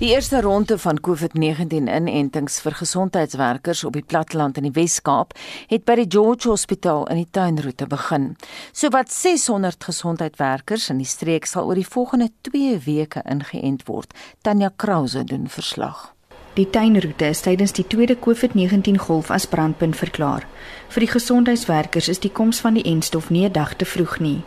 Die 0.00 0.14
eerste 0.14 0.40
ronde 0.40 0.78
van 0.78 0.96
COVID-19-inentings 1.00 2.54
vir 2.64 2.72
gesondheidswerkers 2.72 3.82
op 3.84 3.92
die 3.92 4.04
platteland 4.08 4.56
in 4.56 4.64
die 4.64 4.72
Wes-Kaap 4.72 5.34
het 5.68 5.82
by 5.84 5.98
die 5.98 6.06
George 6.08 6.48
Hospitaal 6.48 7.02
in 7.12 7.18
die 7.20 7.26
tuinroete 7.28 7.84
begin. 7.84 8.30
Sowat 8.72 9.12
600 9.12 9.84
gesondheidswerkers 9.84 10.86
in 10.88 11.02
die 11.02 11.08
streek 11.10 11.44
sal 11.44 11.68
oor 11.68 11.76
die 11.76 11.84
volgende 11.84 12.30
2 12.48 12.78
weke 12.86 13.20
ingeënt 13.28 13.84
word. 13.90 14.14
Tanya 14.40 14.70
Krause 14.72 15.20
doen 15.28 15.50
verslag. 15.52 16.14
Die 16.56 16.70
tuinroete 16.72 17.28
is 17.34 17.44
tydens 17.44 17.76
die 17.76 17.84
tweede 17.84 18.16
COVID-19 18.16 18.96
golf 19.04 19.28
as 19.30 19.44
brandpunt 19.52 20.00
verklaar. 20.00 20.46
Vir 20.88 21.04
die 21.04 21.10
gesondheidswerkers 21.12 22.08
is 22.08 22.22
die 22.24 22.32
koms 22.32 22.62
van 22.64 22.80
die 22.80 22.86
enstof 22.88 23.28
nie 23.28 23.44
'n 23.44 23.52
dag 23.52 23.76
te 23.76 23.84
vroeg 23.84 24.16
nie. 24.18 24.40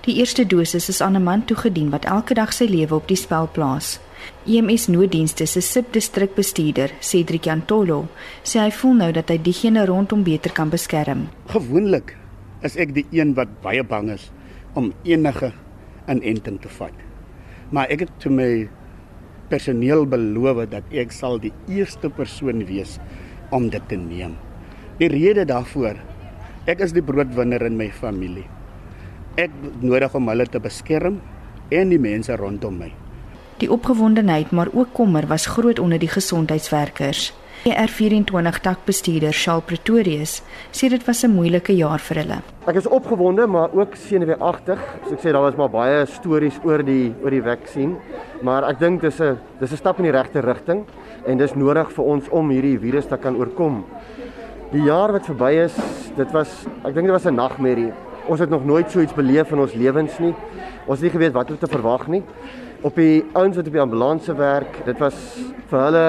Die 0.00 0.18
eerste 0.18 0.46
dosis 0.46 0.88
is 0.88 1.00
aan 1.00 1.14
'n 1.14 1.22
man 1.22 1.44
toegedien 1.44 1.90
wat 1.90 2.04
elke 2.04 2.34
dag 2.34 2.52
sy 2.52 2.64
lewe 2.64 2.94
op 2.94 3.06
die 3.06 3.16
spel 3.16 3.46
plaas. 3.52 4.00
EMS 4.46 4.86
nooddienste 4.88 5.46
se 5.46 5.60
subdistrikbestuurder, 5.60 6.92
Cedric 7.00 7.48
Antolo, 7.50 8.04
sê 8.46 8.60
hy 8.62 8.70
voel 8.70 8.96
nou 9.00 9.10
dat 9.16 9.30
hy 9.32 9.36
diegene 9.42 9.86
rondom 9.88 10.22
beter 10.26 10.54
kan 10.54 10.70
beskerm. 10.72 11.26
Gewoonlik 11.50 12.14
is 12.66 12.76
ek 12.80 12.94
die 12.96 13.06
een 13.14 13.34
wat 13.38 13.50
baie 13.64 13.84
bang 13.86 14.12
is 14.14 14.30
om 14.78 14.92
enige 15.04 15.52
inenting 16.10 16.58
te 16.62 16.70
vat. 16.78 16.94
Maar 17.74 17.90
ek 17.92 18.06
het 18.06 18.12
te 18.22 18.30
my 18.30 18.68
personeel 19.50 20.06
beloof 20.10 20.64
dat 20.70 20.86
ek 20.94 21.14
sal 21.14 21.40
die 21.42 21.52
eerste 21.70 22.10
persoon 22.10 22.64
wees 22.68 22.98
om 23.54 23.70
dit 23.70 23.82
te 23.90 23.98
neem. 23.98 24.36
Die 25.00 25.10
rede 25.12 25.44
daarvoor, 25.46 25.98
ek 26.66 26.82
is 26.86 26.94
die 26.96 27.04
broodwinner 27.04 27.62
in 27.66 27.76
my 27.78 27.90
familie. 27.94 28.46
Ek 29.38 29.52
nodig 29.82 30.14
om 30.16 30.30
hulle 30.32 30.46
te 30.48 30.62
beskerm 30.62 31.20
en 31.74 31.92
die 31.92 32.00
mense 32.00 32.34
rondom 32.38 32.78
my. 32.80 32.92
Die 33.56 33.70
opgewondenheid 33.72 34.50
maar 34.50 34.68
ook 34.72 34.92
kommer 34.92 35.26
was 35.26 35.46
groot 35.46 35.78
onder 35.78 35.98
die 35.98 36.08
gesondheidswerkers. 36.08 37.32
ER24 37.64 38.60
takbestuurder 38.60 39.32
Shaal 39.32 39.62
Pretorius 39.64 40.42
sê 40.76 40.90
dit 40.92 41.04
was 41.06 41.24
'n 41.24 41.32
moeilike 41.32 41.72
jaar 41.72 41.98
vir 41.98 42.16
hulle. 42.16 42.38
Ek 42.66 42.76
is 42.76 42.86
opgewonde 42.86 43.46
maar 43.46 43.72
ook 43.72 43.94
senuweeagtig. 43.94 44.78
So 45.08 45.12
ek 45.14 45.20
sê 45.20 45.32
daar 45.32 45.42
was 45.42 45.56
maar 45.56 45.70
baie 45.70 46.06
stories 46.06 46.58
oor 46.64 46.82
die 46.82 47.14
oor 47.22 47.30
die 47.30 47.42
vaksin, 47.42 47.96
maar 48.42 48.68
ek 48.68 48.78
dink 48.78 49.00
dis 49.00 49.20
'n 49.20 49.38
dis 49.60 49.72
'n 49.72 49.76
stap 49.76 49.98
in 49.98 50.04
die 50.04 50.12
regte 50.12 50.40
rigting 50.40 50.84
en 51.26 51.38
dis 51.38 51.54
nodig 51.54 51.90
vir 51.92 52.04
ons 52.04 52.28
om 52.28 52.50
hierdie 52.50 52.78
virus 52.78 53.06
te 53.06 53.16
kan 53.16 53.36
oorkom. 53.36 53.84
Die 54.72 54.82
jaar 54.82 55.12
wat 55.12 55.24
verby 55.24 55.64
is, 55.64 55.74
dit 56.16 56.32
was 56.32 56.66
ek 56.84 56.94
dink 56.94 57.06
dit 57.06 57.12
was 57.12 57.26
'n 57.26 57.34
nagmerrie. 57.34 57.92
Ons 58.28 58.40
het 58.40 58.50
nog 58.50 58.64
nooit 58.64 58.90
so 58.90 59.00
iets 59.00 59.14
beleef 59.14 59.50
in 59.52 59.58
ons 59.58 59.74
lewens 59.74 60.18
nie. 60.18 60.34
Ons 60.86 61.00
het 61.00 61.02
nie 61.02 61.20
geweet 61.20 61.32
wat 61.32 61.50
om 61.50 61.58
te 61.58 61.66
verwag 61.66 62.06
nie. 62.06 62.22
Op 62.86 62.94
die 62.94 63.24
ouens 63.32 63.56
wat 63.56 63.66
op 63.66 63.72
die 63.72 63.80
ambulanse 63.80 64.34
werk, 64.38 64.76
dit 64.86 64.98
was 65.02 65.14
vir 65.66 65.80
hulle 65.80 66.04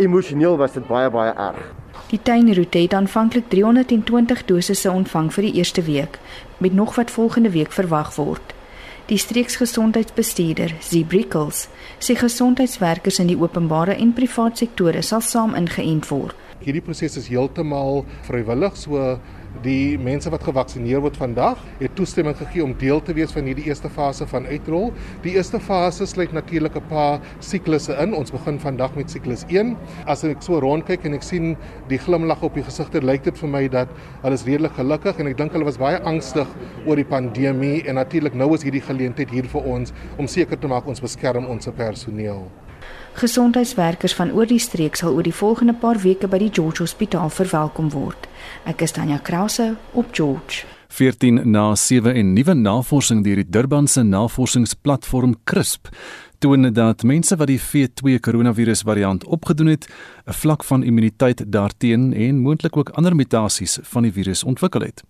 emosioneel 0.00 0.54
was 0.56 0.72
dit 0.72 0.86
baie 0.88 1.10
baie 1.12 1.34
erg. 1.36 1.66
Die 2.08 2.20
tuinroete 2.22 2.80
het 2.80 2.94
aanvanklik 2.96 3.50
320 3.52 4.44
dosisse 4.48 4.88
ontvang 4.88 5.28
vir 5.34 5.46
die 5.50 5.52
eerste 5.60 5.84
week, 5.84 6.16
met 6.64 6.72
nog 6.72 6.94
wat 6.96 7.12
volgende 7.12 7.52
week 7.52 7.76
verwag 7.76 8.14
word. 8.16 8.54
Die 9.10 9.20
streeksgesondheidsbestuurder, 9.20 10.72
Zibrickels, 10.80 11.66
sê 12.00 12.16
gesondheidswerkers 12.16 13.20
in 13.20 13.28
die 13.28 13.36
openbare 13.36 13.98
en 13.98 14.16
privaat 14.16 14.64
sektore 14.64 15.02
sal 15.04 15.20
saam 15.20 15.52
ingeënt 15.58 16.08
word. 16.08 16.38
Hierdie 16.64 16.84
proses 16.86 17.18
is 17.20 17.28
heeltemal 17.28 18.06
vrywillig, 18.30 18.80
so 18.80 19.18
Die 19.60 19.98
mense 20.00 20.30
wat 20.32 20.46
gevaksinereer 20.46 21.02
word 21.04 21.18
vandag 21.20 21.60
het 21.78 21.92
toestemming 21.98 22.34
gegee 22.38 22.64
om 22.64 22.72
deel 22.80 23.02
te 23.04 23.12
wees 23.12 23.34
van 23.36 23.44
hierdie 23.44 23.66
eerste 23.68 23.90
fase 23.92 24.24
van 24.30 24.46
uitrol. 24.48 24.88
Die 25.26 25.34
eerste 25.36 25.60
fase 25.60 26.06
sluit 26.08 26.32
natuurlik 26.32 26.76
'n 26.76 26.88
paar 26.88 27.20
siklusse 27.40 27.92
in. 28.00 28.14
Ons 28.14 28.32
begin 28.32 28.58
vandag 28.58 28.96
met 28.96 29.10
siklus 29.10 29.44
1. 29.48 29.76
As 30.06 30.24
ek 30.24 30.42
so 30.42 30.58
rondkyk 30.58 31.04
en 31.04 31.14
ek 31.14 31.22
sien 31.22 31.56
die 31.88 31.98
glimlag 31.98 32.42
op 32.42 32.54
die 32.54 32.64
gesigte, 32.64 33.00
lyk 33.00 33.24
dit 33.24 33.38
vir 33.38 33.48
my 33.48 33.68
dat 33.68 33.88
hulle 34.22 34.34
is 34.34 34.44
redelik 34.44 34.72
gelukkig 34.72 35.18
en 35.18 35.26
ek 35.26 35.36
dink 35.36 35.52
hulle 35.52 35.64
was 35.64 35.78
baie 35.78 36.00
angstig 36.00 36.48
oor 36.86 36.96
die 36.96 37.04
pandemie 37.04 37.82
en 37.86 37.94
natuurlik 37.94 38.34
nou 38.34 38.54
is 38.54 38.62
hierdie 38.62 38.80
geleentheid 38.80 39.30
hier 39.30 39.44
vir 39.44 39.62
ons 39.62 39.92
om 40.18 40.26
seker 40.26 40.58
te 40.58 40.68
maak 40.68 40.86
ons 40.86 41.00
beskerm 41.00 41.46
ons 41.46 41.68
personeel. 41.76 42.48
Gesondheidswerkers 43.12 44.14
van 44.14 44.32
oor 44.32 44.46
die 44.48 44.60
streek 44.60 44.96
sal 44.96 45.12
oor 45.14 45.26
die 45.26 45.34
volgende 45.34 45.74
paar 45.76 46.00
weke 46.00 46.28
by 46.28 46.38
die 46.40 46.50
George 46.52 46.80
Hospitaal 46.82 47.30
verwelkom 47.30 47.90
word. 47.92 48.28
Ek 48.64 48.82
is 48.86 48.94
Tanya 48.96 49.18
Krause 49.20 49.74
op 49.92 50.14
George. 50.16 50.64
14 50.92 51.42
na 51.48 51.74
7 51.76 52.14
en 52.14 52.32
nuwe 52.36 52.54
navorsing 52.54 53.22
deur 53.24 53.40
die 53.40 53.48
Durbanse 53.48 54.02
navorsingsplatform 54.04 55.36
CRISP 55.44 55.88
toon 56.42 56.72
dat 56.74 57.04
mense 57.06 57.36
wat 57.38 57.46
die 57.50 57.60
V2 57.60 58.18
koronavirus 58.20 58.82
variant 58.86 59.24
opgedoen 59.24 59.66
het, 59.70 59.86
'n 60.26 60.32
vlak 60.32 60.64
van 60.64 60.82
immuniteit 60.82 61.52
daarteen 61.52 62.12
en 62.14 62.38
moontlik 62.38 62.76
ook 62.76 62.88
ander 62.88 63.14
mutasies 63.16 63.78
van 63.82 64.02
die 64.02 64.12
virus 64.12 64.44
ontwikkel 64.44 64.80
het. 64.80 65.02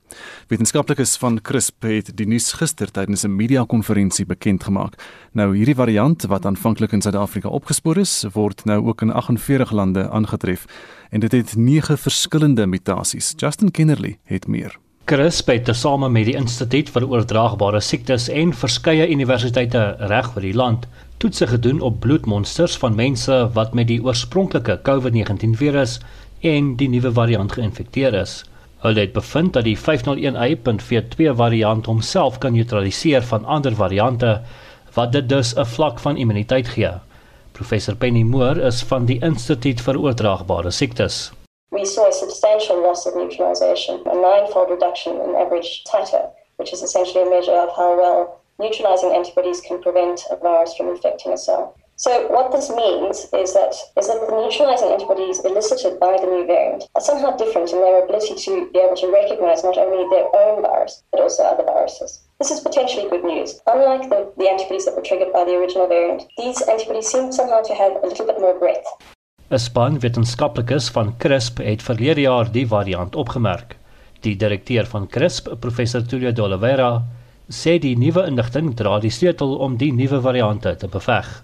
Wetenskaplikes 0.48 1.16
van 1.16 1.40
CRISP 1.40 1.82
het 1.82 2.16
die 2.16 2.26
nuus 2.26 2.52
gister 2.52 2.90
tydens 2.90 3.24
'n 3.24 3.36
media-konferensie 3.36 4.26
bekend 4.26 4.64
gemaak. 4.64 4.94
Nou 5.32 5.56
hierdie 5.56 5.74
variant 5.74 6.22
wat 6.22 6.46
aanvanklik 6.46 6.92
in 6.92 7.02
Suid-Afrika 7.02 7.48
opgespoor 7.48 7.96
is, 7.96 8.26
word 8.32 8.64
nou 8.64 8.86
ook 8.86 9.02
in 9.02 9.12
48 9.12 9.70
lande 9.70 10.10
aangetref 10.10 10.64
en 11.10 11.20
dit 11.20 11.32
het 11.32 11.56
9 11.56 11.98
verskillende 11.98 12.66
mutasies. 12.66 13.32
Justin 13.36 13.70
Kennerly 13.70 14.18
het 14.24 14.46
meer. 14.46 14.78
CRISP 15.04 15.48
het 15.50 15.64
tesame 15.64 16.08
met 16.08 16.28
die 16.28 16.36
Instituut 16.38 16.90
vir 16.94 17.04
Oordraagbare 17.10 17.80
Siektes 17.82 18.28
en 18.30 18.52
verskeie 18.54 19.08
universiteite 19.10 19.96
reg 19.98 20.28
oor 20.36 20.44
die 20.46 20.54
land 20.54 20.86
toetse 21.22 21.46
gedoen 21.46 21.80
op 21.80 22.00
bloedmonsters 22.00 22.76
van 22.76 22.94
mense 22.94 23.50
wat 23.54 23.74
met 23.78 23.86
die 23.86 24.00
oorspronklike 24.02 24.80
COVID-19 24.88 25.52
virus 25.60 26.00
en 26.40 26.72
die 26.76 26.88
nuwe 26.90 27.12
variant 27.14 27.52
geïnfekteer 27.54 28.16
is. 28.18 28.40
Hulle 28.82 29.04
het 29.04 29.12
bevind 29.14 29.52
dat 29.54 29.68
die 29.68 29.76
501Y.42 29.78 31.36
variant 31.38 31.86
homself 31.86 32.40
kan 32.42 32.56
neutraliseer 32.58 33.22
van 33.22 33.44
ander 33.44 33.78
variante 33.78 34.40
wat 34.96 35.12
dit 35.12 35.28
dus 35.28 35.54
'n 35.54 35.64
vlak 35.64 36.00
van 36.00 36.16
immuniteit 36.16 36.68
gee. 36.68 36.90
Professor 37.52 37.96
Penny 37.96 38.22
Moore 38.22 38.62
is 38.62 38.82
van 38.82 39.04
die 39.04 39.20
Instituut 39.20 39.80
vir 39.80 40.00
Oordraagbare 40.00 40.70
Siektes. 40.70 41.32
We 41.68 41.86
saw 41.86 42.06
a 42.06 42.12
substantial 42.12 42.82
loss 42.82 43.06
of 43.06 43.14
neutralization, 43.14 44.00
a 44.06 44.14
nine-fold 44.14 44.68
reduction 44.68 45.12
in 45.20 45.36
average 45.36 45.82
titer, 45.84 46.24
which 46.56 46.72
is 46.72 46.82
essentially 46.82 47.26
a 47.26 47.30
measure 47.30 47.62
of 47.66 47.76
how 47.76 47.96
well 47.96 48.41
neutralizing 48.58 49.12
antibodies 49.12 49.60
can 49.60 49.80
prevent 49.82 50.22
a 50.30 50.36
virus 50.36 50.74
from 50.74 50.88
infecting 50.88 51.32
a 51.32 51.36
cell. 51.36 51.76
So 51.96 52.26
what 52.28 52.50
this 52.50 52.68
means 52.70 53.28
is 53.32 53.54
that 53.54 53.74
is 53.96 54.08
that 54.08 54.18
the 54.26 54.34
neutralizing 54.34 54.90
antibodies 54.90 55.44
elicited 55.44 56.00
by 56.00 56.16
the 56.18 56.26
new 56.26 56.46
variant 56.46 56.88
are 56.96 57.00
somehow 57.00 57.36
different 57.36 57.70
in 57.70 57.80
their 57.80 58.02
ability 58.02 58.34
to 58.34 58.70
be 58.72 58.78
able 58.80 58.96
to 58.96 59.12
recognize 59.12 59.62
not 59.62 59.78
only 59.78 60.08
their 60.10 60.26
own 60.34 60.62
virus 60.62 61.04
but 61.12 61.20
also 61.20 61.44
other 61.44 61.62
viruses. 61.62 62.20
This 62.40 62.50
is 62.50 62.60
potentially 62.60 63.08
good 63.08 63.22
news. 63.22 63.60
Unlike 63.66 64.08
the, 64.10 64.32
the 64.36 64.48
antibodies 64.48 64.86
that 64.86 64.96
were 64.96 65.06
triggered 65.06 65.32
by 65.32 65.44
the 65.44 65.54
original 65.54 65.86
variant, 65.86 66.24
these 66.36 66.60
antibodies 66.62 67.06
seem 67.06 67.30
somehow 67.30 67.62
to 67.62 67.74
have 67.74 67.92
a 68.02 68.06
little 68.06 68.26
bit 68.26 68.40
more 68.40 68.58
breadth. 68.58 68.88
Span 69.54 70.00
wetenskaplikes 70.00 70.90
van 70.90 71.14
CRISP 71.18 71.58
het 71.60 71.82
verlede 71.82 72.20
jaar 72.20 72.50
die 72.52 72.66
variant 72.66 73.14
opgemerk. 73.14 73.76
Die 74.24 74.36
direkteur 74.36 74.86
van 74.86 75.06
CRISP, 75.06 75.54
professor 75.60 76.02
Tulio 76.02 76.32
de 76.32 76.42
Oliveira, 76.42 77.02
sê 77.48 77.78
die 77.78 77.96
nuwe 77.98 78.26
inligting 78.28 78.74
dra 78.78 78.98
die 79.00 79.10
sleutel 79.10 79.56
om 79.58 79.76
die 79.76 79.92
nuwe 79.92 80.20
variante 80.20 80.76
te 80.76 80.88
beveg. 80.88 81.42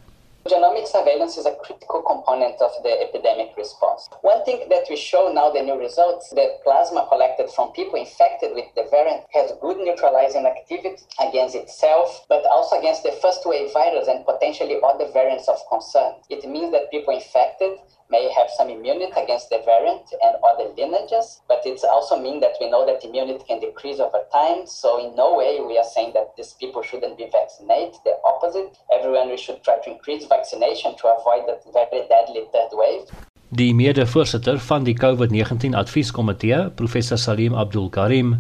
Genomic 0.49 0.89
surveillance 0.89 1.37
is 1.37 1.45
a 1.45 1.55
critical 1.57 2.01
component 2.01 2.59
of 2.63 2.71
the 2.83 3.03
epidemic 3.03 3.53
response. 3.59 4.09
One 4.23 4.43
thing 4.47 4.67
that 4.71 4.87
we 4.89 4.97
show 4.97 5.31
now 5.31 5.51
the 5.51 5.61
new 5.61 5.79
results, 5.79 6.31
the 6.31 6.57
plasma 6.65 7.07
collected 7.11 7.51
from 7.51 7.73
people 7.73 8.01
infected 8.01 8.55
with 8.55 8.65
the 8.75 8.89
variant 8.91 9.25
has 9.35 9.53
good 9.61 9.77
neutralizing 9.77 10.47
activity 10.47 10.97
against 11.21 11.55
itself, 11.55 12.25
but 12.31 12.47
also 12.47 12.79
against 12.79 13.03
the 13.03 13.13
first 13.21 13.45
wave 13.45 13.75
virus 13.75 14.09
and 14.09 14.25
potentially 14.25 14.79
other 14.83 15.13
variants 15.13 15.49
of 15.49 15.59
concern. 15.69 16.15
It 16.31 16.49
means 16.49 16.73
that 16.73 16.91
people 16.91 17.13
infected 17.13 17.77
may 18.11 18.33
have 18.33 18.49
some 18.57 18.71
immunity 18.71 19.13
against 19.21 19.51
the 19.51 19.61
variant 19.67 20.09
and 20.25 20.37
other 20.49 20.73
lineages, 20.77 21.43
but 21.47 21.61
it 21.67 21.79
also 21.85 22.19
means 22.19 22.41
that 22.41 22.57
we 22.59 22.71
know 22.71 22.87
that 22.87 23.05
immunity 23.05 23.45
can 23.47 23.61
decrease 23.61 24.01
over 24.01 24.25
time. 24.33 24.67
So 24.67 24.97
in 24.97 25.15
no 25.15 25.37
way 25.37 25.61
we 25.61 25.77
are 25.77 25.85
saying 25.85 26.13
that 26.15 26.35
these 26.37 26.55
people 26.55 26.83
shouldn't 26.83 27.19
be 27.19 27.29
vaccinated. 27.31 28.01
The 28.05 28.17
opposite. 28.25 28.79
Everyone 28.93 29.29
we 29.29 29.37
should 29.37 29.63
try 29.63 29.79
to 29.79 29.91
increase 29.91 30.25
vaccination 30.39 30.95
to 30.97 31.05
avoid 31.17 31.43
that 31.47 31.61
very 31.73 32.03
deadly 32.13 32.43
third 32.53 32.73
wave. 32.81 33.05
Die 33.49 33.75
mede-voorsitter 33.75 34.59
van 34.59 34.85
die 34.85 34.97
COVID-19 35.05 35.75
advieskomitee, 35.75 36.71
professor 36.75 37.19
Salim 37.19 37.55
Abdul 37.55 37.89
Karim, 37.89 38.37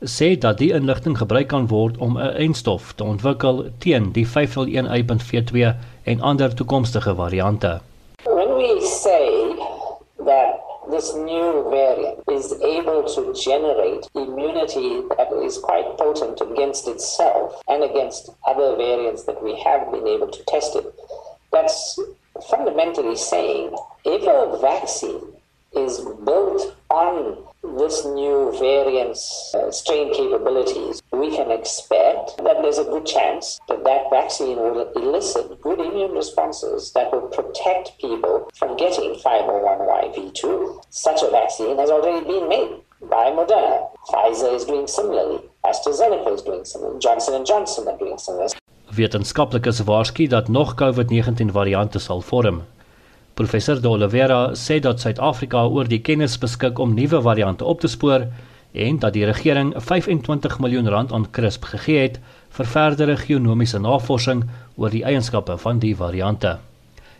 sê 0.00 0.38
dat 0.38 0.58
die 0.58 0.72
inligting 0.72 1.18
gebruik 1.18 1.48
kan 1.48 1.68
word 1.68 1.98
om 1.98 2.18
'n 2.18 2.34
enstof 2.46 2.92
te 2.92 3.04
ontwikkel 3.04 3.64
teen 3.78 4.12
die 4.12 4.26
501Y.42 4.26 5.74
en 6.04 6.20
ander 6.20 6.54
toekomstige 6.54 7.14
variante. 7.14 7.80
When 8.24 8.56
we 8.56 8.80
say 8.80 9.54
that 10.24 10.60
this 10.90 11.14
new 11.14 11.68
variant 11.70 12.18
is 12.26 12.52
able 12.62 13.02
to 13.14 13.32
generate 13.34 14.08
immunity 14.14 15.02
that 15.16 15.32
is 15.42 15.60
quite 15.60 15.96
potent 15.96 16.40
against 16.40 16.88
itself 16.88 17.60
and 17.66 17.82
against 17.82 18.32
other 18.50 18.76
variants 18.76 19.24
that 19.24 19.42
we 19.42 19.54
have 19.64 19.90
been 19.90 20.06
able 20.06 20.28
to 20.28 20.44
test 20.44 20.74
it, 20.74 20.86
that's 21.52 21.98
fundamentally 22.48 23.16
saying 23.16 23.74
if 24.04 24.22
a 24.22 24.58
vaccine 24.60 25.34
is 25.74 25.98
built 26.24 26.76
on 26.90 27.36
this 27.76 28.04
new 28.04 28.56
variant's 28.58 29.52
uh, 29.54 29.70
strain 29.70 30.14
capabilities, 30.14 31.02
we 31.12 31.30
can 31.30 31.50
expect 31.50 32.36
that 32.38 32.62
there's 32.62 32.78
a 32.78 32.84
good 32.84 33.04
chance 33.04 33.60
that 33.68 33.84
that 33.84 34.08
vaccine 34.10 34.56
will 34.56 34.90
elicit 34.92 35.60
good 35.60 35.80
immune 35.80 36.12
responses 36.12 36.92
that 36.92 37.12
will 37.12 37.28
protect 37.28 37.98
people 38.00 38.48
from 38.54 38.76
getting 38.76 39.14
501YV2. 39.14 40.84
Such 40.90 41.22
a 41.22 41.30
vaccine 41.30 41.76
has 41.78 41.90
already 41.90 42.24
been 42.24 42.48
made 42.48 42.80
by 43.02 43.30
Moderna. 43.30 43.88
Pfizer 44.08 44.54
is 44.54 44.64
doing 44.64 44.86
similarly. 44.86 45.48
AstraZeneca 45.64 46.34
is 46.34 46.42
doing 46.42 46.64
similarly. 46.64 46.98
Johnson 47.00 47.44
& 47.44 47.46
Johnson 47.46 47.88
are 47.88 47.98
doing 47.98 48.18
similarly. 48.18 48.54
Wetenskaplikes 48.94 49.80
waarsku 49.84 50.26
dat 50.26 50.48
nog 50.48 50.74
COVID-19 50.74 51.52
variante 51.52 51.98
sal 51.98 52.20
vorm. 52.20 52.62
Professor 53.34 53.80
De 53.80 53.88
Oliveira 53.88 54.54
sê 54.54 54.80
dat 54.80 55.00
Suid-Afrika 55.00 55.66
oor 55.66 55.88
die 55.88 56.00
kennis 56.00 56.38
beskik 56.38 56.78
om 56.78 56.94
nuwe 56.94 57.20
variante 57.22 57.64
op 57.64 57.80
te 57.80 57.88
spoor 57.88 58.26
en 58.72 58.98
dat 58.98 59.12
die 59.12 59.24
regering 59.24 59.74
25 59.76 60.58
miljoen 60.58 60.88
rand 60.88 61.12
aan 61.12 61.30
CRISP 61.30 61.64
gegee 61.64 62.00
het 62.00 62.18
vir 62.56 62.66
verdere 62.66 63.16
genomiese 63.16 63.78
navorsing 63.78 64.42
oor 64.76 64.90
die 64.90 65.04
eienskappe 65.04 65.58
van 65.58 65.78
die 65.78 65.94
variante. 65.96 66.58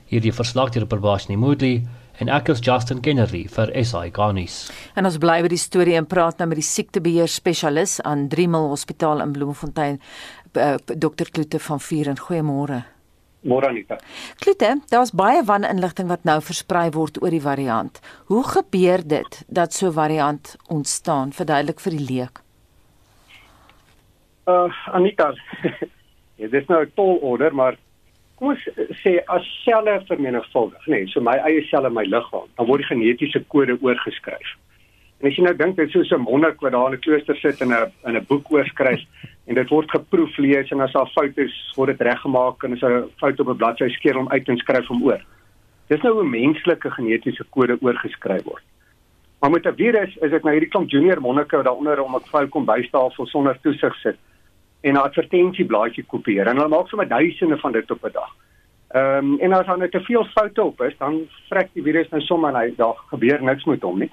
Hierdie 0.08 0.32
verslag 0.32 0.72
deur 0.72 0.86
Perbasni 0.86 1.36
Moodley 1.36 1.82
en 2.18 2.30
ek 2.34 2.48
is 2.50 2.62
Justin 2.64 3.00
Kennedy 3.04 3.44
vir 3.52 3.70
SI 3.78 4.10
Garnis. 4.14 4.56
En 4.98 5.06
ons 5.06 5.18
bly 5.22 5.38
by 5.44 5.50
die 5.52 5.60
storie 5.60 5.94
en 5.98 6.06
praat 6.08 6.40
nou 6.40 6.48
met 6.50 6.58
die 6.58 6.66
siektebeheer 6.66 7.30
spesialis 7.30 7.98
aan 8.08 8.26
Driemal 8.32 8.70
Hospitaal 8.72 9.22
in 9.22 9.34
Bloemfontein, 9.36 10.00
eh, 10.58 10.74
Dr. 10.84 11.30
Kloete 11.30 11.58
van 11.58 11.80
Vier 11.80 12.08
en 12.08 12.18
goeiemôre. 12.18 12.82
Môre 13.46 13.68
Anita. 13.70 13.98
Kloete, 14.42 14.80
daar's 14.90 15.12
baie 15.14 15.44
waninligting 15.46 16.08
wat 16.10 16.24
nou 16.26 16.40
versprei 16.42 16.88
word 16.90 17.20
oor 17.22 17.30
die 17.30 17.42
variant. 17.42 18.00
Hoe 18.26 18.42
gebeur 18.44 19.04
dit 19.06 19.44
dat 19.46 19.72
so 19.72 19.86
'n 19.86 19.92
variant 19.92 20.56
ontstaan? 20.66 21.32
Verduidelik 21.32 21.80
vir 21.80 21.92
die 21.92 22.06
leek. 22.10 22.40
Uh 24.46 24.72
Anita, 24.92 25.34
ja, 26.40 26.48
dis 26.48 26.66
nou 26.66 26.82
'n 26.82 26.92
tol 26.94 27.18
order, 27.22 27.54
maar 27.54 27.76
kom 28.34 28.48
ons 28.48 28.68
sê 29.02 29.18
as 29.26 29.44
selle 29.64 30.02
vermenigvuldig, 30.06 30.86
nê, 30.86 31.02
nee, 31.02 31.06
so 31.06 31.20
my 31.20 31.36
eie 31.46 31.62
selle 31.70 31.86
in 31.86 31.94
my 31.94 32.04
liggaam, 32.04 32.46
dan 32.56 32.66
word 32.66 32.80
die 32.80 32.88
genetiese 32.88 33.44
kode 33.48 33.78
oorgeskryf. 33.80 34.56
En 35.18 35.26
as 35.26 35.34
jy 35.34 35.42
nou 35.42 35.54
dink 35.56 35.76
dit 35.76 35.94
is 35.94 36.08
so 36.08 36.16
'n 36.16 36.22
monnik 36.22 36.60
wat 36.60 36.72
daar 36.72 36.92
in 36.92 36.94
'n 36.94 37.00
klooster 37.00 37.36
sit 37.36 37.60
en 37.60 37.72
'n 37.72 37.92
in 38.06 38.16
'n 38.16 38.26
boek 38.28 38.52
oorskryf 38.52 39.02
en 39.46 39.54
dit 39.54 39.68
word 39.68 39.90
geproef 39.90 40.36
lees 40.38 40.70
en 40.70 40.80
as 40.80 40.92
daar 40.92 41.10
foute 41.14 41.42
is, 41.42 41.72
word 41.76 41.98
dit 41.98 42.06
reggemaak 42.06 42.62
en 42.62 42.72
as 42.72 42.82
'n 42.82 43.10
fout 43.18 43.40
op 43.40 43.48
'n 43.48 43.56
bladsy 43.56 43.88
skeer 43.88 44.14
hom 44.14 44.28
uit 44.28 44.48
en 44.48 44.56
skryf 44.56 44.86
hom 44.86 45.02
oor. 45.02 45.20
Dis 45.88 46.02
nou 46.02 46.22
'n 46.22 46.30
menslike 46.30 46.90
genetiese 46.90 47.44
kode 47.50 47.78
oorgeskryf 47.80 48.44
word. 48.44 48.62
Maar 49.40 49.50
met 49.50 49.66
'n 49.66 49.74
virus 49.74 50.16
is 50.16 50.30
dit 50.30 50.42
nou 50.42 50.52
hierdie 50.52 50.70
klomp 50.70 50.90
junior 50.90 51.20
monnike 51.20 51.56
wat 51.56 51.64
daaronder 51.64 52.02
om 52.02 52.14
'n 52.14 52.30
vuil 52.30 52.48
kom 52.48 52.64
bystafel 52.64 53.26
sonder 53.26 53.58
toesig 53.62 53.94
sit 53.94 54.16
en 54.82 54.92
'n 54.92 54.96
advertensieblaadjie 54.96 56.04
kopieer 56.04 56.46
en 56.46 56.56
hulle 56.56 56.68
maak 56.68 56.88
sommer 56.88 57.08
duisende 57.08 57.58
van 57.58 57.72
dit 57.72 57.90
op 57.90 58.04
'n 58.04 58.12
dag. 58.12 58.34
Ehm 58.88 59.32
um, 59.32 59.38
en 59.40 59.52
as 59.52 59.66
daar 59.66 59.78
net 59.78 59.90
te 59.90 60.00
veel 60.00 60.24
foute 60.24 60.62
op 60.62 60.80
is, 60.80 60.96
dan 60.98 61.28
vrek 61.48 61.68
die 61.72 61.82
virus 61.82 62.08
nou 62.08 62.22
sommer 62.22 62.54
en 62.54 62.60
hy 62.60 62.74
daar 62.76 62.96
gebeur 63.10 63.42
niks 63.42 63.64
met 63.64 63.82
hom 63.82 63.98
nie. 63.98 64.10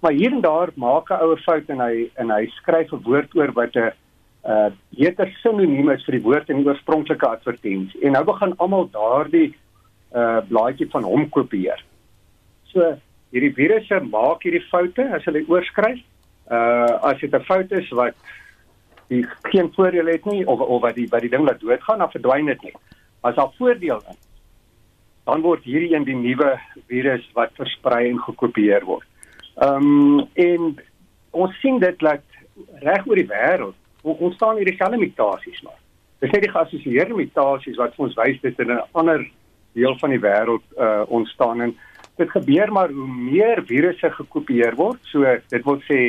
Maar 0.00 0.12
hier 0.12 0.32
en 0.32 0.40
daar 0.40 0.70
maak 0.74 1.10
'n 1.10 1.22
ouer 1.22 1.38
fout 1.38 1.68
en 1.68 1.80
hy 1.80 2.10
en 2.14 2.30
hy 2.30 2.46
skryf 2.46 2.92
'n 2.92 3.02
woord 3.02 3.34
oor 3.34 3.52
wat 3.52 3.74
'n 3.76 3.92
uh 4.44 4.70
beter 4.90 5.28
sinoniem 5.42 5.90
is 5.90 6.04
vir 6.04 6.14
die 6.14 6.22
woord 6.22 6.48
in 6.48 6.62
die 6.62 6.66
oorspronklike 6.66 7.26
advertensie. 7.26 8.00
En 8.02 8.12
nou 8.12 8.24
begin 8.24 8.54
almal 8.56 8.88
daardie 8.90 9.54
uh 10.14 10.40
blaadjie 10.48 10.88
van 10.90 11.02
hom 11.02 11.28
kopieer. 11.28 11.82
So 12.72 12.96
hierdie 13.32 13.54
virusse 13.54 14.00
maak 14.00 14.42
hierdie 14.42 14.64
foute 14.70 15.04
as 15.14 15.24
hulle 15.24 15.44
oorskryf. 15.48 15.98
Uh 16.50 16.94
as 17.10 17.20
dit 17.20 17.34
'n 17.34 17.44
fout 17.50 17.72
is 17.72 17.90
wat 17.90 18.14
die 19.08 19.26
geen 19.50 19.72
voordeel 19.74 20.06
het 20.06 20.24
nie 20.24 20.46
of 20.46 20.60
of 20.60 20.80
wat 20.82 20.94
die 20.94 21.08
wat 21.10 21.20
die 21.20 21.30
ding 21.30 21.44
laat 21.44 21.60
doodgaan, 21.60 21.98
dan 21.98 22.10
verdwyn 22.10 22.46
dit 22.46 22.62
nie. 22.62 22.74
As 23.20 23.34
daar 23.34 23.52
voordeel 23.58 24.00
is, 24.10 24.18
dan 25.24 25.42
word 25.42 25.64
hierdie 25.64 25.94
een 25.94 26.04
die 26.04 26.16
nuwe 26.16 26.58
virus 26.86 27.24
wat 27.34 27.50
versprei 27.56 28.08
en 28.10 28.18
gekopieer 28.18 28.84
word. 28.84 29.04
Ehm 29.58 30.18
um, 30.18 30.28
en 30.34 30.78
ons 31.30 31.60
sien 31.60 31.78
dit 31.78 31.98
dat 31.98 32.22
reg 32.82 33.06
oor 33.06 33.18
die 33.18 33.26
wêreld 33.26 33.74
ontstaan 34.02 34.56
hierdie 34.56 34.76
selfde 34.76 34.98
mutasies 35.00 35.62
maar. 35.66 35.78
Dis 36.22 36.30
net 36.30 36.44
die 36.44 36.50
geassosieerde 36.52 37.14
mutasies 37.14 37.78
wat 37.80 37.96
ons 37.98 38.14
wys 38.18 38.38
dit 38.42 38.58
in 38.62 38.70
'n 38.72 38.84
ander 38.92 39.26
deel 39.74 39.98
van 39.98 40.10
die 40.14 40.22
wêreld 40.22 40.64
uh 40.78 41.02
ontstaan 41.08 41.60
en 41.60 41.74
dit 42.16 42.30
gebeur 42.30 42.72
maar 42.72 42.90
hoe 42.90 43.08
meer 43.08 43.62
virusse 43.66 44.10
gekopieer 44.10 44.74
word. 44.74 44.98
So 45.02 45.24
dit 45.48 45.64
wil 45.64 45.80
sê 45.90 46.00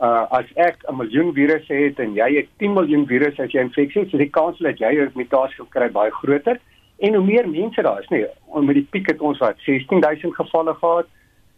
uh 0.00 0.26
as 0.30 0.50
ek 0.54 0.82
'n 0.88 0.96
miljoen 0.96 1.32
virusse 1.34 1.74
het 1.74 1.98
en 1.98 2.14
jy 2.14 2.30
het 2.36 2.48
10 2.58 2.72
miljoen 2.72 3.06
virusse 3.06 3.42
as 3.42 3.52
jy 3.52 3.60
infeksie 3.60 4.02
het, 4.02 4.10
so 4.10 4.18
die 4.18 4.30
kans 4.30 4.58
dat 4.58 4.78
jy 4.78 4.92
'n 4.98 5.12
mutasie 5.14 5.64
kry 5.70 5.90
baie 5.90 6.10
groter 6.10 6.58
en 6.98 7.14
hoe 7.14 7.24
meer 7.24 7.48
mense 7.48 7.82
daar 7.82 8.00
is, 8.00 8.08
nee, 8.08 8.26
met 8.54 8.74
die 8.74 8.86
piek 8.90 9.06
het 9.10 9.20
ons 9.20 9.38
wat 9.38 9.58
16000 9.58 10.34
gevalle 10.34 10.74
gehad 10.74 11.06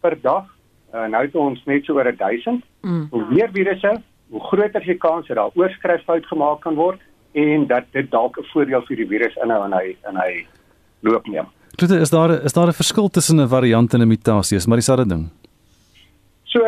per 0.00 0.20
dag 0.20 0.55
uh, 0.94 1.06
nou 1.06 1.22
het 1.24 1.34
ons 1.34 1.64
net 1.64 1.84
so 1.84 1.94
oor 1.94 2.12
1000. 2.16 2.64
Mm. 2.82 3.06
Hoe 3.10 3.24
meer 3.30 3.50
virusse, 3.52 4.02
hoe 4.28 4.40
groter 4.40 4.84
die 4.84 4.98
kans 4.98 5.26
dat 5.26 5.36
daar 5.36 5.54
oorskryffout 5.54 6.26
gemaak 6.26 6.60
kan 6.60 6.74
word 6.74 7.00
en 7.36 7.66
dat 7.66 7.84
dit 7.92 8.10
dalk 8.10 8.38
'n 8.38 8.48
voordeel 8.52 8.82
vir 8.88 8.96
die 8.96 9.06
virus 9.06 9.36
inhou 9.42 9.64
en 9.64 9.72
hy 9.72 9.96
en 10.08 10.16
hy 10.16 10.46
loop 11.00 11.26
neem. 11.26 11.46
Dit 11.76 11.90
is 11.90 12.10
daar 12.10 12.30
is 12.44 12.52
daar 12.52 12.68
'n 12.68 12.72
verskil 12.72 13.08
tussen 13.08 13.40
'n 13.40 13.48
variant 13.48 13.94
en 13.94 14.00
'n 14.00 14.08
mutasie, 14.08 14.56
is 14.56 14.66
maar 14.66 14.76
dieselfde 14.76 15.06
ding. 15.06 15.30
So 16.44 16.60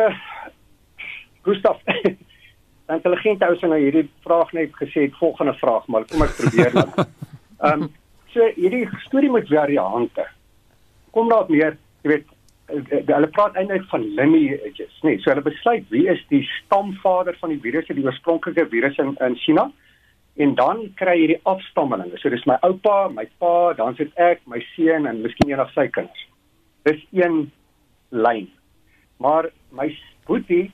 Gustav 1.41 1.77
intelligente 2.95 3.45
ou 3.45 3.55
sien 3.55 3.69
nou 3.69 3.79
hierdie 3.79 4.09
vraag 4.23 4.51
net 4.53 4.71
gesê 4.73 5.01
het 5.07 5.17
volgende 5.17 5.53
vraag 5.53 5.87
maar 5.87 6.05
kom 6.05 6.21
ek 6.21 6.35
probeer 6.37 6.71
dan. 6.71 6.89
Ehm 7.59 7.81
um, 7.81 7.89
so 8.33 8.45
hierdie 8.55 8.87
storie 9.05 9.31
met 9.31 9.47
variante. 9.47 10.27
Kom 11.11 11.29
daar 11.29 11.45
meer, 11.49 11.77
jy 12.03 12.09
weet 12.09 12.27
hulle 12.69 13.29
praat 13.33 13.55
eintlik 13.57 13.85
van 13.91 14.05
lineages, 14.17 14.95
nee, 15.03 15.19
so 15.19 15.31
hulle 15.31 15.45
besluit 15.45 15.85
wie 15.93 16.05
is 16.11 16.21
die 16.29 16.43
stamvader 16.55 17.37
van 17.41 17.53
die 17.53 17.61
virus, 17.63 17.87
die 17.87 18.05
oorspronklike 18.05 18.67
virus 18.71 18.97
in 19.01 19.15
in 19.25 19.37
China. 19.43 19.69
En 20.39 20.53
dan 20.55 20.85
kry 20.95 21.15
jy 21.19 21.27
die 21.33 21.41
afstammelinge. 21.49 22.17
So 22.21 22.31
dis 22.31 22.45
my 22.47 22.55
oupa, 22.63 23.09
my 23.11 23.25
pa, 23.41 23.73
dan 23.75 23.97
sit 23.97 24.13
ek, 24.15 24.43
my 24.47 24.61
seun 24.73 25.07
en 25.09 25.23
miskien 25.25 25.51
eendag 25.51 25.73
sy 25.73 25.89
kinders. 25.91 26.27
Dis 26.87 27.01
een 27.11 27.49
lyn. 28.15 28.47
Maar 29.19 29.49
my 29.75 29.89
boetie 30.29 30.69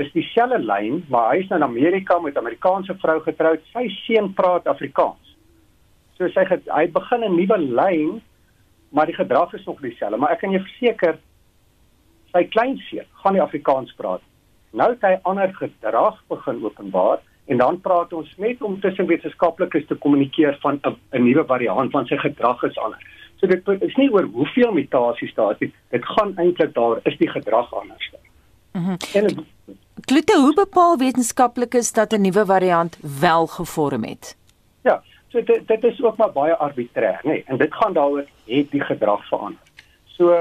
is 0.00 0.12
dieselfde 0.14 0.60
lyn, 0.62 1.02
maar 1.10 1.32
hy 1.32 1.40
is 1.42 1.50
nou 1.50 1.58
in 1.58 1.66
Amerika 1.66 2.18
met 2.20 2.34
'n 2.34 2.44
Amerikaanse 2.44 2.94
vrou 3.02 3.18
getroud. 3.20 3.60
Sy 3.72 3.88
seun 4.06 4.32
praat 4.34 4.66
Afrikaans. 4.66 5.36
So 6.16 6.28
sy 6.28 6.44
het 6.44 6.68
hy 6.68 6.86
begin 6.86 7.24
'n 7.24 7.36
nuwe 7.36 7.58
lyn, 7.58 8.22
maar 8.92 9.06
die 9.06 9.14
gedrag 9.14 9.54
is 9.54 9.64
nog 9.64 9.80
dieselfde, 9.80 10.16
maar 10.16 10.30
ek 10.30 10.38
kan 10.38 10.50
jou 10.50 10.62
verseker 10.62 11.18
sy 12.32 12.44
kleinseun 12.44 13.06
gaan 13.22 13.36
die 13.36 13.42
Afrikaans 13.42 13.92
praat. 13.96 14.22
Nou 14.72 14.90
het 14.92 15.02
hy 15.02 15.16
ander 15.22 15.54
gedrag 15.54 16.20
begin 16.28 16.64
openbaar 16.64 17.18
en 17.50 17.58
dan 17.58 17.80
praat 17.80 18.12
ons 18.12 18.30
net 18.38 18.62
om 18.62 18.80
tussen 18.80 19.06
wetenskaplikes 19.06 19.86
te 19.86 19.94
kommunikeer 19.94 20.58
van 20.62 20.80
'n 20.84 21.22
nuwe 21.22 21.44
variant 21.44 21.90
van 21.90 22.06
sy 22.06 22.16
gedrag 22.16 22.62
is 22.62 22.78
anders. 22.78 23.04
So 23.40 23.46
dit 23.46 23.68
is 23.80 23.96
nie 23.96 24.10
oor 24.12 24.28
hoeveel 24.32 24.72
mutasies 24.72 25.34
daar 25.34 25.52
is 25.52 25.58
nie. 25.58 25.72
Dit 25.90 26.04
gaan 26.04 26.36
eintlik 26.36 26.74
daar 26.74 27.00
is 27.02 27.16
die 27.18 27.30
gedrag 27.30 27.74
anders. 27.74 28.10
Mm 28.72 28.96
Klute 30.00 30.38
hoe 30.40 30.54
bepaal 30.54 30.96
wetenskaplikes 30.98 31.92
dat 31.92 32.12
'n 32.12 32.20
nuwe 32.20 32.44
variant 32.46 32.98
wel 33.20 33.46
gevorm 33.46 34.04
het? 34.04 34.36
Ja, 34.82 35.02
so 35.28 35.42
dit 35.42 35.68
dit 35.68 35.84
is 35.84 36.02
ook 36.02 36.16
maar 36.16 36.32
baie 36.32 36.56
arbitrêr, 36.56 37.20
nê. 37.22 37.28
Nee, 37.28 37.44
en 37.46 37.56
dit 37.56 37.74
gaan 37.74 37.92
daaroor 37.92 38.24
het 38.46 38.70
die 38.70 38.80
gedrag 38.80 39.28
verander. 39.28 39.60
So 40.04 40.32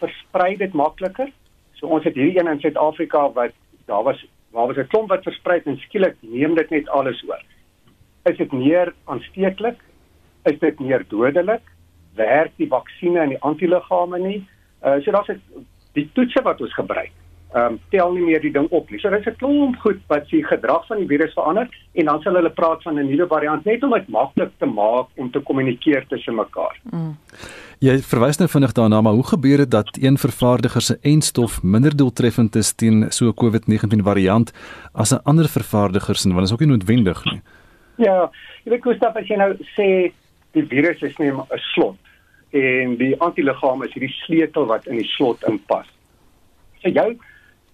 versprei 0.00 0.56
dit 0.56 0.74
makliker. 0.74 1.30
So 1.78 1.86
ons 1.86 2.04
het 2.04 2.14
hierdie 2.14 2.40
een 2.40 2.50
in 2.50 2.60
Suid-Afrika 2.60 3.28
wat 3.36 3.54
daar 3.86 4.02
was 4.02 4.24
waar 4.50 4.66
was 4.66 4.76
'n 4.76 4.88
klomp 4.88 5.08
wat 5.08 5.22
versprei 5.22 5.60
en 5.64 5.78
skielik 5.78 6.16
neem 6.20 6.54
dit 6.54 6.70
net 6.70 6.88
alles 6.88 7.22
oor. 7.28 7.42
Is 8.24 8.36
dit 8.36 8.52
meer 8.52 8.94
aansteeklik? 9.04 9.78
Is 10.44 10.58
dit 10.58 10.80
meer 10.80 11.04
dodelik? 11.08 11.62
Werk 12.14 12.52
die 12.56 12.68
vaksines 12.68 13.22
en 13.22 13.28
die 13.28 13.42
antiliggame 13.42 14.18
nie? 14.18 14.46
Uh 14.82 15.00
so 15.00 15.10
daar's 15.10 15.38
die 15.92 16.10
toetse 16.12 16.42
wat 16.42 16.60
ons 16.60 16.74
gebruik 16.74 17.12
ehm 17.54 17.72
um, 17.72 17.78
tel 17.90 18.12
nie 18.12 18.24
meer 18.24 18.42
die 18.44 18.52
ding 18.52 18.66
op 18.70 18.90
nie. 18.90 18.98
So 19.00 19.10
dit 19.10 19.20
is 19.20 19.32
'n 19.32 19.36
klomp 19.36 19.76
goed 19.80 20.00
wat 20.08 20.28
die 20.28 20.44
gedrag 20.44 20.86
van 20.86 20.98
die 20.98 21.06
virus 21.06 21.32
verander 21.32 21.68
en 21.94 22.04
dan 22.04 22.20
sal 22.22 22.34
hulle 22.34 22.50
praat 22.50 22.82
van 22.82 22.98
'n 22.98 23.08
nuwe 23.08 23.26
variant 23.26 23.64
net 23.64 23.82
om 23.82 23.90
dit 23.90 24.08
maklik 24.08 24.50
te 24.58 24.66
maak 24.66 25.06
om 25.16 25.30
te 25.30 25.40
kommunikeer 25.40 26.06
tussen 26.08 26.34
mekaar. 26.34 26.76
Mm. 26.90 27.16
Jy 27.78 27.98
verwys 28.02 28.38
nou 28.38 28.48
vinnig 28.48 28.72
daarna, 28.72 29.00
maar 29.00 29.12
hoe 29.12 29.26
gebeur 29.26 29.56
dit 29.56 29.70
dat 29.70 29.88
een 30.00 30.18
vervaardiger 30.18 30.80
se 30.80 30.98
enstof 31.02 31.62
minder 31.62 31.96
doeltreffend 31.96 32.56
is 32.56 32.72
teen 32.72 33.06
so 33.10 33.26
'n 33.26 33.34
COVID-19 33.34 34.02
variant 34.02 34.52
as 34.92 35.12
'n 35.12 35.20
ander 35.24 35.48
vervaardiger 35.48 36.16
se? 36.16 36.28
Want 36.28 36.40
dit 36.40 36.48
is 36.48 36.52
ook 36.52 36.66
nie 36.66 36.76
noodwendig 36.76 37.24
nie. 37.24 37.40
Ja, 37.96 38.30
jy 38.64 38.70
weet 38.70 38.82
Gustav, 38.82 39.16
as 39.16 39.26
jy 39.26 39.36
nou 39.36 39.56
sê 39.76 40.12
die 40.52 40.66
virus 40.66 41.02
is 41.02 41.16
nie 41.18 41.30
'n 41.30 41.42
slot 41.74 41.96
en 42.50 42.96
die 42.96 43.14
antiliggaam 43.20 43.82
is 43.82 43.92
hierdie 43.92 44.14
sleutel 44.24 44.66
wat 44.66 44.86
in 44.86 44.96
die 44.96 45.08
slot 45.16 45.42
inpas. 45.48 45.86
So 46.82 46.88
jou 46.88 47.16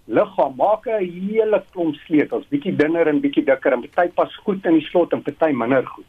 liggaam 0.07 0.55
maak 0.55 0.85
'n 0.87 1.09
hele 1.29 1.63
klomp 1.71 1.95
sleutels, 1.95 2.45
bietjie 2.49 2.75
dunner 2.75 3.07
en 3.07 3.21
bietjie 3.21 3.45
dikker 3.45 3.73
en 3.73 3.81
party 3.81 4.11
pas 4.13 4.35
goed 4.45 4.65
in 4.65 4.79
die 4.79 4.87
slot 4.89 5.13
en 5.13 5.21
party 5.21 5.51
minder 5.51 5.85
goed. 5.85 6.05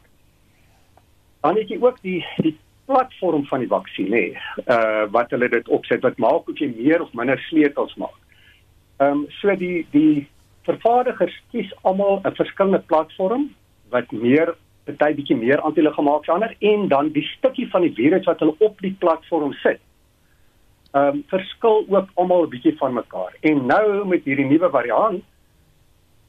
Dan 1.41 1.55
het 1.55 1.69
jy 1.69 1.77
ook 1.81 2.01
die 2.01 2.25
die 2.37 2.57
platform 2.85 3.45
van 3.45 3.59
die 3.59 3.67
vaksin 3.67 4.13
hè, 4.13 4.25
uh 4.67 5.11
wat 5.11 5.31
hulle 5.31 5.49
dit 5.49 5.67
opset 5.67 6.01
wat 6.01 6.17
maak 6.17 6.49
of 6.49 6.59
jy 6.59 6.73
meer 6.75 7.01
of 7.01 7.13
minder 7.13 7.39
sleutels 7.49 7.95
maak. 7.95 8.17
Ehm 8.99 9.11
um, 9.11 9.25
so 9.29 9.55
die 9.55 9.87
die 9.91 10.27
vervaardigers 10.63 11.41
kies 11.51 11.73
almal 11.81 12.21
'n 12.23 12.35
verskillende 12.35 12.83
platform 12.85 13.49
wat 13.89 14.11
meer 14.11 14.55
party 14.85 15.13
bietjie 15.15 15.37
meer 15.37 15.61
antiliggaam 15.61 16.05
maak 16.05 16.21
as 16.21 16.35
ander 16.35 16.55
en 16.59 16.87
dan 16.87 17.11
die 17.11 17.27
stukkie 17.37 17.67
van 17.69 17.81
die 17.81 17.93
virus 17.93 18.25
wat 18.25 18.39
hulle 18.39 18.55
op 18.59 18.79
die 18.81 18.95
platform 18.99 19.53
sit 19.53 19.79
ehm 20.97 21.15
um, 21.15 21.23
verskil 21.27 21.85
ook 21.89 22.09
almal 22.13 22.43
'n 22.43 22.49
bietjie 22.49 22.77
van 22.77 22.93
mekaar. 22.93 23.35
En 23.39 23.65
nou 23.65 24.07
met 24.07 24.23
hierdie 24.23 24.45
nuwe 24.45 24.69
variant 24.69 25.23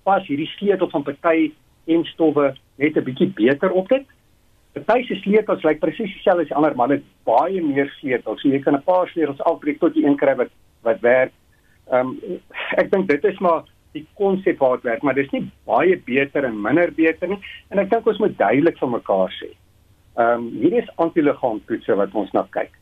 pas 0.02 0.26
hierdie 0.26 0.46
sleutel 0.56 0.90
van 0.90 1.02
party 1.02 1.52
en 1.84 2.04
stowwe 2.04 2.54
net 2.74 2.96
'n 2.96 3.04
bietjie 3.04 3.30
beter 3.42 3.70
op 3.70 3.88
dit. 3.88 4.06
Party 4.72 5.06
se 5.06 5.14
sleutels 5.14 5.62
lyk 5.62 5.78
presies 5.78 6.12
dieselfde 6.12 6.42
as 6.42 6.48
die 6.48 6.56
ander, 6.56 6.74
maar 6.76 6.88
dit 6.88 7.02
baie 7.24 7.62
meer 7.62 7.88
sleutels. 7.98 8.40
So 8.40 8.48
jy 8.48 8.58
kan 8.58 8.74
'n 8.74 8.82
paar 8.82 9.08
sleutels 9.08 9.40
afbreek 9.40 9.78
tot 9.78 9.94
jy 9.94 10.04
een 10.04 10.16
kry 10.16 10.34
wat 10.34 10.50
wat 10.82 11.00
werk. 11.00 11.32
Ehm 11.92 12.08
um, 12.08 12.40
ek 12.76 12.90
dink 12.90 13.08
dit 13.08 13.24
is 13.24 13.38
maar 13.38 13.62
die 13.92 14.06
konsep 14.14 14.58
waar 14.58 14.76
dit 14.76 14.84
werk, 14.84 15.02
maar 15.02 15.14
dis 15.14 15.30
nie 15.30 15.50
baie 15.64 15.96
beter 15.96 16.44
en 16.44 16.62
minder 16.62 16.92
beter 16.92 17.28
nie. 17.28 17.40
En 17.70 17.78
ek 17.78 17.90
dink 17.90 18.06
ons 18.06 18.18
moet 18.18 18.38
duidelik 18.38 18.78
vir 18.78 18.88
mekaar 18.88 19.30
sê. 19.40 19.50
Ehm 20.16 20.32
um, 20.32 20.50
hierdie 20.50 20.82
is 20.82 20.96
antiliggaamtoetse 20.96 21.94
wat 21.96 22.14
ons 22.14 22.32
na 22.32 22.46
kyk 22.50 22.72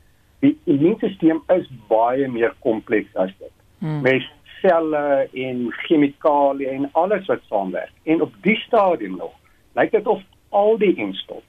die 0.45 0.55
immuunstelsel 0.65 1.43
is 1.57 1.69
baie 1.89 2.29
meer 2.29 2.55
kompleks 2.65 3.15
as 3.15 3.33
dit. 3.39 3.53
Hmm. 3.79 4.01
Met 4.05 4.25
selle 4.61 5.29
en 5.33 5.67
chemikalieë 5.87 6.73
en 6.79 6.89
alles 6.93 7.27
wat 7.31 7.45
saamwerk. 7.49 7.93
En 8.05 8.23
op 8.25 8.33
die 8.43 8.57
stadium 8.65 9.17
nog, 9.17 9.35
lyk 9.77 9.93
dit 9.93 10.07
of 10.07 10.23
al 10.49 10.79
die 10.81 10.95
instop 10.95 11.45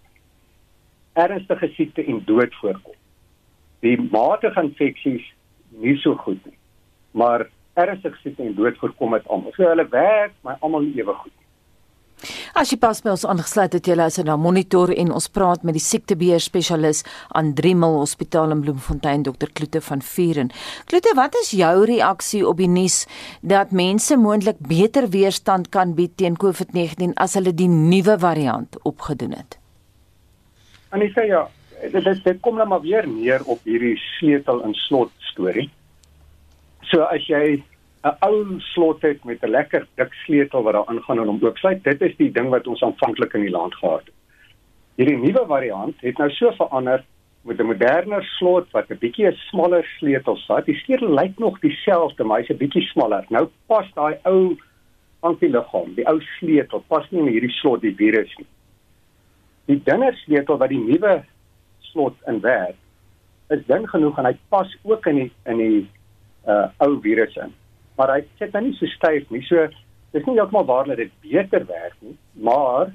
ernstige 1.17 1.67
siekte 1.73 2.03
en 2.05 2.21
dood 2.25 2.53
voorkom. 2.61 2.93
Die 3.79 3.97
matige 4.11 4.61
infeksies 4.61 5.25
nie 5.81 5.95
so 5.97 6.15
goed 6.15 6.43
nie. 6.45 6.57
Maar 7.11 7.47
ernstige 7.73 8.19
siekte 8.21 8.45
en 8.45 8.55
dood 8.57 8.77
voorkom 8.77 9.15
dit 9.17 9.27
almal. 9.27 9.55
So 9.55 9.65
hulle 9.65 9.87
werk, 9.93 10.35
maar 10.45 10.59
almal 10.61 10.85
nie 10.85 11.01
ewe 11.01 11.15
goed. 11.23 11.33
As 12.57 12.71
jy 12.73 12.79
pas 12.81 12.97
by 13.05 13.11
ons 13.13 13.25
aangesluit 13.29 13.75
het, 13.77 13.87
jy 13.87 13.95
luister 13.97 14.25
na 14.25 14.37
Monitor 14.41 14.89
en 14.89 15.11
ons 15.13 15.27
praat 15.29 15.61
met 15.67 15.75
die 15.77 15.83
siektebeheer 15.83 16.41
spesialis 16.41 17.03
aan 17.37 17.51
Driemal 17.57 17.99
Hospitaal 17.99 18.55
in 18.55 18.63
Bloemfontein, 18.65 19.25
Dr. 19.27 19.51
Kloete 19.53 19.81
van 19.85 20.01
Vuren. 20.01 20.49
Kloete, 20.89 21.13
wat 21.19 21.37
is 21.43 21.53
jou 21.59 21.85
reaksie 21.85 22.41
op 22.47 22.57
die 22.57 22.69
nuus 22.71 23.03
dat 23.45 23.71
mense 23.71 24.17
moontlik 24.17 24.57
beter 24.65 25.11
weerstand 25.13 25.69
kan 25.69 25.93
bied 25.99 26.17
teen 26.17 26.39
COVID-19 26.41 27.13
as 27.21 27.37
hulle 27.37 27.53
die 27.53 27.69
nuwe 27.69 28.17
variant 28.19 28.79
opgedoen 28.81 29.37
het? 29.37 29.59
En 30.89 31.03
ek 31.05 31.13
sê 31.13 31.27
ja, 31.29 31.45
dit 31.83 32.01
dit, 32.01 32.21
dit 32.25 32.41
kom 32.41 32.57
nou 32.57 32.65
maar 32.67 32.81
weer 32.81 33.05
neer 33.05 33.45
op 33.45 33.61
hierdie 33.69 33.97
sleutel 34.17 34.63
en 34.65 34.73
slot 34.87 35.13
storie. 35.29 35.69
So 36.89 37.05
as 37.05 37.29
jy 37.29 37.59
'n 38.07 38.15
ou 38.27 38.59
slot 38.59 39.01
het 39.01 39.23
met 39.23 39.43
'n 39.43 39.49
lekker 39.49 39.87
dik 39.95 40.13
sleutel 40.13 40.63
wat 40.63 40.73
daar 40.73 40.91
ingaan 40.93 41.19
en 41.19 41.27
hom 41.27 41.39
oopsluit. 41.41 41.83
Dit 41.83 42.01
is 42.01 42.15
die 42.15 42.31
ding 42.31 42.49
wat 42.49 42.67
ons 42.67 42.83
aanvanklik 42.83 43.33
in 43.33 43.41
die 43.41 43.55
land 43.59 43.75
gehad 43.75 44.05
het. 44.05 44.13
Hierdie 44.95 45.17
nuwe 45.17 45.45
variant 45.47 45.95
het 46.01 46.17
nou 46.17 46.29
so 46.29 46.51
verander 46.51 47.03
met 47.41 47.59
'n 47.59 47.65
moderner 47.65 48.23
slot 48.23 48.71
wat 48.71 48.89
'n 48.89 48.97
bietjie 48.97 49.27
'n 49.27 49.35
smaller 49.49 49.85
sleutel 49.97 50.37
het. 50.47 50.65
Die 50.65 50.75
sleutel 50.75 51.13
lyk 51.13 51.39
nog 51.39 51.59
dieselfde, 51.59 52.23
maar 52.23 52.39
hy's 52.39 52.49
'n 52.49 52.57
bietjie 52.57 52.81
smaller. 52.81 53.25
Nou 53.29 53.47
pas 53.65 53.93
daai 53.93 54.15
ou 54.23 54.57
antiliggaam, 55.19 55.93
die 55.93 56.07
ou 56.07 56.21
sleutel 56.21 56.83
pas 56.87 57.11
nie 57.11 57.21
in 57.21 57.27
hierdie 57.27 57.57
slot 57.59 57.81
die 57.81 57.95
virus 57.95 58.35
nie. 58.37 58.47
Die 59.65 59.81
dunner 59.83 60.13
sleutel 60.13 60.57
wat 60.57 60.69
die 60.69 60.83
nuwe 60.83 61.23
slot 61.79 62.15
in 62.27 62.39
werk 62.39 62.75
is 63.49 63.65
dun 63.65 63.87
genoeg 63.87 64.17
en 64.17 64.25
hy 64.25 64.37
pas 64.49 64.77
ook 64.83 65.05
in 65.05 65.15
die 65.15 65.31
in 65.45 65.57
die 65.57 65.89
uh 66.47 66.67
ou 66.77 66.99
virus 67.01 67.35
in 67.35 67.53
maar 67.97 68.13
hy 68.13 68.21
sit 68.39 68.53
nou 68.53 68.63
nie 68.67 68.77
so 68.77 68.89
styf 68.93 69.27
nie. 69.33 69.43
So 69.49 69.67
dis 70.13 70.25
nie 70.25 70.37
heeltemal 70.37 70.65
waar 70.69 70.87
dat 70.89 71.01
dit 71.01 71.13
beter 71.25 71.65
werk 71.67 71.95
nie, 72.05 72.15
maar 72.33 72.93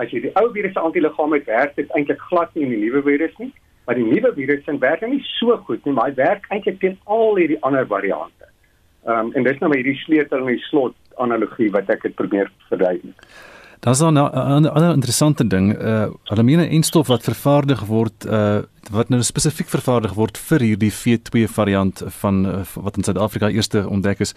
as 0.00 0.10
jy 0.10 0.24
die 0.26 0.32
ou 0.40 0.48
virus 0.54 0.74
se 0.74 0.82
antiliggaam 0.82 1.36
het, 1.36 1.46
werk 1.46 1.76
dit 1.78 1.92
eintlik 1.94 2.22
glad 2.30 2.54
nie 2.54 2.66
in 2.66 2.74
die 2.74 2.82
nuwe 2.86 3.04
virus 3.06 3.36
nie. 3.38 3.52
Maar 3.84 3.98
die 4.00 4.06
nuwe 4.06 4.32
virus 4.34 4.64
se 4.64 4.76
werk 4.80 5.04
nie 5.06 5.22
so 5.36 5.56
goed 5.68 5.84
nie, 5.84 5.94
maar 5.94 6.10
hy 6.10 6.18
werk 6.18 6.48
eintlik 6.54 6.80
teen 6.82 6.98
al 7.04 7.36
hierdie 7.40 7.60
ander 7.62 7.86
variante. 7.86 8.50
Ehm 9.04 9.28
um, 9.28 9.32
en 9.36 9.44
dis 9.44 9.58
nou 9.60 9.68
maar 9.68 9.80
hierdie 9.82 10.00
sleutel 10.04 10.40
en 10.40 10.54
die 10.54 10.68
slot 10.70 10.96
analogie 11.20 11.70
wat 11.74 11.90
ek 11.92 12.08
het 12.08 12.16
probeer 12.16 12.48
verduidelik. 12.70 13.26
Daar's 13.84 14.00
'n 14.00 14.16
ander 14.16 14.92
interessante 14.92 15.46
ding, 15.46 15.78
uh 15.78 16.06
hulle 16.24 16.42
meen 16.42 16.60
'n 16.60 16.70
enstof 16.70 17.06
wat 17.06 17.22
vervaardig 17.22 17.84
word 17.84 18.24
uh 18.24 18.62
wat 18.90 19.08
nou 19.08 19.22
spesifiek 19.22 19.68
vervaardig 19.68 20.12
word 20.14 20.38
vir 20.38 20.60
hierdie 20.60 20.92
V2 20.92 21.48
variant 21.48 22.02
van 22.06 22.46
uh, 22.46 22.62
wat 22.74 22.96
in 22.96 23.02
Suid-Afrika 23.02 23.48
eerste 23.48 23.88
ontdek 23.88 24.20
is, 24.20 24.34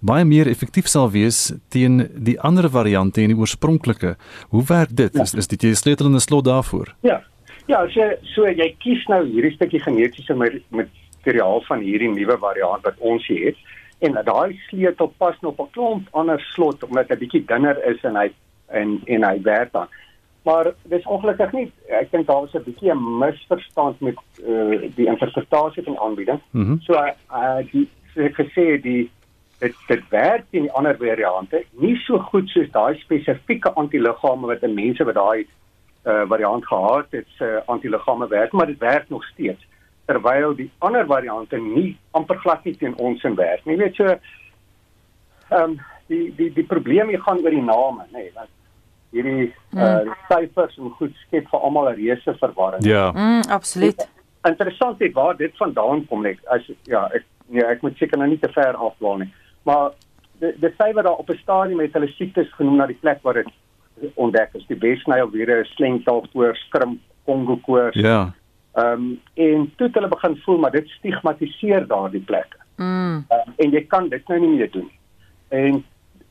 baie 0.00 0.24
meer 0.24 0.46
effektief 0.46 0.86
sal 0.86 1.10
wees 1.10 1.52
teen 1.68 2.08
die 2.14 2.40
ander 2.40 2.70
variante 2.70 3.20
en 3.20 3.28
die 3.28 3.36
oorspronklike. 3.36 4.16
Hoe 4.48 4.64
werk 4.64 4.96
dit? 4.96 5.14
Ja. 5.14 5.22
Is, 5.22 5.34
is 5.34 5.46
dit 5.46 5.62
jy 5.62 5.74
sleutel 5.74 6.06
in 6.06 6.14
'n 6.14 6.20
slot 6.20 6.44
daarvoor? 6.44 6.94
Ja. 7.00 7.22
Ja, 7.66 7.88
so 7.88 8.00
so 8.22 8.46
jy 8.46 8.76
kies 8.78 9.06
nou 9.08 9.24
hierdie 9.26 9.54
stukkie 9.54 9.80
genetiese 9.80 10.34
materiaal 10.70 11.62
van 11.66 11.80
hierdie 11.80 12.10
nuwe 12.10 12.38
variant 12.38 12.82
wat 12.84 12.94
ons 12.98 13.26
hier 13.26 13.46
het 13.46 13.56
en 13.98 14.12
daai 14.24 14.58
sleutel 14.68 15.12
pas 15.18 15.36
nog 15.40 15.54
op 15.56 15.66
'n 15.66 15.72
klomp 15.72 16.08
ander 16.12 16.40
slot 16.40 16.84
omdat 16.84 17.08
hy 17.08 17.16
bietjie 17.16 17.44
dunner 17.46 17.78
is 17.84 18.04
en 18.04 18.16
hy 18.16 18.30
en 18.66 19.00
en 19.04 19.24
hy 19.24 19.40
werk 19.42 19.72
dan. 19.72 19.88
Maar 20.44 20.72
dis 20.82 21.06
ongelukkig 21.06 21.52
nie 21.52 21.72
ek 21.88 22.10
dink 22.10 22.26
daar 22.26 22.40
was 22.44 22.54
'n 22.54 22.64
bietjie 22.64 22.92
'n 22.92 23.18
misverstand 23.18 24.00
met 24.00 24.16
uh, 24.46 24.90
die 24.94 25.06
interpretasie 25.06 25.82
van 25.82 25.98
aanbieding. 25.98 26.40
Mm 26.50 26.64
-hmm. 26.64 26.80
So 26.80 26.92
uh 26.94 27.60
die 27.72 27.88
so 28.14 28.20
ek 28.20 28.34
gesê 28.34 28.80
die 28.80 29.10
dit 29.58 29.74
dit 29.88 30.02
werk 30.08 30.44
in 30.50 30.62
die 30.62 30.72
ander 30.72 30.96
variante 30.96 31.64
nie 31.70 31.96
so 31.96 32.18
goed 32.18 32.48
soos 32.48 32.70
daai 32.70 32.98
spesifieke 32.98 33.72
antiliggame 33.72 34.46
wat 34.46 34.62
in 34.62 34.74
mense 34.74 35.04
wat 35.04 35.14
daai 35.14 35.46
uh 36.04 36.24
variant 36.28 36.66
gehad 36.66 37.06
het 37.10 37.26
se 37.38 37.44
uh, 37.44 37.60
antiliggame 37.66 38.28
werk, 38.28 38.52
maar 38.52 38.66
dit 38.66 38.78
werk 38.78 39.08
nog 39.08 39.24
steeds 39.24 39.66
terwyl 40.04 40.54
die 40.54 40.70
ander 40.78 41.06
variante 41.06 41.56
nie 41.56 41.96
amper 42.10 42.36
glad 42.36 42.64
nie 42.64 42.76
teen 42.76 42.96
ons 42.96 43.24
in 43.24 43.34
werk 43.34 43.64
nie. 43.64 43.76
Jy 43.76 43.82
weet 43.82 43.94
so 43.94 44.04
ehm 45.48 45.62
um, 45.62 45.80
die 46.06 46.34
die 46.36 46.50
die 46.52 46.66
probleem 46.68 47.08
hier 47.08 47.22
gaan 47.22 47.42
oor 47.44 47.50
die 47.50 47.62
name, 47.62 48.06
nê, 48.12 48.18
nee, 48.18 48.30
want 48.34 48.50
hierdie 49.14 49.52
mm. 49.70 49.78
uh 49.78 50.16
syfers 50.28 50.78
en 50.78 50.90
goed 50.98 51.14
skep 51.26 51.48
vir 51.50 51.60
almal 51.60 51.90
'n 51.90 51.98
reuse 52.00 52.34
verwarring. 52.40 52.84
Ja. 52.84 53.10
Mm, 53.12 53.42
absoluut. 53.48 54.08
Interessant 54.44 55.00
is 55.00 55.12
waar 55.12 55.36
dit 55.36 55.56
vandaan 55.56 56.06
kom 56.06 56.22
net 56.22 56.40
as 56.46 56.66
ja, 56.90 57.06
ek 57.14 57.24
nee, 57.46 57.64
ek 57.64 57.82
moet 57.82 57.96
seker 57.96 58.18
nou 58.18 58.28
nie 58.28 58.40
te 58.40 58.52
ver 58.52 58.74
afdwaal 58.74 59.24
nie. 59.24 59.32
Maar 59.62 59.92
die 60.42 60.52
die 60.60 60.72
syfer 60.78 61.02
daar 61.02 61.20
op 61.22 61.30
'n 61.30 61.42
stadium 61.42 61.80
het 61.80 61.92
hulle 61.92 62.08
siektes 62.08 62.52
genoem 62.58 62.76
na 62.76 62.86
die 62.86 63.00
plek 63.00 63.22
waar 63.22 63.34
dit 63.34 63.52
ontdek 64.14 64.54
is. 64.54 64.66
Die 64.66 64.78
West-Nile 64.78 65.30
virus, 65.30 65.70
slengtaalkoors, 65.76 66.66
skrimp, 66.66 67.00
Kongo 67.24 67.56
koors. 67.56 67.94
Ja. 67.94 68.34
Ehm 68.74 68.92
um, 68.92 69.20
en 69.34 69.72
toe 69.76 69.86
het 69.86 69.94
hulle 69.94 70.08
begin 70.08 70.36
voel 70.36 70.58
maar 70.58 70.70
dit 70.70 70.88
stigmatiseer 70.88 71.86
daardie 71.86 72.20
plekke. 72.20 72.58
Mm. 72.76 73.24
Um, 73.30 73.52
en 73.56 73.70
jy 73.70 73.84
kan 73.86 74.08
dit 74.08 74.28
nou 74.28 74.40
nie 74.40 74.56
meer 74.56 74.70
doen 74.70 74.90
nie. 74.90 74.98
En 75.48 75.84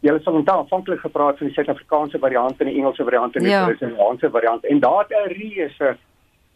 Julle 0.04 0.20
het 0.20 0.28
onthou 0.28 0.58
aanvanklik 0.60 1.00
gepraat 1.00 1.38
van 1.40 1.48
die 1.48 1.56
Suid-Afrikaanse 1.56 2.20
variant 2.20 2.60
en 2.60 2.68
die 2.68 2.76
Engelse 2.82 3.06
variant 3.08 3.36
en 3.36 3.46
die 3.46 3.54
ja. 3.54 3.66
Brasiliaanse 3.70 4.30
variant 4.30 4.66
en 4.66 4.80
daar 4.84 5.06
het 5.06 5.14
'n 5.20 5.34
reuse 5.34 5.96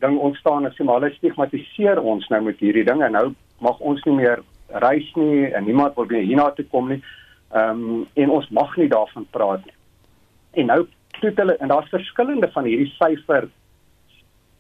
ding 0.04 0.18
ontstaan 0.20 0.66
as 0.66 0.78
jy 0.78 0.86
maar 0.86 1.00
hulle 1.00 1.14
stigmatiseer 1.14 2.02
ons 2.02 2.28
nou 2.28 2.42
met 2.42 2.60
hierdie 2.60 2.84
ding 2.84 3.04
en 3.04 3.12
nou 3.12 3.34
mag 3.60 3.80
ons 3.80 4.04
nie 4.04 4.16
meer 4.16 4.44
reis 4.68 5.08
nie 5.16 5.46
en 5.46 5.64
niemand 5.64 5.96
wil 5.96 6.08
weer 6.08 6.26
hiernatoe 6.28 6.66
kom 6.66 6.90
nie. 6.90 7.02
Ehm 7.54 7.84
um, 7.84 8.08
en 8.14 8.30
ons 8.30 8.50
mag 8.50 8.76
nie 8.78 8.88
daarvan 8.88 9.28
praat 9.32 9.66
nie. 9.66 9.76
En 10.52 10.66
nou 10.66 10.88
het 11.22 11.38
hulle 11.38 11.56
en 11.58 11.68
daar's 11.68 11.90
verskillende 11.90 12.52
van 12.52 12.66
hierdie 12.66 12.94
syfer 12.98 13.48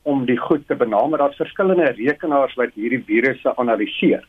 om 0.08 0.25
die 0.25 0.38
goed 0.38 0.67
te 0.67 0.75
benaam, 0.75 1.10
maar 1.10 1.20
daar's 1.20 1.36
verskillende 1.36 1.91
rekenaars 1.91 2.56
wat 2.56 2.74
hierdie 2.74 3.03
virusse 3.03 3.56
analiseer. 3.56 4.24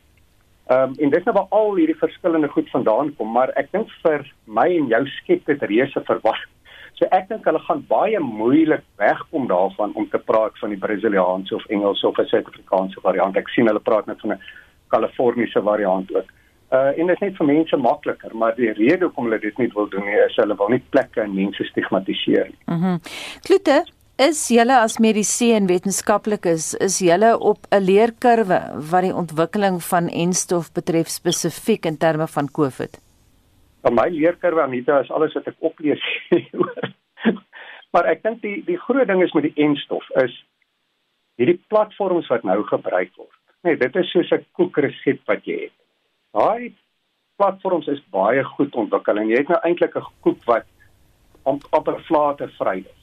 Ehm 0.69 0.89
um, 0.89 0.95
en 1.01 1.09
dis 1.09 1.23
nou 1.25 1.33
waar 1.33 1.49
al 1.59 1.75
hierdie 1.75 1.97
verskillende 1.97 2.47
goed 2.47 2.69
vandaan 2.69 3.15
kom, 3.17 3.31
maar 3.33 3.49
ek 3.57 3.71
dink 3.73 3.89
vir 4.03 4.25
my 4.45 4.67
en 4.77 4.91
jou 4.91 5.01
skep 5.15 5.47
dit 5.49 5.63
reuse 5.71 6.01
verwagting. 6.05 6.55
So 6.99 7.07
ek 7.15 7.29
dink 7.31 7.47
hulle 7.47 7.61
gaan 7.63 7.81
baie 7.89 8.19
moeilik 8.21 8.83
wegkom 9.01 9.47
daarvan 9.49 9.95
om 9.97 10.05
te 10.11 10.19
praat 10.19 10.57
van 10.61 10.69
die 10.69 10.77
Brasiliaanse 10.77 11.55
of 11.55 11.65
Engelse 11.73 12.07
of 12.07 12.21
Suid-Afrikaanse 12.21 13.01
variant. 13.01 13.37
Ek 13.39 13.49
sien 13.49 13.71
hulle 13.71 13.81
praat 13.81 14.05
net 14.05 14.21
van 14.21 14.35
'n 14.35 14.41
Kaliforniese 14.93 15.61
variant 15.63 16.15
ook. 16.15 16.29
Uh 16.71 16.91
en 16.99 17.07
dit 17.07 17.15
is 17.15 17.23
net 17.25 17.37
vir 17.37 17.45
mense 17.45 17.77
makliker, 17.77 18.35
maar 18.35 18.55
die 18.55 18.73
rede 18.73 19.05
hoekom 19.05 19.25
hulle 19.25 19.39
dit 19.39 19.57
nie 19.57 19.71
wil 19.73 19.89
doen 19.89 20.05
nie 20.05 20.19
is 20.25 20.35
hulle 20.35 20.57
wil 20.57 20.69
nie 20.69 20.83
plekke 20.89 21.21
en 21.21 21.33
mense 21.33 21.63
stigmatiseer 21.63 22.45
nie. 22.51 22.61
Mhm. 22.65 22.85
Mm 22.85 22.99
Klute, 23.41 23.85
Is 24.19 24.39
julle 24.51 24.75
as 24.75 24.97
medisy 24.99 25.53
en 25.55 25.69
wetenskaplikes 25.69 26.73
is 26.83 26.97
julle 26.99 27.29
op 27.39 27.67
'n 27.71 27.85
leerkurwe 27.89 28.57
wat 28.91 29.05
die 29.05 29.13
ontwikkeling 29.15 29.77
van 29.83 30.09
enstof 30.09 30.73
betref 30.75 31.07
spesifiek 31.07 31.85
in 31.85 31.97
terme 31.97 32.27
van 32.27 32.51
COVID? 32.51 32.99
Van 33.81 33.93
my 33.93 34.09
leerkurwe 34.09 34.61
Anita 34.61 34.99
is 34.99 35.11
alles 35.11 35.33
wat 35.33 35.47
ek 35.47 35.55
oplees. 35.59 36.03
maar 37.93 38.11
ek 38.11 38.23
dink 38.23 38.41
die 38.41 38.59
die 38.65 38.77
groot 38.77 39.07
ding 39.07 39.23
is 39.23 39.31
met 39.31 39.47
die 39.47 39.63
enstof 39.63 40.03
is 40.23 40.35
hierdie 41.39 41.61
platforms 41.69 42.27
wat 42.27 42.43
nou 42.43 42.63
gebruik 42.63 43.15
word. 43.15 43.39
Nee, 43.63 43.77
dit 43.77 43.95
is 43.95 44.11
soos 44.11 44.31
'n 44.31 44.45
koekresep 44.51 45.23
wat 45.31 45.47
jy 45.47 45.59
het. 45.63 45.77
Daai 46.35 46.75
platforms 47.37 47.87
is 47.87 48.03
baie 48.11 48.43
goed 48.43 48.75
ontwikkel 48.75 49.17
en 49.17 49.29
jy 49.29 49.37
het 49.37 49.47
nou 49.47 49.63
eintlik 49.63 49.95
'n 49.95 50.11
koek 50.19 50.43
wat 50.43 50.67
amper 51.71 52.03
vlaate 52.03 52.51
vry 52.59 52.79
is. 52.83 52.98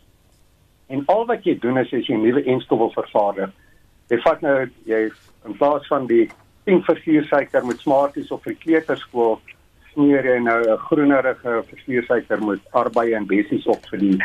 En 0.87 1.02
al 1.07 1.26
wat 1.26 1.45
jy 1.45 1.59
doen 1.59 1.78
is 1.78 1.93
as 1.93 2.07
jy 2.07 2.14
'n 2.14 2.23
nuwe 2.23 2.43
enstof 2.45 2.78
wil 2.78 2.93
vervaardig, 2.95 3.50
jy 4.09 4.19
vat 4.23 4.40
nou 4.40 4.71
jy 4.85 5.11
in 5.47 5.57
plaas 5.59 5.87
van 5.87 6.07
die 6.07 6.28
10 6.64 6.83
versiersuiker 6.83 7.66
met 7.66 7.78
smarties 7.78 8.31
of 8.31 8.43
vir 8.43 8.55
kleuterskool 8.55 9.40
smeer 9.93 10.25
jy 10.25 10.38
nou 10.38 10.61
'n 10.62 10.78
groenerige 10.88 11.62
versiersuiker 11.71 12.45
met 12.45 12.61
arbei 12.73 13.12
en 13.12 13.26
bessies 13.26 13.66
op 13.66 13.87
vir 13.90 13.99
die 13.99 14.19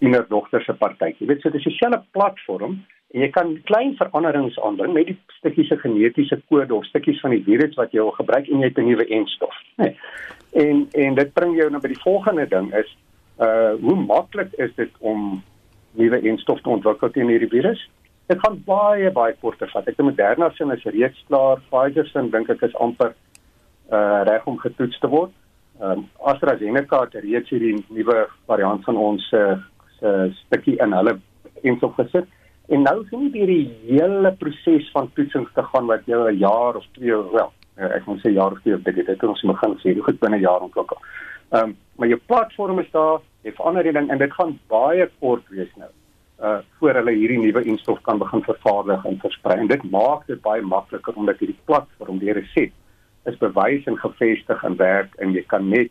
kinderdogter 0.00 0.62
se 0.62 0.72
partytjie. 0.72 1.26
Jy 1.26 1.26
weet 1.26 1.40
so 1.42 1.50
dit 1.50 1.60
is 1.60 1.66
'n 1.66 1.76
selfe 1.78 2.02
platform 2.12 2.84
en 3.14 3.20
jy 3.20 3.28
kan 3.30 3.62
klein 3.64 3.94
veranderings 3.96 4.58
aanbring 4.60 4.92
met 4.92 5.06
die 5.06 5.18
stukkies 5.38 5.68
se 5.68 5.76
genetiese 5.76 6.40
kode 6.48 6.74
of 6.74 6.84
stukkies 6.84 7.20
van 7.20 7.30
die 7.30 7.44
virus 7.44 7.76
wat 7.76 7.92
jy 7.92 8.00
wil 8.00 8.16
gebruik 8.16 8.48
en 8.48 8.60
jy 8.60 8.68
het 8.68 8.78
'n 8.78 8.88
nuwe 8.88 9.06
enstof. 9.06 9.54
Nee. 9.76 9.96
En 10.52 10.88
en 10.92 11.14
dit 11.14 11.32
bring 11.32 11.56
jou 11.56 11.70
nou 11.70 11.80
by 11.80 11.88
die 11.88 12.02
volgende 12.04 12.46
ding 12.48 12.74
is 12.74 12.96
uh 13.40 13.74
hoe 13.80 13.96
maklik 13.96 14.52
is 14.52 14.74
dit 14.76 14.90
om 14.98 15.42
nuwe 15.98 16.20
enstof 16.30 16.60
te 16.62 16.68
ontwikkel 16.68 17.10
teen 17.10 17.28
hierdie 17.28 17.50
virus. 17.52 17.80
Dit 18.30 18.40
gaan 18.40 18.62
baie 18.66 19.10
baie 19.10 19.34
korter 19.40 19.70
vat. 19.72 19.88
Ek 19.88 19.96
dink 19.96 20.08
Moderna 20.08 20.50
se 20.50 20.64
is 20.64 20.84
reeds 20.84 21.24
klaar. 21.28 21.60
Pfizer 21.70 22.08
se 22.08 22.22
dink 22.30 22.50
ek 22.50 22.62
is 22.62 22.74
amper 22.74 23.14
uh 23.92 24.22
reg 24.28 24.46
om 24.46 24.58
getoets 24.58 24.98
te 25.00 25.08
word. 25.08 25.32
Ehm 25.80 25.98
um, 25.98 26.04
AstraZeneca 26.30 27.00
het 27.04 27.14
reeds 27.24 27.50
hierdie 27.50 27.74
nuwe 27.88 28.26
variant 28.46 28.84
van 28.84 28.96
ons 28.96 29.24
uh, 29.32 29.56
se 29.98 30.10
stukkie 30.44 30.76
in 30.84 30.92
hulle 30.94 31.18
enstof 31.62 31.96
gesit. 31.98 32.28
En 32.68 32.84
nou 32.86 33.00
sien 33.08 33.24
jy 33.26 33.32
hierdie 33.34 33.64
hele 33.88 34.30
proses 34.38 34.86
van 34.94 35.10
toetsings 35.16 35.50
te 35.56 35.64
gaan 35.72 35.90
wat 35.90 36.06
jou 36.06 36.20
'n 36.30 36.38
jaar 36.38 36.76
of 36.76 36.86
twee 36.98 37.16
wel, 37.34 37.50
ek 37.76 38.06
moet 38.06 38.22
sê 38.22 38.30
jaar 38.30 38.52
of 38.52 38.62
twee 38.62 38.78
dit 38.78 39.06
het 39.06 39.24
ons 39.24 39.42
begin 39.42 39.76
sê, 39.82 39.98
goed 39.98 40.20
binne 40.20 40.38
jaar 40.38 40.60
ontwikkel. 40.60 40.98
Ehm 41.50 41.64
um, 41.64 41.76
maar 41.96 42.08
jou 42.08 42.20
platform 42.26 42.78
is 42.78 42.90
daar, 42.90 43.20
jy 43.42 43.54
verander 43.56 43.86
die 43.86 43.94
ding 43.96 44.10
en 44.10 44.20
dit 44.22 44.32
gaan 44.32 44.56
baie 44.72 45.08
kort 45.20 45.48
wees 45.54 45.70
nou. 45.80 45.90
Uh 46.42 46.58
voor 46.78 46.98
hulle 46.98 47.14
hierdie 47.14 47.38
nuwe 47.38 47.62
instof 47.70 48.00
kan 48.06 48.18
begin 48.18 48.42
vervaardig 48.46 49.04
en 49.06 49.18
versprei. 49.22 49.58
En 49.60 49.70
dit 49.70 49.90
maak 49.90 50.26
dit 50.26 50.40
baie 50.42 50.62
makliker 50.62 51.14
omdat 51.14 51.38
hierdie 51.42 51.58
platform, 51.70 52.18
die 52.18 52.34
resept 52.34 52.78
is 53.30 53.38
bewys 53.38 53.86
en 53.86 53.98
gevestig 53.98 54.64
en 54.66 54.76
werk 54.76 55.14
en 55.22 55.34
jy 55.34 55.44
kan 55.46 55.68
net 55.68 55.90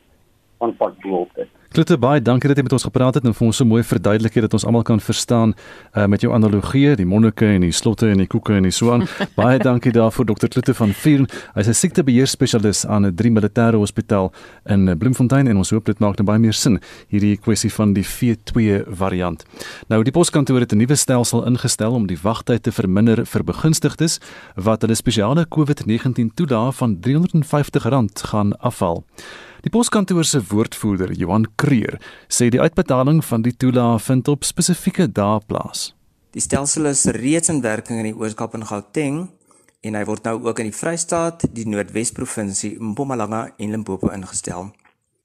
aanpak 0.60 0.98
bo 1.04 1.24
op 1.26 1.36
dit. 1.36 1.50
Klute 1.72 1.96
baie 1.96 2.20
dankie 2.20 2.50
dat 2.52 2.60
jy 2.60 2.66
met 2.66 2.74
ons 2.76 2.84
gepraat 2.84 3.16
het 3.16 3.24
en 3.24 3.32
vir 3.32 3.46
ons 3.48 3.60
so 3.62 3.64
mooi 3.64 3.80
verduidelik 3.88 4.34
het 4.36 4.44
dat 4.44 4.56
ons 4.58 4.66
almal 4.68 4.82
kan 4.84 5.00
verstaan 5.00 5.54
uh, 5.54 6.04
met 6.12 6.20
jou 6.20 6.34
analogie, 6.36 6.98
die 7.00 7.06
monnike 7.08 7.48
en 7.48 7.64
die 7.64 7.72
slotte 7.72 8.10
en 8.12 8.20
die 8.20 8.28
koeke 8.28 8.58
en 8.58 8.66
die 8.68 8.74
so 8.76 8.92
aan. 8.92 9.06
baie 9.40 9.56
dankie 9.56 9.94
daarvoor 9.96 10.28
Dr. 10.34 10.50
Klute 10.52 10.74
van 10.76 10.92
Vier. 10.92 11.24
Hy's 11.56 11.70
'n 11.72 11.78
siektebeheer 11.80 12.28
spesialis 12.28 12.84
aan 12.84 13.06
'n 13.08 13.16
drie 13.16 13.32
militêre 13.32 13.80
hospitaal 13.80 14.34
in 14.68 14.90
eh, 14.90 14.98
Bloemfontein 15.00 15.48
en 15.48 15.58
ons 15.64 15.72
hoop 15.72 15.86
dit 15.86 16.00
maak 16.00 16.20
nou 16.20 16.26
baie 16.28 16.40
meer 16.40 16.54
sin 16.54 16.76
hierdie 17.08 17.38
kwessie 17.38 17.72
van 17.72 17.94
die 17.94 18.04
V2 18.04 18.84
variant. 18.92 19.46
Nou 19.88 20.04
die 20.04 20.12
poskantoor 20.12 20.60
het 20.60 20.74
'n 20.74 20.78
nuwe 20.78 20.96
stelsel 20.96 21.46
ingestel 21.48 21.94
om 21.94 22.06
die 22.06 22.20
wagtyd 22.22 22.64
te 22.64 22.72
verminder 22.72 23.26
vir 23.26 23.44
begunstigdes 23.44 24.20
wat 24.56 24.82
hulle 24.82 24.96
spesiale 24.96 25.48
COVID-19 25.48 26.36
toelaag 26.36 26.76
van 26.76 27.00
R350 27.00 27.80
gaan 28.28 28.60
afhaal. 28.60 29.06
Die 29.62 29.70
poskantoor 29.70 30.26
se 30.26 30.40
woordvoerder, 30.50 31.12
Johan 31.14 31.46
Kreer, 31.56 32.00
sê 32.34 32.48
die 32.50 32.62
uitbetaling 32.62 33.20
van 33.22 33.44
die 33.46 33.54
toelaag 33.54 34.00
vind 34.02 34.30
op 34.32 34.46
spesifieke 34.48 35.06
dae 35.06 35.38
plaas. 35.46 35.92
Die 36.34 36.42
stelsel 36.42 36.90
is 36.90 37.04
reeds 37.14 37.52
in 37.54 37.60
werking 37.62 38.00
in 38.02 38.08
die 38.10 38.16
Oos-Kaap 38.18 38.56
en 38.58 38.66
Gauteng 38.66 39.20
en 39.86 39.98
hy 39.98 40.02
word 40.10 40.26
nou 40.26 40.40
ook 40.48 40.64
in 40.64 40.72
die 40.72 40.78
Vrystaat, 40.78 41.46
die 41.54 41.68
Noordwes-provinsie, 41.70 42.72
Mpumalanga 42.80 43.52
en 43.62 43.76
Limpopo 43.76 44.10
ingestel. 44.10 44.72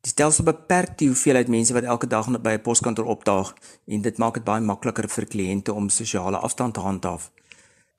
Die 0.05 0.13
stelsel 0.13 0.45
beperk 0.45 0.99
die 1.01 1.09
hoeveelheid 1.09 1.49
mense 1.49 1.73
wat 1.73 1.89
elke 1.89 2.07
dag 2.07 2.29
by 2.29 2.59
'n 2.59 2.63
poskantoor 2.69 3.09
opdaag 3.17 3.55
en 3.89 4.03
dit 4.03 4.19
maak 4.19 4.35
dit 4.35 4.45
baie 4.45 4.61
makliker 4.61 5.09
vir 5.09 5.25
kliënte 5.25 5.73
om 5.73 5.89
sosiale 5.89 6.37
afstand 6.37 6.75
te 6.75 6.81
handhaaf. 6.81 7.31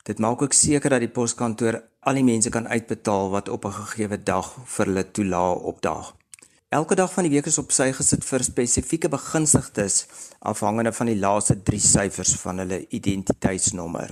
Dit 0.04 0.19
maak 0.19 0.41
ook 0.41 0.54
seker 0.54 0.89
dat 0.89 1.00
die 1.00 1.10
poskantoor 1.10 1.82
al 2.02 2.13
die 2.13 2.23
mense 2.23 2.50
kan 2.50 2.67
uitbetaal 2.67 3.30
wat 3.30 3.50
op 3.50 3.65
'n 3.65 3.71
gegeewe 3.71 4.23
dag 4.23 4.56
vir 4.65 4.86
hulle 4.86 5.12
toelaag 5.12 5.58
opdaag. 5.73 6.13
Elke 6.69 6.95
dag 6.95 7.13
van 7.13 7.23
die 7.23 7.32
week 7.32 7.45
is 7.47 7.58
op 7.62 7.69
sy 7.71 7.93
gesit 7.95 8.25
vir 8.27 8.43
spesifieke 8.43 9.08
begunstigdes 9.08 10.01
afhangende 10.51 10.91
van 10.91 11.08
die 11.08 11.15
laaste 11.15 11.56
3 11.69 11.80
syfers 11.80 12.34
van 12.41 12.60
hulle 12.60 12.82
identiteitsnommer. 12.91 14.12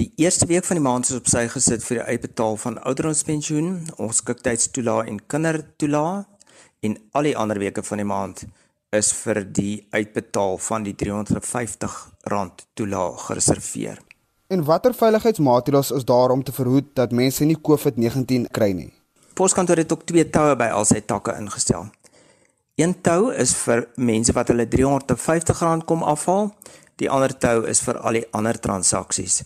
Die 0.00 0.08
eerste 0.16 0.48
week 0.48 0.64
van 0.64 0.80
die 0.80 0.86
maand 0.88 1.10
is 1.10 1.18
op 1.20 1.28
sy 1.28 1.44
gesit 1.52 1.84
vir 1.84 2.00
die 2.00 2.16
uitbetaal 2.16 2.56
van 2.64 2.80
ouderdomspensioen, 2.80 3.68
ongeskiktheidstoelaag 4.00 5.12
en 5.12 5.20
kindertoelaag 5.28 6.24
en 6.88 6.98
al 7.12 7.28
die 7.28 7.36
ander 7.36 7.60
weke 7.60 7.84
van 7.84 8.00
die 8.00 8.08
maand 8.16 8.46
is 8.96 9.12
vir 9.20 9.44
die 9.44 9.86
uitbetaal 9.92 10.56
van 10.56 10.88
die 10.88 10.96
R350 10.96 12.02
toelaag 12.80 13.26
gereserveer. 13.28 14.00
En 14.48 14.64
watter 14.64 14.96
veiligheidsmaatreëls 14.96 15.98
is 16.00 16.08
daar 16.08 16.32
om 16.32 16.40
te 16.42 16.56
verhoed 16.56 16.94
dat 16.96 17.12
mense 17.12 17.44
nie 17.44 17.60
COVID-19 17.60 18.48
kry 18.48 18.72
nie? 18.72 18.94
Poskantoor 19.36 19.76
het 19.76 19.92
ook 19.92 20.06
twee 20.08 20.24
toue 20.32 20.56
by 20.56 20.70
al 20.72 20.86
sy 20.88 21.02
takke 21.04 21.34
ingestel. 21.36 21.90
Een 22.80 22.94
tou 23.04 23.34
is 23.36 23.52
vir 23.66 23.82
mense 24.00 24.32
wat 24.32 24.48
hulle 24.48 24.64
R350 24.64 25.84
kom 25.84 26.02
afhaal. 26.02 26.54
Die 26.96 27.10
ander 27.12 27.34
tou 27.36 27.66
is 27.68 27.82
vir 27.84 27.98
al 28.00 28.16
die 28.16 28.24
ander 28.32 28.56
transaksies. 28.56 29.42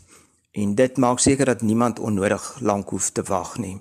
En 0.55 0.77
dit 0.79 0.99
maak 0.99 1.19
seker 1.19 1.51
dat 1.51 1.63
niemand 1.67 1.99
onnodig 1.99 2.45
lank 2.61 2.91
hoef 2.95 3.11
te 3.11 3.25
wag 3.27 3.57
nie. 3.59 3.81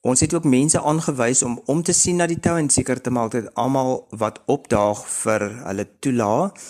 Ons 0.00 0.20
het 0.24 0.34
ook 0.34 0.48
mense 0.48 0.80
aangewys 0.80 1.42
om 1.42 1.60
om 1.66 1.82
te 1.82 1.92
sien 1.92 2.16
na 2.16 2.26
die 2.26 2.40
tou 2.40 2.56
en 2.58 2.70
seker 2.72 3.00
te 3.00 3.12
maak 3.12 3.34
dat 3.36 3.50
almal 3.54 4.06
wat 4.10 4.40
opdaag 4.46 5.04
vir 5.08 5.44
hulle 5.66 5.86
toelaat 6.00 6.64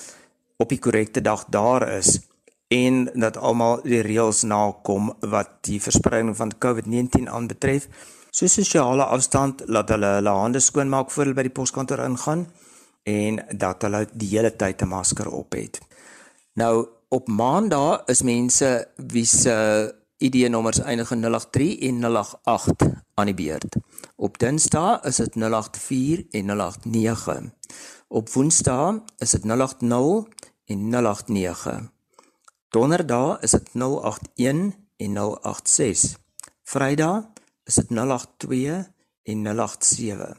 op 0.58 0.68
die 0.68 0.78
korrekte 0.82 1.22
dag 1.22 1.46
daar 1.46 1.86
is 1.94 2.18
en 2.74 3.06
dat 3.14 3.36
almal 3.36 3.80
die 3.86 4.02
reëls 4.02 4.42
nakom 4.42 5.12
wat 5.20 5.54
die 5.68 5.78
verspreiding 5.80 6.36
van 6.36 6.52
COVID-19 6.58 7.30
aanbetref 7.30 7.86
so 8.32 8.48
sosiale 8.48 9.04
afstand 9.04 9.62
laat 9.68 9.90
hulle 9.92 10.14
hulle 10.16 10.32
hande 10.40 10.60
skoon 10.64 10.88
maak 10.88 11.10
voor 11.12 11.26
hulle 11.26 11.36
by 11.36 11.44
die 11.48 11.56
poskantoor 11.58 12.00
ingaan 12.06 12.46
en 13.12 13.40
dat 13.60 13.84
hulle 13.84 14.06
die 14.12 14.30
hele 14.34 14.52
tyd 14.56 14.82
'n 14.82 14.88
masker 14.88 15.28
op 15.28 15.52
het. 15.52 15.80
Nou 16.54 16.88
op 17.08 17.28
maandag 17.28 18.02
is 18.06 18.22
mense 18.22 18.88
wie 18.96 19.24
se 19.24 19.94
ID-nommers 20.18 20.80
eindig 20.80 21.10
in 21.10 21.20
083 21.20 21.78
en 21.88 22.04
088 22.04 22.88
aan 23.14 23.26
die 23.26 23.34
beurt. 23.34 23.76
Op 24.16 24.38
Dinsdag 24.38 25.02
is 25.02 25.16
dit 25.16 25.34
084 25.34 26.24
en 26.30 26.46
089. 26.46 27.50
Op 28.08 28.30
Woensdag 28.30 29.02
is 29.18 29.30
dit 29.30 29.42
080 29.42 30.24
en 30.64 30.88
089. 30.88 31.90
Donderdag 32.68 33.40
is 33.40 33.50
dit 33.50 33.68
081 33.74 34.76
en 34.96 35.12
086. 35.42 36.18
Vrydag 36.62 37.31
is 37.64 37.74
dit 37.74 37.90
082 37.90 38.90
en 39.22 39.42
087. 39.44 40.36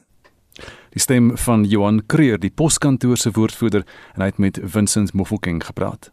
Die 0.90 1.02
stem 1.02 1.38
van 1.38 1.64
Johan 1.64 2.06
Kreer, 2.06 2.40
die 2.40 2.52
poskantoor 2.52 3.18
se 3.18 3.32
woordvoerder, 3.32 3.86
en 4.14 4.22
hy 4.22 4.30
het 4.30 4.38
met 4.38 4.60
Vincent 4.64 5.14
Mofokeng 5.14 5.64
gepraat. 5.66 6.12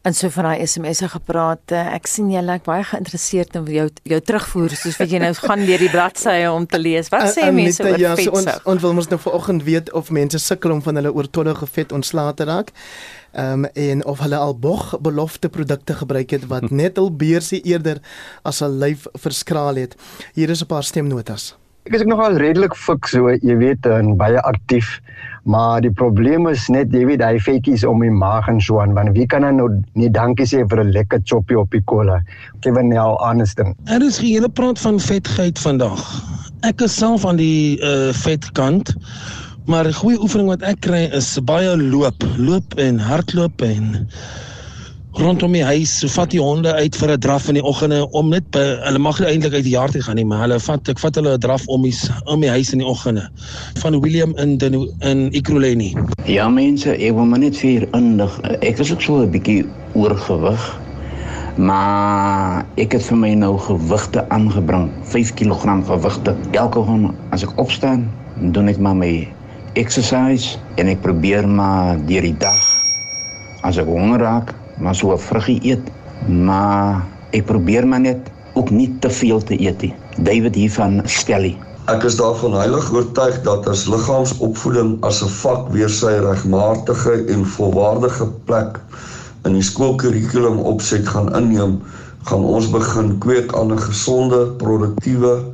En 0.00 0.14
so 0.16 0.30
van 0.32 0.46
daai 0.48 0.66
SMS'e 0.66 1.10
gepraat. 1.12 1.74
Eh, 1.76 1.90
ek 1.92 2.06
sien 2.08 2.30
jy 2.32 2.40
lyk 2.40 2.62
baie 2.64 2.84
geïnteresseerd 2.88 3.58
in 3.58 3.66
jou 3.68 3.88
jou 4.08 4.20
terugvoer 4.24 4.72
soos 4.72 4.96
wat 4.96 5.10
jy 5.12 5.20
nou 5.20 5.32
gaan 5.42 5.66
deur 5.68 5.82
die 5.84 5.90
bladsye 5.92 6.46
om 6.48 6.64
te 6.64 6.80
lees. 6.80 7.10
Wat 7.12 7.28
sê 7.34 7.50
uh, 7.50 7.52
mense 7.52 7.84
oor 7.84 8.00
ja, 8.00 8.14
vet? 8.16 8.30
Ons 8.32 8.48
ons 8.64 8.80
wil 8.80 8.96
mos 8.96 9.10
nou 9.12 9.18
vanoggend 9.20 9.66
weet 9.66 9.92
of 9.92 10.08
mense 10.08 10.40
sukkel 10.40 10.72
om 10.72 10.80
van 10.86 10.96
hulle 11.02 11.12
oortollige 11.12 11.68
vet 11.68 11.92
ontslae 11.92 12.32
te 12.38 12.48
raak. 12.48 12.72
Ehm 13.32 13.64
um, 13.64 13.64
en 13.64 14.04
of 14.04 14.18
hulle 14.18 14.36
al 14.36 14.58
bog 14.58 15.00
belofte 15.00 15.48
produkte 15.48 15.94
gebruik 15.94 16.30
het 16.30 16.46
wat 16.46 16.70
net 16.70 16.98
al 16.98 17.12
beursie 17.14 17.60
eerder 17.62 18.02
as 18.42 18.60
'n 18.62 18.78
lyf 18.78 19.06
verskraal 19.12 19.74
het. 19.74 19.96
Hier 20.34 20.50
is 20.50 20.62
'n 20.62 20.66
paar 20.66 20.82
stemnotas. 20.82 21.56
Ek 21.88 21.94
is 21.96 22.02
nogal 22.04 22.36
redelik 22.36 22.74
fik 22.76 23.06
so, 23.06 23.30
jy 23.32 23.54
weet, 23.56 23.86
en 23.86 24.16
baie 24.20 24.40
aktief. 24.44 25.00
Maar 25.48 25.80
die 25.80 25.90
probleem 25.90 26.44
is 26.50 26.68
net 26.68 26.92
jy 26.92 27.06
weet 27.08 27.22
hy 27.24 27.38
feetjies 27.40 27.86
om 27.88 28.02
die 28.04 28.12
maag 28.12 28.48
en 28.52 28.60
so 28.60 28.82
aan, 28.82 28.92
want 28.92 29.14
wie 29.16 29.24
kan 29.26 29.46
nou 29.56 29.68
nie 29.94 30.10
dankie 30.12 30.44
sê 30.46 30.60
vir 30.68 30.84
'n 30.84 30.92
lekker 30.92 31.20
choppie 31.24 31.58
op 31.58 31.70
die 31.70 31.80
kolle. 31.80 32.20
Kevin 32.60 32.88
nou 32.88 33.16
anderste. 33.18 33.74
Er 33.86 34.02
is 34.02 34.18
hele 34.18 34.48
praat 34.48 34.78
van 34.78 35.00
vetgeit 35.00 35.58
vandag. 35.58 36.04
Ek 36.62 36.80
is 36.80 36.94
self 36.94 37.24
aan 37.24 37.36
die 37.36 37.80
uh 37.80 38.12
vetkant. 38.12 38.94
Maar 39.70 39.86
'n 39.86 39.94
goeie 39.94 40.18
oefening 40.18 40.48
wat 40.48 40.62
ek 40.66 40.80
kry 40.82 41.04
is 41.14 41.38
baie 41.46 41.76
loop, 41.78 42.24
loop 42.36 42.74
en 42.74 42.98
hardloop 42.98 43.62
en 43.62 44.08
rondom 45.12 45.52
die 45.52 45.62
huis. 45.62 45.92
So 45.98 46.08
vat 46.10 46.30
die 46.34 46.40
honde 46.42 46.72
uit 46.74 46.96
vir 46.96 47.12
'n 47.12 47.20
draf 47.20 47.46
in 47.48 47.54
die 47.54 47.62
oggende 47.62 48.00
om 48.10 48.28
net 48.34 48.50
by 48.50 48.64
hulle 48.82 48.98
mag 48.98 49.20
nie 49.20 49.28
eintlik 49.28 49.54
uit 49.54 49.62
die 49.62 49.76
jaar 49.76 49.90
te 49.90 50.02
gaan 50.02 50.18
nie, 50.18 50.24
maar 50.24 50.42
hulle 50.42 50.58
vat 50.58 50.88
ek 50.88 50.98
vat 50.98 51.14
hulle 51.14 51.36
'n 51.36 51.38
draf 51.38 51.68
om 51.68 51.82
die 51.82 51.94
om 52.24 52.40
die 52.40 52.50
huis 52.50 52.72
in 52.72 52.82
die 52.82 52.86
oggende. 52.86 53.30
Van 53.78 54.00
William 54.00 54.34
in 54.38 54.58
den 54.58 54.90
in 55.00 55.30
Ikroleni. 55.32 55.94
Ja 56.26 56.48
mense, 56.48 56.90
ek 56.90 57.14
wil 57.14 57.24
maar 57.24 57.38
net 57.38 57.56
vir 57.56 57.86
indig. 57.94 58.40
Ek 58.60 58.78
is 58.78 58.92
ook 58.92 59.02
so 59.02 59.22
'n 59.22 59.30
bietjie 59.30 59.66
oorgewig. 59.94 60.80
Maar 61.56 62.66
ek 62.76 62.92
het 62.92 63.02
vir 63.02 63.16
my 63.16 63.34
nou 63.34 63.58
gewigte 63.58 64.28
aangebring, 64.28 64.90
5 65.02 65.34
kg 65.34 65.86
gewigte. 65.86 66.34
Elke 66.50 66.78
oggend 66.78 67.14
as 67.30 67.42
ek 67.42 67.58
opstaan, 67.58 68.10
doen 68.50 68.68
ek 68.68 68.78
maar 68.78 68.96
my 68.96 69.28
exercise 69.78 70.58
en 70.76 70.88
ek 70.90 71.02
probeer 71.04 71.46
maar 71.46 71.98
deur 72.08 72.26
die 72.26 72.36
dag 72.42 72.60
as 73.66 73.76
ek 73.78 73.86
honger 73.86 74.22
raak, 74.24 74.54
maar 74.80 74.96
so 74.96 75.12
'n 75.12 75.18
vruggie 75.18 75.60
eet, 75.62 75.84
maar 76.26 77.04
ek 77.32 77.44
probeer 77.46 77.86
maar 77.86 78.00
net 78.00 78.30
ook 78.54 78.70
nie 78.70 78.88
te 79.00 79.10
veel 79.10 79.42
te 79.42 79.60
eet 79.60 79.82
nie. 79.82 79.94
David 80.16 80.54
hier 80.54 80.72
van 80.72 81.02
Stelly. 81.04 81.56
Ek 81.88 82.04
is 82.04 82.16
daarvan 82.16 82.54
heilig 82.54 82.90
oortuig 82.92 83.42
dat 83.42 83.68
as 83.68 83.86
liggaamsopvoeding 83.86 84.98
as 85.04 85.22
'n 85.22 85.28
vak 85.28 85.68
weer 85.72 85.88
sy 85.88 86.12
regmatige 86.18 87.24
en 87.28 87.46
volwaardige 87.46 88.26
plek 88.44 88.80
in 89.44 89.52
die 89.52 89.62
skoolkurrikulum 89.62 90.58
opset 90.58 91.08
gaan 91.08 91.34
inneem, 91.36 91.80
gaan 92.24 92.44
ons 92.44 92.70
begin 92.70 93.18
kweek 93.18 93.54
aan 93.54 93.72
'n 93.72 93.78
gesonde, 93.78 94.46
produktiewe, 94.56 95.44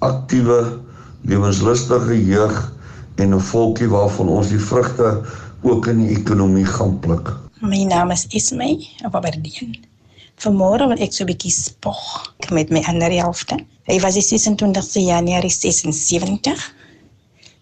aktiewe, 0.00 0.78
lewenslustige 1.24 2.26
jeug 2.26 2.72
en 3.16 3.34
'n 3.34 3.40
volkie 3.40 3.88
waarvan 3.88 4.28
ons 4.28 4.48
die 4.48 4.60
vrugte 4.60 5.22
ook 5.62 5.86
in 5.86 6.06
die 6.06 6.16
ekonomie 6.16 6.66
gaan 6.66 6.98
pluk. 6.98 7.32
My 7.60 7.84
naam 7.84 8.10
is 8.10 8.26
Ismay 8.26 8.88
Ababardien. 9.06 9.76
Vanmôre 10.42 10.88
wil 10.90 10.98
ek 10.98 11.12
so 11.12 11.24
'n 11.24 11.30
bietjie 11.30 11.52
spog 11.52 12.34
met 12.50 12.70
my 12.70 12.82
ander 12.90 13.10
helfte. 13.10 13.56
Hy 13.86 14.00
was 14.00 14.14
die 14.14 14.22
26 14.38 14.94
Januarie 14.94 15.50
76 15.50 16.74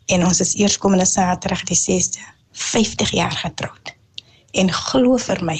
en 0.06 0.26
ons 0.26 0.40
is 0.40 0.54
eers 0.54 0.78
komende 0.78 1.04
Saterdag 1.04 1.64
die 1.64 1.76
6de 1.76 2.24
50 2.52 3.10
jaar 3.10 3.36
getroud. 3.36 3.94
En 4.52 4.72
glo 4.72 5.16
vir 5.16 5.44
my, 5.44 5.58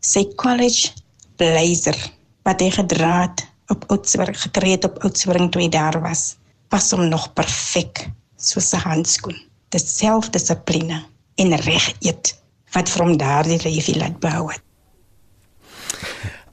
sy 0.00 0.24
college 0.36 0.92
blazer 1.36 1.98
wat 2.42 2.60
hy 2.60 2.70
gedra 2.70 3.22
het 3.22 3.44
op 3.68 3.84
Oudtshoorn 3.88 4.34
gekry 4.34 4.70
het 4.70 4.84
op 4.84 5.02
Oudtshoorn 5.04 5.50
toe 5.50 5.62
hy 5.62 5.68
daar 5.68 6.00
was, 6.00 6.36
pas 6.68 6.90
hom 6.90 7.08
nog 7.08 7.32
perfek 7.34 8.10
soos 8.40 8.72
'n 8.72 8.82
handskoen. 8.88 9.38
Dit 9.68 9.88
selfdissipline 9.88 11.04
en 11.34 11.56
reg 11.56 11.92
eet 12.00 12.34
wat 12.74 12.88
vir 12.88 13.04
hom 13.04 13.16
daardie 13.16 13.60
lewe 13.62 13.98
laat 13.98 14.18
behou 14.20 14.50
het. 14.50 14.62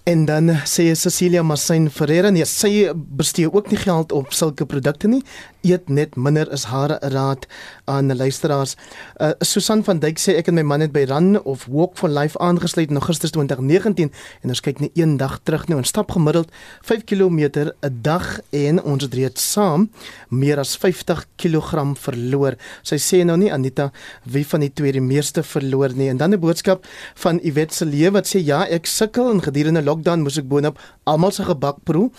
En 0.08 0.26
dan 0.26 0.50
sê 0.64 0.94
Cecilia 0.96 1.44
Marsin 1.44 1.90
Ferreira 1.92 2.30
nee, 2.32 2.46
sy 2.48 2.88
bestee 2.96 3.50
ook 3.52 3.68
nie 3.70 3.80
geld 3.82 4.12
op 4.16 4.32
sulke 4.34 4.66
produkte 4.66 5.08
nie. 5.08 5.20
Eet 5.62 5.90
net 5.90 6.16
minder 6.16 6.52
is 6.52 6.64
haar 6.64 6.98
raad 7.02 7.48
aan 7.86 8.16
luisteraars. 8.16 8.76
Uh, 9.18 9.32
Susan 9.40 9.84
van 9.84 10.00
Dijk 10.00 10.20
sê 10.20 10.36
ek 10.38 10.48
en 10.52 10.58
my 10.60 10.64
man 10.68 10.84
het 10.84 10.92
by 10.92 11.06
Run 11.10 11.40
of 11.44 11.66
Walk 11.72 11.98
for 11.98 12.10
Life 12.10 12.38
aangesluit 12.40 12.92
in 12.92 13.00
Augustus 13.00 13.32
2019 13.32 14.12
en 14.42 14.54
ons 14.54 14.62
kyk 14.62 14.82
net 14.84 14.98
een 15.00 15.18
dag 15.18 15.40
terug 15.44 15.68
nou 15.68 15.80
en 15.80 15.88
stap 15.88 16.12
gemiddeld 16.12 16.52
5 16.86 17.04
km 17.10 17.40
'n 17.82 18.00
dag 18.02 18.40
en 18.52 18.84
ons 18.84 19.04
het 19.04 19.14
reeds 19.14 19.52
saam 19.52 19.90
meer 20.30 20.60
as 20.60 20.76
50 20.78 21.26
kg 21.38 21.96
verloor. 21.98 22.58
Sy 22.84 22.98
sê 22.98 23.24
nou 23.26 23.38
nie 23.38 23.54
Anita 23.54 23.92
wie 24.24 24.46
van 24.46 24.60
die 24.60 24.74
twee 24.74 24.92
die 24.92 25.02
meeste 25.02 25.44
verloor 25.44 25.94
nie. 25.94 26.10
En 26.10 26.18
dan 26.18 26.34
'n 26.34 26.40
boodskap 26.40 26.86
van 27.16 27.40
Iwet 27.40 27.74
se 27.74 27.86
lewe 27.86 28.12
wat 28.12 28.28
sê 28.28 28.40
ja, 28.44 28.66
ek 28.66 28.86
sukkel 28.86 29.32
in 29.32 29.42
gedurende 29.42 29.84
lockdown 29.84 30.22
moes 30.22 30.38
ek 30.38 30.48
boonop 30.48 30.80
almal 31.06 31.32
se 31.32 31.44
gebak 31.44 31.84
proe 31.84 32.10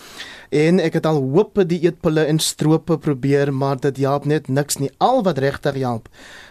en 0.49 0.79
ek 0.81 0.97
het 0.97 1.05
al 1.05 1.19
hoop 1.21 1.59
die 1.69 1.79
eetpille 1.85 2.23
en 2.25 2.39
strope 2.41 2.97
probeer 2.97 3.51
maar 3.53 3.77
dit 3.81 3.97
help 4.01 4.25
net 4.25 4.47
niks 4.49 4.79
nie. 4.81 4.89
Al 4.97 5.21
wat 5.23 5.37
regtig 5.37 5.77
help 5.81 6.09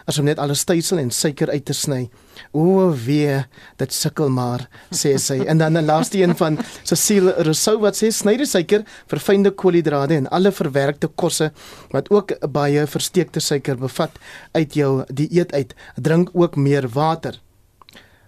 is 0.08 0.18
om 0.18 0.24
net 0.28 0.38
alles 0.38 0.62
stysel 0.64 1.00
en 1.02 1.10
suiker 1.10 1.50
uit 1.50 1.64
te 1.68 1.74
sny. 1.76 2.08
O 2.52 2.88
wee 3.06 3.42
dit 3.80 3.92
sukkel 3.92 4.30
maar 4.32 4.68
sê 4.94 5.16
sy. 5.18 5.40
En 5.44 5.58
dan 5.58 5.76
'n 5.76 5.84
laaste 5.84 6.22
een 6.22 6.36
van 6.36 6.58
Cecile 6.84 7.34
Rousseau 7.38 7.78
wat 7.80 7.96
sê 7.96 8.10
sny 8.10 8.36
die 8.36 8.46
suiker 8.46 8.84
verfynde 9.06 9.50
koolhidrate 9.50 10.14
en 10.14 10.28
alle 10.30 10.52
verwerkte 10.52 11.08
kosse 11.08 11.52
wat 11.90 12.10
ook 12.10 12.32
baie 12.52 12.86
versteekte 12.86 13.40
suiker 13.40 13.76
bevat 13.76 14.18
uit 14.52 14.74
jou 14.74 15.04
dieet 15.12 15.52
uit. 15.52 15.74
Drink 15.96 16.30
ook 16.32 16.56
meer 16.56 16.88
water. 16.88 17.40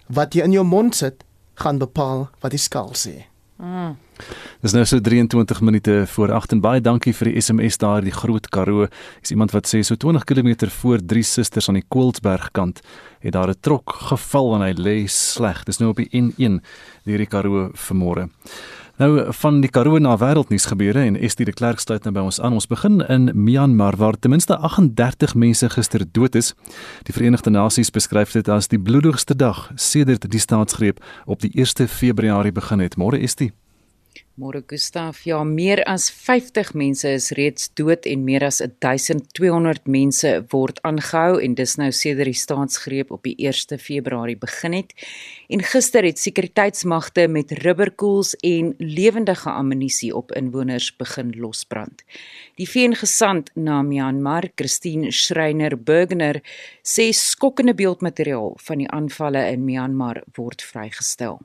Wat 0.09 0.35
jy 0.35 0.43
in 0.43 0.53
jou 0.53 0.65
mond 0.65 0.95
sit 0.95 1.25
gaan 1.55 1.79
bepaal 1.79 2.29
wat 2.41 2.51
die 2.51 2.59
skaal 2.59 2.93
sê. 2.95 3.30
Mm. 3.61 3.97
Dis 4.61 4.73
nou 4.73 4.85
so 4.89 5.01
23 5.01 5.61
minute 5.61 6.05
voor 6.07 6.33
8 6.33 6.55
en 6.57 6.61
baie 6.65 6.81
dankie 6.81 7.13
vir 7.17 7.29
die 7.29 7.41
SMS 7.41 7.77
daar 7.81 8.05
die 8.05 8.15
Groot 8.15 8.49
Karoo. 8.49 8.87
Is 9.21 9.33
iemand 9.35 9.53
wat 9.53 9.69
sê 9.69 9.83
so 9.85 9.97
20 10.01 10.25
km 10.25 10.69
voor 10.81 11.05
Drie 11.05 11.25
Susters 11.25 11.69
aan 11.69 11.77
die 11.77 11.85
Koelsberg 11.89 12.51
kant 12.57 12.81
het 13.21 13.33
daar 13.37 13.53
'n 13.53 13.61
trok 13.61 13.93
geval 14.09 14.55
en 14.55 14.63
hy 14.63 14.73
lê 14.73 15.07
sleg. 15.09 15.65
Dis 15.65 15.79
nou 15.79 15.91
op 15.91 15.97
die 15.97 16.09
N1 16.13 16.61
deur 17.05 17.19
die 17.19 17.27
Karoo 17.27 17.71
vanmôre. 17.75 18.31
Nou 19.01 19.33
van 19.33 19.63
die 19.65 19.71
Karoo 19.73 19.97
na 19.99 20.13
wêreldnuus 20.21 20.67
gebeure 20.69 21.01
en 21.01 21.15
Estie 21.17 21.47
de 21.49 21.55
Klerk 21.57 21.81
sluit 21.81 22.05
nou 22.05 22.11
by 22.13 22.25
ons 22.29 22.41
aan. 22.45 22.53
Ons 22.53 22.67
begin 22.69 22.99
in 23.09 23.31
Myanmar 23.33 23.97
waar 23.97 24.19
ten 24.21 24.35
minste 24.35 24.59
38 24.59 25.33
mense 25.41 25.71
gister 25.73 26.05
dood 26.05 26.37
is. 26.37 26.53
Die 27.09 27.17
Verenigde 27.17 27.49
Nasies 27.51 27.89
beskryf 27.91 28.37
dit 28.37 28.53
as 28.53 28.69
die 28.69 28.81
bloedigste 28.81 29.33
dag 29.33 29.71
sedert 29.81 30.29
die 30.29 30.43
staatsgreep 30.45 31.01
op 31.25 31.41
die 31.41 31.53
1 31.57 31.89
Februarie 31.89 32.53
begin 32.53 32.85
het. 32.85 33.01
Môre 33.01 33.25
Estie 33.25 33.55
Môre 34.41 34.63
Gustaf, 34.65 35.27
ja, 35.29 35.43
meer 35.45 35.83
as 35.85 36.07
50 36.09 36.71
mense 36.79 37.11
is 37.13 37.27
reeds 37.37 37.67
dood 37.77 38.07
en 38.09 38.23
meer 38.25 38.47
as 38.47 38.63
1200 38.63 39.85
mense 39.85 40.31
word 40.55 40.79
aangehou 40.89 41.37
en 41.45 41.57
dis 41.59 41.75
nou 41.77 41.91
sedert 41.93 42.31
die 42.31 42.39
staatsgreep 42.41 43.13
op 43.13 43.27
die 43.29 43.35
1 43.37 43.77
Februarie 43.83 44.39
begin 44.41 44.79
het. 44.79 44.95
En 45.53 45.61
gister 45.61 46.09
het 46.09 46.23
sekuriteitsmagte 46.23 47.27
met 47.29 47.53
rubberkoels 47.61 48.33
en 48.47 48.73
lewendige 48.79 49.53
ammunisie 49.53 50.15
op 50.17 50.33
inwoners 50.33 50.89
begin 50.97 51.35
losbrand. 51.37 52.01
Die 52.57 52.69
VN-gesant 52.71 53.53
na 53.55 53.83
Myanmar, 53.85 54.49
Christine 54.57 55.13
Schreiner 55.13 55.77
Burgener, 55.77 56.41
sê 56.81 57.11
skokkende 57.13 57.77
beeldmateriaal 57.77 58.57
van 58.57 58.81
die 58.81 58.89
aanvalle 58.89 59.51
in 59.53 59.69
Myanmar 59.69 60.25
word 60.39 60.65
vrygestel. 60.65 61.43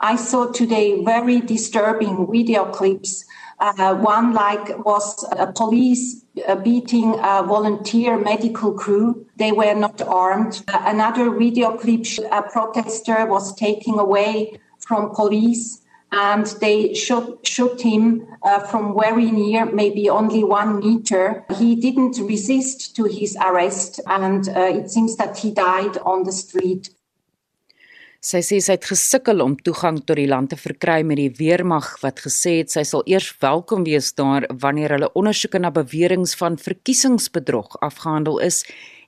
I 0.00 0.16
saw 0.16 0.52
today 0.52 1.02
very 1.02 1.40
disturbing 1.40 2.30
video 2.30 2.66
clips. 2.70 3.24
Uh, 3.58 3.94
one 3.94 4.34
like 4.34 4.84
was 4.84 5.24
a 5.32 5.50
police 5.50 6.22
uh, 6.46 6.54
beating 6.56 7.14
a 7.14 7.42
volunteer 7.42 8.18
medical 8.18 8.74
crew. 8.74 9.26
They 9.36 9.52
were 9.52 9.74
not 9.74 10.02
armed. 10.02 10.62
Uh, 10.68 10.82
another 10.84 11.30
video 11.30 11.78
clip, 11.78 12.04
a 12.30 12.42
protester 12.42 13.24
was 13.24 13.54
taken 13.54 13.98
away 13.98 14.60
from 14.80 15.14
police 15.14 15.80
and 16.12 16.46
they 16.60 16.92
shot, 16.92 17.46
shot 17.46 17.80
him 17.80 18.26
uh, 18.42 18.60
from 18.60 18.94
very 18.98 19.30
near, 19.30 19.64
maybe 19.64 20.10
only 20.10 20.44
one 20.44 20.78
meter. 20.78 21.44
He 21.56 21.74
didn't 21.74 22.18
resist 22.18 22.94
to 22.96 23.04
his 23.04 23.36
arrest 23.42 24.00
and 24.06 24.46
uh, 24.48 24.60
it 24.60 24.90
seems 24.90 25.16
that 25.16 25.38
he 25.38 25.50
died 25.50 25.96
on 25.98 26.24
the 26.24 26.32
street. 26.32 26.90
Sy 28.26 28.40
sê 28.42 28.56
sy 28.58 28.74
het 28.74 28.86
gesukkel 28.88 29.38
om 29.44 29.52
toegang 29.54 30.00
tot 30.02 30.18
die 30.18 30.26
land 30.26 30.50
te 30.50 30.56
verkry 30.58 31.04
met 31.06 31.20
die 31.20 31.30
weermag 31.38 31.92
wat 32.02 32.18
gesê 32.24 32.56
het 32.56 32.72
sy 32.74 32.82
sal 32.88 33.04
eers 33.06 33.28
welkom 33.44 33.84
wees 33.86 34.08
daar 34.18 34.48
wanneer 34.64 34.96
hulle 34.96 35.12
ondersoeke 35.20 35.60
na 35.62 35.70
beweringe 35.70 36.32
van 36.40 36.58
verkiesingsbedrog 36.58 37.78
afgehandel 37.86 38.40
is 38.48 38.64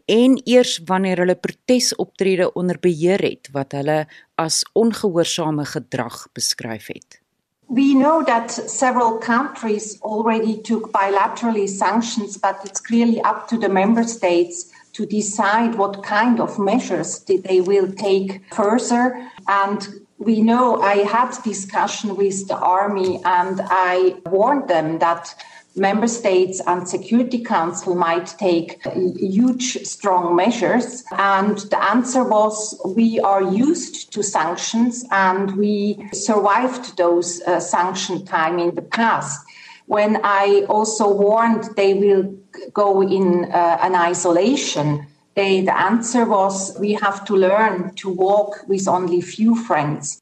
en 0.07 0.39
eers 0.47 0.77
wanneer 0.87 1.25
hulle 1.25 1.35
protesoptrede 1.35 2.53
onder 2.55 2.79
beheer 2.79 3.25
het 3.27 3.51
wat 3.57 3.75
hulle 3.75 4.05
as 4.39 4.63
ongehoorsame 4.79 5.67
gedrag 5.67 6.29
beskryf 6.39 6.87
het. 6.95 7.19
We 7.67 7.91
know 7.99 8.23
that 8.25 8.55
several 8.55 9.19
countries 9.19 9.99
already 10.01 10.61
took 10.63 10.93
bilaterally 10.95 11.67
sanctions 11.67 12.39
but 12.39 12.63
it's 12.65 12.81
clearly 12.81 13.19
up 13.27 13.49
to 13.49 13.59
the 13.59 13.69
member 13.69 14.07
states 14.07 14.69
to 14.95 15.07
decide 15.07 15.75
what 15.77 16.03
kind 16.03 16.41
of 16.41 16.59
measures 16.59 17.25
they 17.25 17.61
will 17.61 17.91
take 17.93 18.43
further. 18.55 19.31
And 19.47 19.87
we 20.19 20.43
know 20.43 20.81
I 20.81 20.97
had 21.05 21.31
discussion 21.45 22.17
with 22.17 22.49
the 22.49 22.57
army 22.57 23.21
and 23.25 23.61
I 23.65 24.17
warned 24.27 24.69
them 24.69 24.99
that 24.99 25.35
member 25.77 26.09
states 26.09 26.61
and 26.67 26.89
security 26.89 27.43
council 27.45 27.95
might 27.95 28.27
take 28.39 28.85
huge 29.17 29.87
strong 29.87 30.35
measures 30.35 31.05
and 31.13 31.59
the 31.59 31.83
answer 31.83 32.25
was 32.25 32.81
we 32.97 33.21
are 33.21 33.43
used 33.43 34.13
to 34.13 34.23
sanctions 34.23 35.05
and 35.13 35.57
we 35.57 36.09
survived 36.13 36.97
those 36.97 37.41
uh, 37.43 37.61
sanction 37.61 38.25
time 38.25 38.59
in 38.59 38.75
the 38.75 38.83
past 38.83 39.41
when 39.87 40.21
I 40.23 40.67
also 40.69 41.11
warned 41.11 41.65
they 41.77 41.95
will 41.95 42.37
go 42.73 43.01
in 43.01 43.45
uh, 43.45 43.79
an 43.81 43.95
isolation, 43.95 45.07
they, 45.35 45.63
the 45.63 45.77
answer 45.79 46.25
was 46.25 46.77
we 46.79 46.93
have 46.95 47.25
to 47.25 47.37
learn 47.37 47.95
to 47.97 48.09
walk 48.09 48.65
with 48.69 48.89
only 48.89 49.21
few 49.21 49.55
friends. 49.55 50.19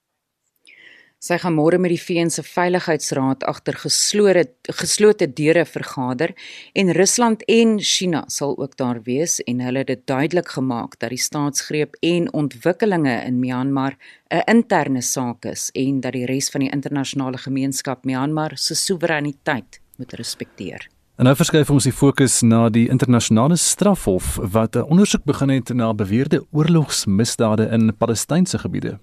Sy 1.27 1.39
gaan 1.43 1.57
môre 1.57 1.79
met 1.81 1.91
die 1.91 1.99
VN 1.99 2.29
se 2.31 2.43
Veiligheidsraad 2.45 3.43
agter 3.51 3.75
geslote 3.81 4.45
geslote 4.79 5.27
deure 5.27 5.65
vergader 5.67 6.35
en 6.77 6.93
Rusland 6.95 7.43
en 7.51 7.79
China 7.81 8.21
sal 8.31 8.53
ook 8.61 8.77
daar 8.79 9.01
wees 9.09 9.41
en 9.49 9.65
hulle 9.65 9.83
het 9.83 9.91
dit 9.91 10.05
duidelik 10.07 10.53
gemaak 10.55 10.99
dat 11.01 11.11
die 11.11 11.23
staatsgreep 11.23 11.97
en 12.05 12.29
ontwikkelinge 12.33 13.17
in 13.27 13.41
Myanmar 13.41 13.97
'n 14.31 14.45
interne 14.47 15.03
saak 15.03 15.45
is 15.45 15.71
en 15.75 16.01
dat 16.01 16.13
die 16.13 16.27
res 16.27 16.51
van 16.51 16.61
die 16.61 16.71
internasionale 16.71 17.39
gemeenskap 17.39 18.05
Myanmar 18.05 18.53
se 18.59 18.75
soewereiniteit 18.75 19.81
moet 19.99 20.13
respekteer. 20.13 20.96
En 21.17 21.25
nou 21.25 21.33
verskuif 21.33 21.71
ons 21.73 21.85
die 21.89 21.95
fokus 21.97 22.43
na 22.45 22.67
die 22.69 22.91
internasionale 22.93 23.57
strafhof 23.57 24.35
wat 24.53 24.77
'n 24.77 24.85
ondersoek 24.93 25.25
begin 25.25 25.49
het 25.49 25.73
na 25.73 25.95
beweerde 25.95 26.45
oorlogsmisdade 26.53 27.69
in 27.73 27.97
Palestynse 27.97 28.59
gebiede. 28.59 28.99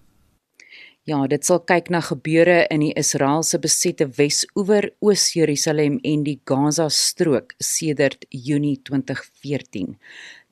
Ja, 1.03 1.17
dit 1.27 1.43
sal 1.43 1.57
kyk 1.67 1.89
na 1.91 1.99
gebeure 1.99 2.61
in 2.71 2.79
die 2.79 2.93
Israeliese 2.95 3.57
besette 3.59 4.05
Wes-oewer, 4.15 4.85
Oos-Jerusalem 5.03 5.97
en 6.07 6.21
die 6.23 6.37
Gaza-strook 6.47 7.51
sedert 7.59 8.23
Junie 8.31 8.77
2014. 8.87 9.97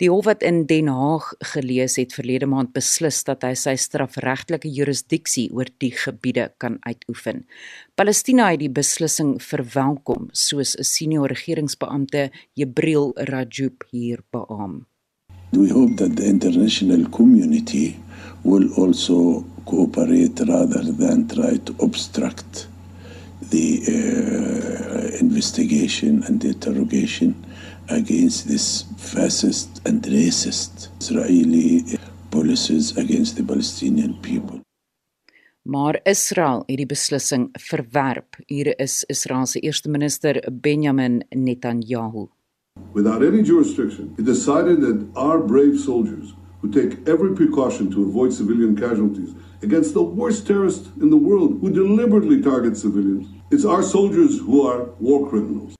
Die 0.04 0.10
hof 0.12 0.28
wat 0.28 0.44
in 0.44 0.66
Den 0.68 0.92
Haag 0.92 1.30
gelees 1.54 1.96
het 2.02 2.12
verlede 2.18 2.52
maand 2.52 2.76
beslis 2.76 3.22
dat 3.24 3.48
hy 3.48 3.54
sy 3.56 3.78
strafregtelike 3.80 4.68
jurisdiksie 4.68 5.48
oor 5.56 5.72
die 5.80 5.94
gebiede 5.96 6.50
kan 6.60 6.82
uitoefen. 6.84 7.46
Palestina 7.96 8.52
het 8.52 8.60
die 8.66 8.74
beslissing 8.76 9.38
verwelkom, 9.40 10.28
soos 10.36 10.76
'n 10.76 10.84
senior 10.84 11.32
regeringsbeampte, 11.32 12.30
Jibril 12.60 13.14
Rajoub 13.16 13.88
hier 13.92 14.20
beamoen. 14.36 14.84
We 15.54 15.70
hope 15.72 15.96
that 15.96 16.18
the 16.18 16.26
international 16.26 17.08
community 17.10 17.96
will 18.44 18.74
also 18.74 19.46
cooperate 19.66 20.40
rather 20.48 20.84
than 20.84 21.28
try 21.28 21.58
to 21.58 21.76
obstruct 21.80 22.68
the 23.50 23.82
uh, 23.88 25.20
investigation 25.20 26.24
and 26.24 26.42
the 26.42 26.50
interrogation 26.50 27.36
against 27.90 28.48
this 28.48 28.86
fascist 28.98 29.82
and 29.86 30.02
racist 30.04 30.90
Israeli 31.00 31.84
policies 32.32 32.98
against 32.98 33.36
the 33.36 33.44
Palestinian 33.44 34.14
people. 34.22 34.60
Maar 35.62 36.00
Israel 36.04 36.64
het 36.66 36.78
die 36.78 36.86
beslissing 36.86 37.50
verwerp. 37.52 38.36
Hier 38.46 38.80
is 38.80 39.04
Israel 39.08 39.46
se 39.46 39.60
eerste 39.60 39.90
minister 39.90 40.42
Benjamin 40.52 41.24
Netanyahu. 41.30 42.28
Without 42.94 43.22
any 43.22 43.44
jurisdiction, 43.44 44.16
it 44.18 44.26
decided 44.26 44.82
that 44.82 45.06
our 45.16 45.40
brave 45.40 45.78
soldiers 45.78 46.34
who 46.62 46.70
take 46.70 46.98
every 47.08 47.34
precaution 47.36 47.90
to 47.92 48.04
avoid 48.04 48.34
civilian 48.34 48.76
casualties 48.76 49.34
against 49.64 49.94
the 49.94 50.02
worst 50.02 50.48
terrorist 50.48 50.88
in 51.02 51.10
the 51.10 51.18
world 51.18 51.60
who 51.62 51.70
deliberately 51.70 52.42
target 52.42 52.78
civilians. 52.78 53.28
It's 53.52 53.66
our 53.66 53.84
soldiers 53.84 54.40
who 54.40 54.68
are 54.68 54.90
war 55.00 55.30
criminals. 55.30 55.76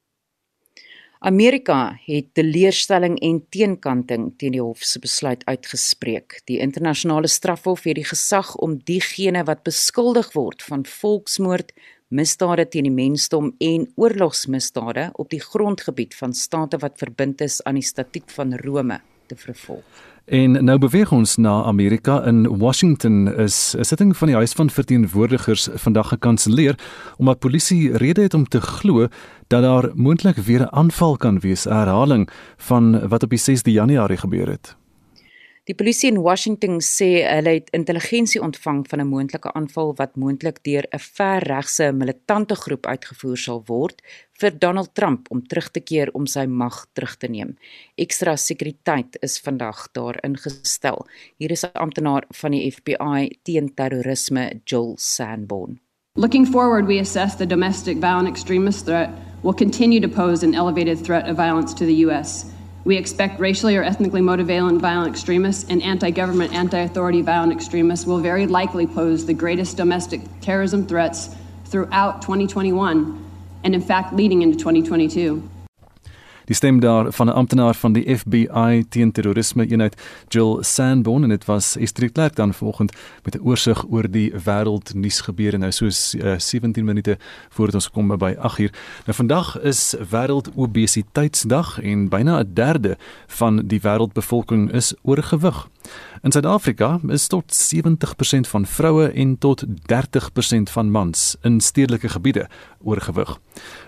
Amerika 1.24 2.00
het 2.08 2.32
teleurstelling 2.34 3.20
en 3.22 3.44
teenkanting 3.54 4.32
teen 4.42 4.56
die 4.56 4.62
hof 4.62 4.82
se 4.82 4.98
besluit 5.00 5.44
uitgespreek. 5.46 6.40
Die 6.50 6.58
internasionale 6.66 7.30
strafhof 7.30 7.84
het 7.86 8.00
die 8.00 8.08
gesag 8.10 8.56
om 8.58 8.80
diegene 8.88 9.44
wat 9.46 9.62
beskuldig 9.62 10.32
word 10.34 10.66
van 10.66 10.82
volksmoord, 10.90 11.76
misdade 12.10 12.66
teen 12.74 12.90
die 12.90 12.96
mensdom 12.96 13.52
en 13.62 13.86
oorlogsmisdade 14.02 15.12
op 15.22 15.30
die 15.30 15.44
grondgebied 15.46 16.18
van 16.18 16.34
state 16.34 16.82
wat 16.82 16.98
verbind 16.98 17.46
is 17.46 17.62
aan 17.70 17.78
die 17.78 17.86
Statuut 17.86 18.34
van 18.34 18.58
Rome 18.66 18.98
te 19.30 19.38
vervolg. 19.38 20.02
En 20.32 20.64
nou 20.64 20.78
beweeg 20.80 21.10
ons 21.12 21.34
na 21.44 21.58
Amerika 21.68 22.22
in 22.24 22.46
Washington 22.58 23.28
is 23.36 23.76
'n 23.78 23.84
sitting 23.84 24.18
van 24.18 24.28
die 24.28 24.36
Huis 24.36 24.54
van 24.54 24.70
Verteenwoordigers 24.70 25.68
vandag 25.74 26.08
gekanselleer 26.08 26.76
omdat 27.18 27.40
polisie 27.40 27.98
rede 27.98 28.22
het 28.22 28.34
om 28.34 28.48
te 28.48 28.62
glo 28.62 29.08
dat 29.48 29.62
daar 29.62 29.90
moontlik 29.94 30.36
weer 30.36 30.62
'n 30.62 30.76
aanval 30.76 31.18
kan 31.18 31.40
wees, 31.40 31.66
'n 31.66 31.72
herhaling 31.72 32.30
van 32.58 33.08
wat 33.08 33.24
op 33.24 33.30
die 33.30 33.40
6de 33.40 33.72
Januarie 33.72 34.18
gebeur 34.18 34.48
het. 34.50 34.81
Die 35.70 35.76
polisie 35.78 36.10
in 36.10 36.24
Washington 36.26 36.80
sê 36.82 37.22
hulle 37.22 37.52
het 37.60 37.68
intelligensie 37.78 38.40
ontvang 38.42 38.80
van 38.90 39.02
'n 39.02 39.08
moontlike 39.08 39.52
aanval 39.54 39.94
wat 40.00 40.16
moontlik 40.18 40.64
deur 40.64 40.86
'n 40.90 41.00
verregse 41.00 41.92
militante 41.94 42.56
groep 42.56 42.86
uitgevoer 42.86 43.38
sal 43.38 43.62
word 43.68 44.02
vir 44.40 44.58
Donald 44.60 44.96
Trump 44.96 45.28
om 45.30 45.42
terug 45.48 45.70
te 45.72 45.80
keer 45.80 46.10
om 46.14 46.26
sy 46.26 46.46
mag 46.46 46.88
terug 46.94 47.16
te 47.18 47.28
neem. 47.28 47.56
Ekstra 47.96 48.36
sekuriteit 48.36 49.18
is 49.22 49.40
vandag 49.40 49.88
daar 49.92 50.18
ingestel. 50.24 51.06
Hier 51.38 51.52
is 51.52 51.64
'n 51.64 51.70
amptenaar 51.74 52.24
van 52.30 52.52
die 52.52 52.72
FBI 52.72 53.30
teen 53.44 53.74
terrorisme, 53.76 54.62
Joel 54.66 54.96
Sanborn. 54.98 55.80
Looking 56.16 56.48
forward, 56.48 56.88
we 56.88 57.00
assess 57.00 57.36
the 57.36 57.46
domestic 57.46 57.98
violent 57.98 58.28
extremist 58.28 58.86
threat 58.86 59.10
will 59.44 59.54
continue 59.54 60.00
to 60.00 60.08
pose 60.08 60.46
an 60.46 60.56
elevated 60.56 61.04
threat 61.04 61.30
of 61.30 61.36
violence 61.38 61.74
to 61.76 61.86
the 61.86 62.06
U.S. 62.06 62.46
We 62.84 62.98
expect 62.98 63.40
racially 63.40 63.78
or 63.78 63.84
ethnically 63.84 64.22
motivated 64.22 64.82
violent 64.82 65.14
extremists 65.14 65.70
and 65.70 65.84
anti 65.84 66.10
government, 66.10 66.54
anti 66.54 66.80
authority 66.80 67.22
violent 67.22 67.54
extremists 67.54 68.08
will 68.08 68.20
very 68.20 68.48
likely 68.48 68.88
pose 68.88 69.26
the 69.26 69.34
greatest 69.34 69.78
domestic 69.78 70.22
terrorism 70.42 70.88
threats 70.88 71.36
throughout 71.66 72.22
2021 72.24 73.24
and, 73.64 73.76
in 73.76 73.82
fact, 73.82 74.14
leading 74.14 74.42
into 74.42 74.58
2022. 74.58 75.48
Die 76.52 76.58
stem 76.60 76.80
daar 76.80 77.14
van 77.14 77.28
'n 77.28 77.34
amptenaar 77.34 77.76
van 77.76 77.94
die 77.94 78.18
FBI 78.18 78.86
teen 78.90 79.12
terrorisme 79.12 79.68
eenheid, 79.68 80.02
Jill 80.28 80.58
Sanborn 80.64 81.24
en 81.24 81.30
dit 81.30 81.46
was 81.46 81.78
Estrid 81.78 82.12
Clerk 82.12 82.36
dan 82.36 82.54
vanoggend 82.54 82.92
met 83.24 83.36
'n 83.36 83.44
oorsig 83.44 83.86
oor 83.90 84.12
die 84.12 84.32
wêreld 84.32 84.94
nuusgebeure 84.94 85.58
nou 85.58 85.72
soos 85.72 86.16
uh, 86.16 86.34
17 86.38 86.86
minute 86.86 87.18
voordat 87.50 87.76
ons 87.76 87.90
kom 87.90 88.18
by 88.18 88.36
8uur. 88.38 88.72
Nou 89.06 89.16
vandag 89.16 89.60
is 89.60 89.96
wêreld 90.10 90.50
obesiteitsdag 90.56 91.82
en 91.82 92.10
byna 92.10 92.40
'n 92.40 92.54
derde 92.54 92.98
van 93.28 93.68
die 93.68 93.80
wêreldbevolking 93.82 94.72
is 94.72 94.94
oorgewig. 95.02 95.70
In 96.22 96.32
Suid-Afrika 96.32 97.00
is 97.08 97.28
tot 97.28 97.72
70% 97.74 98.48
van 98.48 98.66
vroue 98.66 99.08
en 99.12 99.38
tot 99.38 99.64
30% 99.66 100.72
van 100.72 100.92
mans 100.92 101.36
in 101.42 101.60
stedelike 101.60 102.10
gebiede 102.10 102.48
oorgewig. 102.84 103.40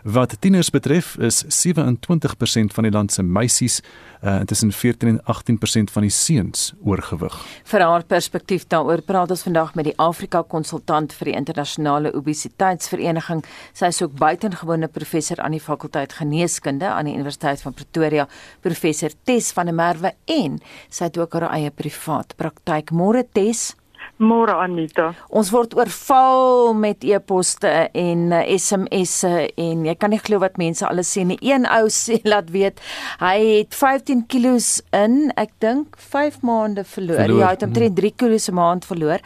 Wat 0.03 0.35
tieners 0.39 0.69
betref, 0.69 1.15
is 1.17 1.43
27% 1.43 2.73
van 2.73 2.83
die 2.83 2.91
land 2.91 3.11
se 3.11 3.23
meisies 3.23 3.81
uh, 4.23 4.39
tussen 4.39 4.71
14 4.71 5.09
en 5.09 5.21
18% 5.21 5.91
van 5.91 6.01
die 6.01 6.11
seuns 6.11 6.73
oorgewig. 6.83 7.35
Vir 7.63 7.85
haar 7.85 8.03
perspektief 8.07 8.65
daaroor 8.67 9.01
praat 9.01 9.31
ons 9.31 9.45
vandag 9.45 9.73
met 9.75 9.87
die 9.89 9.95
Afrika 10.01 10.43
konsultant 10.47 11.13
vir 11.17 11.31
die 11.31 11.37
internasionale 11.37 12.13
obesiteitsvereniging. 12.15 13.43
Sy 13.73 13.91
is 13.93 14.01
ook 14.03 14.17
buitengewone 14.19 14.87
professor 14.87 15.41
aan 15.43 15.55
die 15.55 15.63
fakulteit 15.63 16.13
geneeskunde 16.19 16.87
aan 16.89 17.09
die 17.09 17.15
Universiteit 17.15 17.61
van 17.61 17.75
Pretoria, 17.77 18.27
professor 18.61 19.11
Tes 19.23 19.51
van 19.55 19.71
der 19.71 19.77
Merwe 19.77 20.13
en 20.25 20.59
sy 20.89 21.09
het 21.09 21.17
ook 21.17 21.39
haar 21.39 21.49
eie 21.53 21.71
privaat 21.83 22.35
praktyk. 22.39 22.95
Môre 22.95 23.23
Tes. 23.27 23.73
Môre 24.21 24.53
Anita. 24.61 25.09
Ons 25.33 25.49
word 25.51 25.73
oorval 25.75 26.73
met 26.77 27.03
e-poste 27.07 27.69
en 27.97 28.33
uh, 28.35 28.41
SMS'e 28.45 29.31
en 29.59 29.85
jy 29.87 29.95
kan 29.99 30.13
nie 30.13 30.19
glo 30.21 30.39
wat 30.43 30.59
mense 30.61 30.85
alles 30.85 31.09
sê 31.15 31.23
nie. 31.27 31.39
Een 31.43 31.65
ou 31.65 31.87
sê 32.03 32.19
laat 32.27 32.51
weet 32.53 32.79
hy 33.23 33.35
het 33.41 33.75
15 33.75 34.25
kg 34.31 34.59
in, 34.99 35.17
ek 35.39 35.55
dink 35.63 35.97
5 35.99 36.41
maande 36.45 36.85
verloor. 36.85 37.23
verloor. 37.23 37.41
Ja, 37.41 37.51
hy 37.51 37.57
het 37.57 37.67
omtrent 37.67 37.97
3 37.99 38.13
kg 38.21 38.39
se 38.39 38.55
maand 38.55 38.87
verloor. 38.87 39.23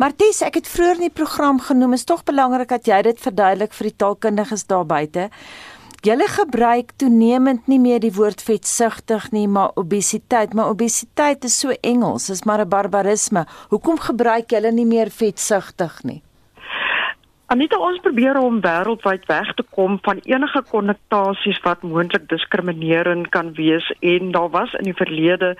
Maar 0.00 0.16
Ties, 0.18 0.42
ek 0.46 0.62
het 0.62 0.70
vroeër 0.70 1.02
in 1.02 1.08
die 1.10 1.16
program 1.20 1.60
genoem, 1.62 1.98
is 1.98 2.08
tog 2.08 2.24
belangrik 2.26 2.72
dat 2.72 2.88
jy 2.88 3.02
dit 3.10 3.20
verduidelik 3.20 3.76
vir 3.76 3.90
die 3.90 3.98
taalkundiges 4.02 4.66
daar 4.72 4.88
buite. 4.88 5.28
Julle 6.00 6.24
gebruik 6.32 6.94
toenemend 6.96 7.66
nie 7.68 7.76
meer 7.76 7.98
die 8.00 8.14
woord 8.16 8.40
vetsugtig 8.40 9.26
nie, 9.34 9.44
maar 9.44 9.74
obesiteit, 9.76 10.54
maar 10.56 10.70
obesiteit 10.72 11.44
is 11.44 11.58
so 11.60 11.74
Engels, 11.84 12.30
is 12.32 12.44
maar 12.48 12.64
'n 12.64 12.68
barbarisme. 12.68 13.44
Hoekom 13.68 13.98
gebruik 13.98 14.50
julle 14.50 14.72
nie 14.72 14.86
meer 14.86 15.10
vetsugtig 15.10 16.02
nie? 16.02 16.22
Anita, 17.46 17.78
ons 17.78 18.00
probeer 18.00 18.38
om 18.38 18.60
wêreldwyd 18.60 19.26
weg 19.26 19.54
te 19.54 19.64
kom 19.70 19.98
van 20.02 20.20
enige 20.24 20.62
konnotasies 20.70 21.60
wat 21.64 21.82
moontlik 21.82 22.28
diskriminerend 22.28 23.28
kan 23.28 23.52
wees 23.54 23.92
en 24.00 24.30
daar 24.30 24.50
was 24.50 24.72
in 24.72 24.84
die 24.84 24.94
verlede 24.94 25.56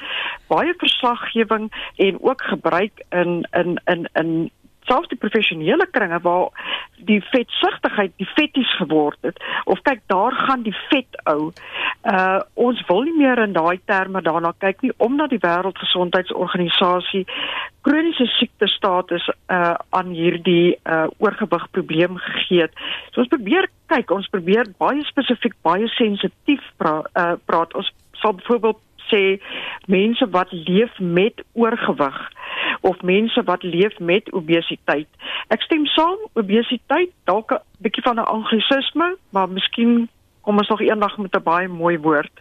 baie 0.47 0.75
verslaggewing 0.79 1.67
en 1.97 2.23
ook 2.23 2.43
gebruik 2.43 3.05
in 3.09 3.47
in 3.51 3.81
in 3.85 4.09
in 4.13 4.51
selfs 4.89 5.11
die 5.13 5.19
professionele 5.21 5.87
kringe 5.91 6.21
waar 6.25 6.49
die 7.09 7.21
vetsigtigheid 7.31 8.13
die 8.21 8.29
fetties 8.35 8.71
geword 8.79 9.19
het 9.27 9.41
of 9.65 9.81
kyk 9.87 10.03
daar 10.13 10.35
gaan 10.47 10.63
die 10.67 10.77
vet 10.89 11.21
ou. 11.31 11.51
Uh 12.05 12.41
ons 12.55 12.81
wil 12.89 13.03
nie 13.09 13.17
meer 13.17 13.41
in 13.43 13.53
daai 13.57 13.81
terme 13.85 14.23
daarna 14.25 14.53
kyk 14.59 14.83
nie 14.85 14.93
omdat 14.97 15.33
die 15.35 15.43
wêreldgesondheidsorganisasie 15.45 17.27
kroniese 17.87 18.27
siekte 18.37 18.69
status 18.69 19.29
uh 19.49 19.75
aan 19.97 20.13
hierdie 20.17 20.77
uh 20.85 21.07
oorgewig 21.19 21.71
probleem 21.71 22.17
gegee 22.17 22.67
het. 22.67 22.77
So 23.13 23.25
ons 23.25 23.33
probeer 23.33 23.69
kyk, 23.93 24.11
ons 24.11 24.29
probeer 24.33 24.69
baie 24.79 25.05
spesifiek, 25.09 25.57
baie 25.67 25.89
sensitief 25.97 26.65
pra, 26.77 27.01
uh 27.15 27.35
praat. 27.47 27.75
Ons 27.75 27.93
sal 28.21 28.37
byvoorbeeld 28.37 28.81
sê 29.13 29.41
mense 29.87 30.31
wat 30.31 30.53
leef 30.53 30.99
met 30.99 31.43
oorgewig 31.53 32.31
of 32.81 33.03
mense 33.03 33.43
wat 33.45 33.63
leef 33.63 33.99
met 33.99 34.33
obesiteit. 34.33 35.09
Ek 35.49 35.63
stem 35.63 35.87
saam, 35.87 36.19
obesiteit 36.33 37.11
dalk 37.25 37.53
'n 37.53 37.61
bietjie 37.83 38.03
van 38.03 38.17
'n 38.17 38.31
anglisisme, 38.37 39.17
maar 39.31 39.49
miskien 39.49 40.09
kom 40.41 40.59
ons 40.59 40.69
nog 40.69 40.81
eendag 40.81 41.19
met 41.19 41.35
'n 41.37 41.43
baie 41.43 41.69
mooi 41.69 41.99
woord. 41.99 42.33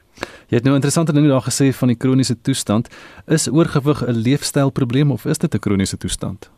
Jy 0.47 0.55
het 0.55 0.63
nou 0.63 0.75
interessante 0.75 1.13
ding 1.13 1.27
daar 1.27 1.47
gesê 1.49 1.73
van 1.73 1.87
die 1.87 1.97
kroniese 1.97 2.41
toestand. 2.41 2.89
Is 3.27 3.51
oorgewig 3.51 4.01
'n 4.07 4.21
leefstylprobleem 4.25 5.11
of 5.11 5.25
is 5.25 5.37
dit 5.37 5.53
'n 5.53 5.59
kroniese 5.59 5.97
toestand? 5.97 6.51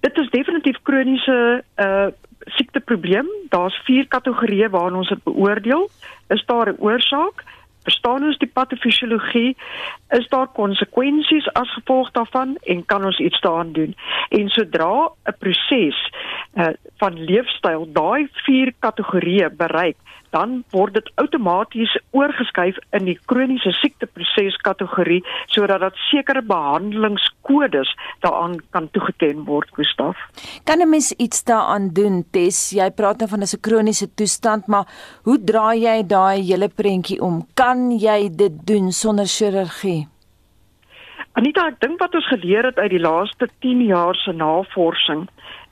Dit 0.00 0.16
is 0.18 0.30
definitief 0.30 0.76
kroniese 0.82 1.64
uh 1.76 2.06
siekteprobleem. 2.48 3.26
Daar's 3.48 3.80
vier 3.84 4.06
kategorieë 4.08 4.70
waarna 4.70 4.98
ons 4.98 5.08
dit 5.08 5.22
beoordeel. 5.24 5.88
Is 6.28 6.44
daar 6.46 6.68
'n 6.68 6.76
oorsaak? 6.78 7.44
Verstaan 7.86 8.24
ons 8.24 8.38
die 8.38 8.50
patofisiologie? 8.50 9.56
Is 10.10 10.28
daar 10.28 10.48
konsekwensies 10.56 11.48
as 11.52 11.72
gevolg 11.74 12.10
daarvan 12.10 12.56
en 12.64 12.84
kan 12.86 13.04
ons 13.04 13.18
iets 13.18 13.40
daaraan 13.40 13.72
doen? 13.72 13.94
En 14.28 14.48
sodra 14.48 15.10
'n 15.28 15.36
proses 15.38 15.98
uh, 16.54 16.66
van 16.96 17.24
leefstyl 17.24 17.88
daai 17.92 18.28
vier 18.32 18.72
kategorieë 18.78 19.50
bereik, 19.56 19.96
dan 20.30 20.64
word 20.70 20.94
dit 20.98 21.10
outomaties 21.22 21.94
oorgeskuif 22.16 22.76
in 22.96 23.08
die 23.08 23.16
kroniese 23.30 23.72
siekteproses 23.80 24.56
kategorie 24.66 25.20
sodat 25.46 25.80
dat 25.84 26.00
sekere 26.08 26.42
behandelingskodes 26.42 27.94
daaraan 28.24 28.58
kan 28.70 28.90
toegeken 28.90 29.44
word, 29.48 29.70
Gustaf. 29.72 30.16
Kan 30.64 30.80
'n 30.80 30.90
mens 30.90 31.12
iets 31.12 31.44
daaraan 31.44 31.88
doen? 31.92 32.24
Tes, 32.30 32.70
jy 32.70 32.90
praat 32.90 33.18
nou 33.18 33.28
van 33.28 33.42
'n 33.42 33.60
kroniese 33.60 34.14
toestand, 34.14 34.66
maar 34.66 34.86
hoe 35.22 35.44
draai 35.44 35.80
jy 35.80 36.06
daai 36.06 36.42
hele 36.42 36.68
prentjie 36.68 37.20
om? 37.20 37.46
Kan 37.54 37.90
jy 37.98 38.28
dit 38.30 38.66
doen 38.66 38.92
sonder 38.92 39.26
chirurgie? 39.26 39.97
Anita, 41.38 41.68
ek 41.70 41.76
dink 41.78 42.00
wat 42.02 42.16
ons 42.18 42.26
geleer 42.32 42.66
het 42.66 42.78
uit 42.82 42.90
die 42.90 42.98
laaste 42.98 43.46
10 43.62 43.84
jaar 43.86 44.16
se 44.18 44.32
navorsing, 44.34 45.28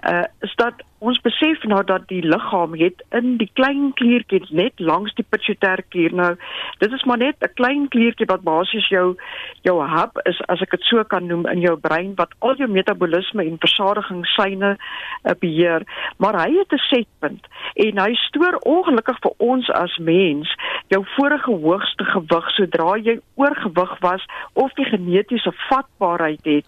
uh, 0.09 0.25
is 0.41 0.55
dat 0.55 0.83
ons 0.99 1.19
besef 1.21 1.63
nou 1.69 1.83
dat 1.85 2.07
die 2.09 2.23
liggaam 2.25 2.75
het 2.79 3.03
in 3.15 3.37
die 3.41 3.51
klein 3.59 3.91
kliertjies 3.99 4.51
net 4.51 4.81
langs 4.81 5.13
die 5.19 5.27
pituitêre 5.29 5.85
klier. 5.93 6.15
Nou 6.15 6.33
dit 6.81 6.93
is 6.93 7.05
maar 7.05 7.19
net 7.19 7.37
'n 7.41 7.53
klein 7.55 7.89
kliertjie 7.89 8.27
wat 8.27 8.43
basies 8.43 8.89
jou 8.89 9.17
jou 9.63 9.77
hub 9.83 10.21
is 10.25 10.41
as 10.49 10.61
ek 10.63 10.71
dit 10.71 10.83
so 10.83 11.05
kan 11.05 11.27
noem 11.27 11.47
in 11.47 11.61
jou 11.61 11.77
brein 11.77 12.15
wat 12.17 12.33
al 12.39 12.57
jou 12.57 12.69
metabolisme 12.69 13.45
en 13.45 13.59
versadigingsyne 13.59 14.77
uh, 14.77 15.35
beheer. 15.41 15.83
Maar 16.17 16.35
hy 16.47 16.51
het 16.59 16.73
'n 16.73 16.87
setpunt 16.89 17.47
en 17.75 17.99
hy 17.99 18.15
stoor 18.15 18.57
ongelukkig 18.63 19.19
vir 19.21 19.33
ons 19.37 19.71
as 19.71 19.97
mens 19.99 20.55
jou 20.89 21.05
vorige 21.17 21.51
hoogste 21.51 22.05
gewig 22.05 22.51
sodra 22.51 22.97
jy 22.97 23.21
oorgewig 23.35 23.99
was 24.01 24.25
of 24.53 24.73
die 24.73 24.85
genetiese 24.85 25.53
vatbaarheid 25.69 26.45
het 26.45 26.67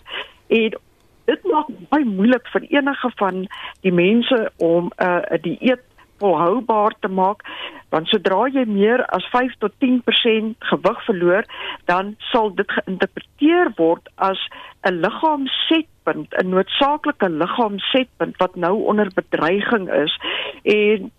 en 0.49 0.79
dit 1.29 1.45
maak 1.53 1.69
baie 1.93 2.09
moeilik 2.09 2.49
vir 2.55 2.67
enige 2.73 3.11
van 3.21 3.45
die 3.87 3.93
mense 3.93 4.39
om 4.57 4.91
'n 4.97 5.09
uh, 5.09 5.43
dieet 5.43 5.85
volhoubaar 6.19 6.95
te 7.01 7.09
maak 7.09 7.45
want 7.93 8.09
sodra 8.13 8.47
jy 8.53 8.65
meer 8.69 9.05
as 9.17 9.27
5 9.33 9.55
tot 9.65 9.73
10% 9.85 10.57
gewig 10.71 11.05
verloor 11.07 11.47
dan 11.91 12.17
sal 12.33 12.51
dit 12.55 12.71
geïnterpreteer 12.79 13.73
word 13.77 14.11
as 14.17 14.41
'n 14.89 15.01
liggaamsetpunt 15.05 16.35
'n 16.43 16.51
noodsaaklike 16.55 17.29
liggaamsetpunt 17.29 18.37
wat 18.37 18.57
nou 18.57 18.85
onder 18.85 19.11
bedreiging 19.15 19.89
is. 19.93 20.13
En 20.63 21.11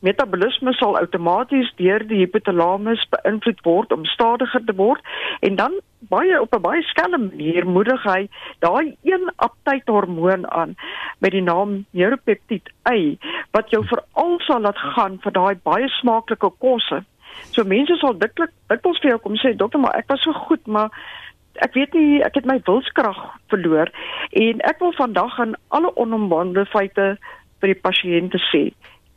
metabolisme 0.00 0.72
sal 0.72 0.98
outomaties 0.98 1.72
deur 1.76 2.06
die 2.06 2.22
hypothalamus 2.24 3.06
beïnvloed 3.10 3.60
word 3.64 3.92
om 3.92 4.04
stadiger 4.04 4.64
te 4.64 4.74
word. 4.74 5.02
En 5.40 5.56
dan 5.56 5.80
baie 6.08 6.40
op 6.40 6.54
'n 6.54 6.60
baie 6.60 6.82
skelm 6.82 7.26
manier 7.28 7.66
moedig 7.66 8.02
hy 8.04 8.28
daai 8.58 8.96
een 9.02 9.30
aptythormoon 9.36 10.50
aan 10.50 10.74
met 11.18 11.30
die 11.30 11.42
naam 11.42 11.84
neuropeptide 11.90 12.70
A 12.88 12.96
wat 13.52 13.70
jou 13.70 13.84
veral 13.86 14.38
sal 14.38 14.60
laat 14.60 14.78
gaan 14.78 15.18
vir 15.22 15.32
daai 15.32 15.54
baie 15.62 15.88
smaaklike 15.88 16.50
kosse. 16.58 17.04
So 17.50 17.64
mense 17.64 17.96
sal 17.96 18.18
diklik 18.18 18.50
dikwels 18.68 19.00
vir 19.00 19.10
jou 19.10 19.18
kom 19.18 19.36
sê 19.36 19.56
dokter 19.56 19.80
maar 19.80 19.96
ek 19.96 20.08
was 20.08 20.22
so 20.22 20.32
goed 20.32 20.66
maar 20.66 20.90
ek 21.54 21.74
weet 21.74 21.94
nie 21.94 22.22
ek 22.22 22.34
het 22.34 22.46
my 22.46 22.60
wilskrag 22.66 23.18
verloor 23.48 23.90
en 24.32 24.60
ek 24.60 24.80
wil 24.80 24.92
vandag 24.92 25.40
aan 25.40 25.54
alle 25.68 25.94
onomwonde 25.96 26.66
feite 26.66 27.16
vir 27.60 27.74
die 27.74 27.80
pasiënte 27.80 28.38
sê 28.50 28.72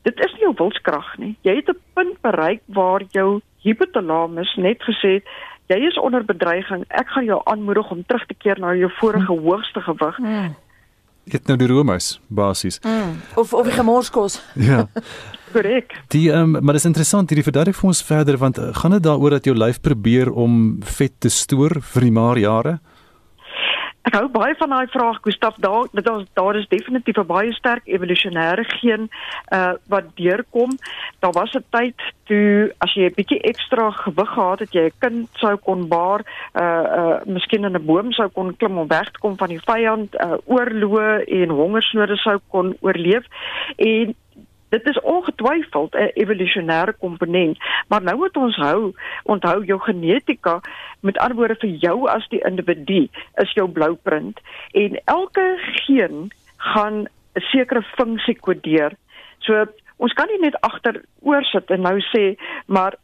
dit 0.08 0.26
is 0.26 0.34
nie 0.34 0.46
jou 0.46 0.54
wilskrag 0.56 1.08
nie. 1.22 1.36
Jy 1.44 1.56
het 1.60 1.70
'n 1.70 1.82
punt 1.94 2.22
bereik 2.22 2.62
waar 2.68 3.02
jou 3.12 3.42
hypothalamus 3.64 4.56
net 4.56 4.80
gesê 4.90 5.20
het 5.20 5.26
jy 5.72 5.80
is 5.88 6.00
onder 6.00 6.26
bedreiging. 6.26 6.86
Ek 6.88 7.10
gaan 7.14 7.28
jou 7.28 7.42
aanmoedig 7.44 7.92
om 7.92 8.04
terug 8.06 8.26
te 8.26 8.36
keer 8.38 8.60
na 8.60 8.74
jou 8.76 8.90
vorige 9.00 9.34
hm. 9.34 9.44
hoogste 9.44 9.84
gewig. 9.86 10.18
Hm. 10.24 10.50
Dit 11.28 11.48
nou 11.48 11.58
die 11.60 11.68
Romeis 11.68 12.20
basies. 12.28 12.80
Hm. 12.84 13.18
Of 13.36 13.54
of 13.54 13.68
die 13.68 13.76
gemorskos. 13.76 14.40
ja. 14.70 14.86
Korrek. 15.52 15.96
Die 16.14 16.30
um, 16.32 16.52
maar 16.52 16.76
dit 16.76 16.84
is 16.84 16.90
interessant 16.90 17.30
hierdie 17.30 17.46
verduidelik 17.48 17.80
vir 17.80 17.90
ons 17.92 18.04
verder 18.04 18.38
want 18.40 18.60
uh, 18.60 18.72
gaan 18.76 18.96
dit 18.98 19.04
daaroor 19.04 19.38
dat 19.38 19.48
jou 19.48 19.56
lyf 19.56 19.82
probeer 19.84 20.32
om 20.32 20.78
vet 20.98 21.16
te 21.20 21.32
stoor 21.32 21.80
vir 21.94 22.08
die 22.08 22.16
maar 22.16 22.40
jare? 22.40 22.78
Ek 24.08 24.16
hou 24.16 24.28
baie 24.32 24.56
van 24.56 24.72
daai 24.72 24.88
vraag 24.88 25.18
Gustaf. 25.26 25.58
Daar 25.60 25.90
dit 25.92 26.06
is 26.08 26.28
daar 26.40 26.56
is 26.56 26.68
definitief 26.72 27.18
'n 27.20 27.28
baie 27.28 27.52
sterk 27.54 27.84
evolusionêre 27.86 28.64
geen 28.80 29.10
uh 29.52 29.74
wat 29.88 30.06
deurkom. 30.16 30.78
Daar 31.20 31.32
was 31.32 31.52
'n 31.52 31.66
tyd 31.70 32.00
toe 32.24 32.72
as 32.78 32.94
jy 32.94 33.10
'n 33.10 33.18
bietjie 33.18 33.42
ekstra 33.42 33.92
gewig 33.92 34.30
gehad 34.30 34.60
het, 34.60 34.74
jy 34.74 34.86
'n 34.86 35.00
kind 35.00 35.28
sou 35.34 35.58
kon 35.58 35.88
baar, 35.88 36.22
uh 36.56 36.86
uh 37.00 37.20
miskien 37.26 37.66
in 37.66 37.76
'n 37.76 37.86
boom 37.86 38.12
sou 38.12 38.30
kon 38.30 38.56
klim 38.56 38.78
om 38.78 38.88
weg 38.88 39.12
te 39.12 39.20
kom 39.20 39.38
van 39.38 39.50
die 39.50 39.66
vyand, 39.66 40.16
uh 40.16 40.38
oorloë 40.46 41.26
en 41.28 41.50
hongersnode 41.50 42.18
sou 42.18 42.40
kon 42.48 42.78
oorleef. 42.80 43.26
En 43.76 44.16
Dit 44.70 44.88
is 44.88 45.00
ongetwyfeld 45.00 45.96
'n 45.96 46.12
evolusionêre 46.14 46.98
komponent, 46.98 47.58
maar 47.88 48.02
nou 48.04 48.18
moet 48.18 48.38
ons 48.38 48.56
hou, 48.56 48.94
onthou 49.24 49.66
jou 49.66 49.80
genetika, 49.80 50.60
met 51.00 51.18
ander 51.18 51.38
woorde 51.38 51.56
vir 51.56 51.70
jou 51.70 52.10
as 52.10 52.28
die 52.28 52.44
individu, 52.44 53.08
is 53.36 53.54
jou 53.54 53.68
blueprint 53.70 54.40
en 54.72 55.02
elke 55.06 55.58
geen 55.58 56.32
gaan 56.58 57.08
'n 57.36 57.42
sekere 57.42 57.82
funksie 57.82 58.40
kodeer. 58.40 58.92
So 59.40 59.66
ons 59.98 60.14
kan 60.14 60.28
nie 60.28 60.40
net 60.40 60.62
agteroor 60.62 61.44
sit 61.44 61.70
en 61.70 61.82
nou 61.82 62.00
sê, 62.00 62.36
maar 62.66 62.96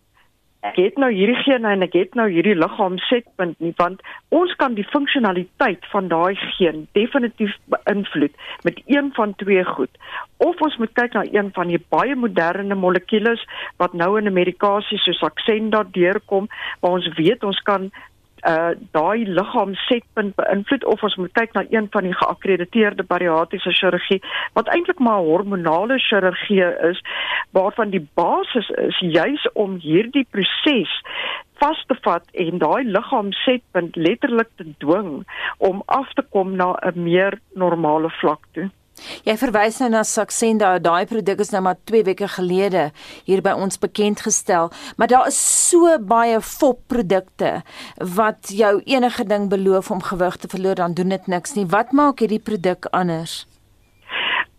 ek 0.63 0.77
het 0.79 0.99
nou 1.01 1.09
hierdie 1.11 1.39
gene 1.43 1.73
en 1.75 1.83
ek 1.83 1.95
het 1.97 2.13
nou 2.15 2.29
hierdie 2.31 2.55
liggaam 2.55 2.95
setpunt 3.09 3.59
nie 3.63 3.73
want 3.81 4.03
ons 4.37 4.53
kan 4.61 4.77
die 4.77 4.85
funksionaliteit 4.93 5.83
van 5.91 6.07
daai 6.11 6.39
geen 6.55 6.85
definitief 6.97 7.55
beïnvloed 7.73 8.37
met 8.63 8.79
een 8.87 9.11
van 9.17 9.35
twee 9.43 9.63
goed. 9.67 9.91
Of 10.37 10.61
ons 10.63 10.77
moet 10.79 10.93
kyk 10.95 11.17
na 11.17 11.25
een 11.27 11.51
van 11.55 11.67
die 11.71 11.81
baie 11.95 12.15
moderne 12.15 12.75
molekules 12.79 13.43
wat 13.83 13.93
nou 13.93 14.17
in 14.17 14.27
'n 14.27 14.39
medikasie 14.39 14.99
soos 15.03 15.19
Saxenda 15.19 15.83
deurkom 15.91 16.47
waar 16.79 16.91
ons 16.99 17.11
weet 17.19 17.43
ons 17.43 17.59
kan 17.67 17.91
uh 18.51 18.71
daai 18.91 19.25
liggaamsetpunt 19.25 20.35
beïnvloed 20.35 20.85
of 20.93 21.03
ons 21.07 21.15
moet 21.15 21.31
kyk 21.39 21.53
na 21.55 21.63
een 21.69 21.87
van 21.91 22.03
die 22.03 22.15
geakkrediteerde 22.21 23.05
bariatriese 23.07 23.71
chirurgie 23.79 24.19
wat 24.59 24.67
eintlik 24.75 24.99
maar 24.99 25.23
hormonale 25.29 25.99
chirurgie 25.99 26.67
is 26.91 26.99
waarvan 27.55 27.95
die 27.95 28.03
basis 28.19 28.69
is 28.87 28.99
juis 28.99 29.47
om 29.53 29.79
hierdie 29.87 30.27
proses 30.35 30.99
vas 31.63 31.83
te 31.87 31.95
vat 32.03 32.27
en 32.45 32.59
daai 32.59 32.83
liggaamsetpunt 32.83 33.95
letterlik 33.95 34.49
te 34.59 34.67
dwing 34.83 35.11
om 35.57 35.83
af 35.85 36.13
te 36.13 36.23
kom 36.35 36.55
na 36.55 36.73
'n 36.81 37.03
meer 37.03 37.39
normale 37.53 38.09
vlak 38.19 38.43
toe. 38.51 38.69
Jy 39.27 39.35
verwys 39.41 39.79
nou 39.81 39.89
na 39.93 40.03
Saxenda, 40.07 40.75
daai 40.79 41.05
produk 41.09 41.39
is 41.43 41.51
nou 41.53 41.61
maar 41.65 41.79
2 41.89 42.03
weke 42.07 42.27
gelede 42.35 42.89
hier 43.27 43.41
by 43.43 43.55
ons 43.57 43.79
bekend 43.81 44.21
gestel, 44.25 44.71
maar 44.97 45.09
daar 45.11 45.27
is 45.31 45.39
so 45.39 45.97
baie 45.99 46.39
fopprodukte 46.41 47.61
wat 48.17 48.53
jou 48.53 48.75
enige 48.85 49.25
ding 49.27 49.49
beloof 49.49 49.91
om 49.91 50.03
gewig 50.03 50.37
te 50.37 50.47
verloor, 50.47 50.75
dan 50.75 50.93
doen 50.93 51.09
dit 51.09 51.27
niks 51.27 51.55
nie. 51.57 51.65
Wat 51.65 51.91
maak 51.91 52.19
hierdie 52.23 52.41
produk 52.43 52.87
anders? 52.91 53.43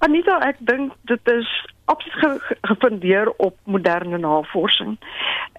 Anita, 0.04 0.40
ek 0.44 0.58
dink 0.60 0.92
dit 1.08 1.32
is 1.32 1.48
absoluut 1.84 2.42
ge 2.42 2.56
gefundeer 2.60 3.32
op 3.36 3.56
moderne 3.64 4.18
navorsing. 4.18 4.98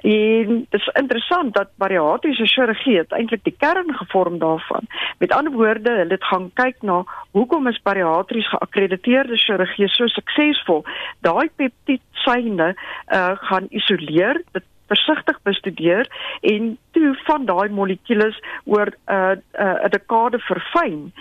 En 0.01 0.65
dit 0.69 0.79
is 0.79 0.89
interessant 0.93 1.53
dat 1.53 1.69
bariatriese 1.75 2.45
chirurgie 2.45 3.03
eintlik 3.07 3.43
die 3.43 3.55
kern 3.57 3.93
gevorm 3.95 4.37
daarvan. 4.39 4.87
Met 5.17 5.31
ander 5.31 5.53
woorde, 5.53 5.89
hulle 5.89 6.13
het 6.13 6.23
gaan 6.23 6.51
kyk 6.53 6.81
na 6.81 7.03
hoekom 7.31 7.67
is 7.67 7.81
bariatries 7.81 8.49
geakkrediteerde 8.49 9.37
chirurgie 9.37 9.87
so 9.87 10.07
suksesvol. 10.07 10.85
Daai 11.19 11.49
peptidsyne 11.55 12.75
uh 13.07 13.35
gaan 13.35 13.67
isoleer, 13.69 14.41
dit 14.51 14.63
versigtig 14.87 15.39
bestudeer 15.41 16.07
en 16.41 16.77
toe 16.91 17.15
van 17.25 17.45
daai 17.45 17.69
molekules 17.69 18.37
oor 18.65 18.87
'n 18.87 19.13
uh, 19.13 19.31
'n 19.31 19.41
uh, 19.85 19.89
dekade 19.89 20.39
verfyn 20.39 21.11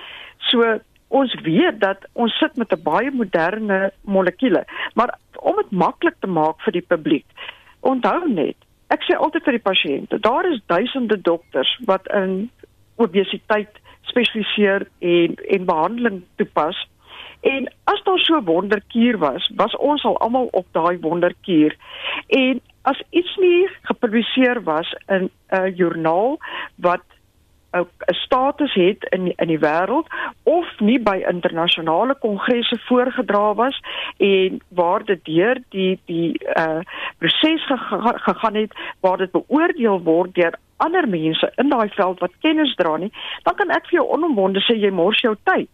So 0.50 0.80
ons 1.09 1.34
weet 1.42 1.80
dat 1.80 2.07
ons 2.12 2.38
sit 2.38 2.57
met 2.57 2.72
'n 2.72 2.82
baie 2.82 3.11
moderne 3.11 3.92
molekuule, 4.00 4.64
maar 4.94 5.18
om 5.38 5.57
dit 5.57 5.70
maklik 5.70 6.14
te 6.20 6.26
maak 6.26 6.61
vir 6.61 6.72
die 6.72 6.86
publiek. 6.88 7.26
Onthou 7.80 8.28
net, 8.28 8.57
ek 8.88 9.02
sê 9.02 9.16
altyd 9.16 9.44
vir 9.44 9.52
die 9.52 9.68
pasiënte, 9.70 10.20
daar 10.20 10.44
is 10.46 10.61
duisende 10.66 11.20
dokters 11.20 11.78
wat 11.84 12.07
in 12.12 12.50
obesiteit 12.96 13.70
spesialiseer 14.02 14.86
en 14.98 15.34
en 15.48 15.64
behandeling 15.64 16.22
toepas. 16.36 16.88
En 17.40 17.72
as 17.84 18.02
daar 18.02 18.18
so 18.18 18.42
wonderkuur 18.42 19.18
was, 19.18 19.50
was 19.57 19.76
ons 19.76 20.05
al 20.05 20.18
almal 20.18 20.48
op 20.52 20.66
daai 20.72 20.98
wonderkuur. 21.00 21.76
En 22.26 22.61
as 22.82 23.02
iets 23.11 23.36
nie 23.36 23.68
gepubliseer 23.82 24.62
was 24.62 24.94
in 25.07 25.30
'n 25.50 25.74
joernaal 25.74 26.38
wat 26.76 27.05
'n 27.74 28.14
status 28.14 28.74
het 28.74 29.04
in 29.10 29.32
in 29.36 29.48
die 29.48 29.58
wêreld 29.58 30.06
of 30.42 30.66
nie 30.80 31.00
by 31.00 31.24
internasionale 31.28 32.14
kongresse 32.14 32.78
voorgedra 32.86 33.54
was 33.54 33.80
en 34.16 34.60
waar 34.68 35.04
dit 35.04 35.24
deur 35.24 35.58
die 35.68 36.00
die 36.04 36.40
uh 36.56 36.80
proses 37.18 37.66
gega 37.66 38.12
gegaan 38.16 38.54
het 38.54 38.72
waar 39.00 39.16
dit 39.16 39.30
beoordeel 39.30 40.02
word 40.02 40.34
deur 40.34 40.54
ander 40.76 41.08
mense 41.08 41.52
in 41.56 41.68
daai 41.68 41.88
veld 41.88 42.20
wat 42.20 42.38
kennis 42.40 42.74
dra 42.74 42.96
nie, 42.96 43.12
dan 43.42 43.54
kan 43.54 43.70
ek 43.70 43.88
vir 43.88 44.00
jou 44.00 44.06
onomwonde 44.16 44.62
sê 44.66 44.76
jy 44.78 44.90
mors 44.90 45.20
jou 45.24 45.34
tyd. 45.50 45.70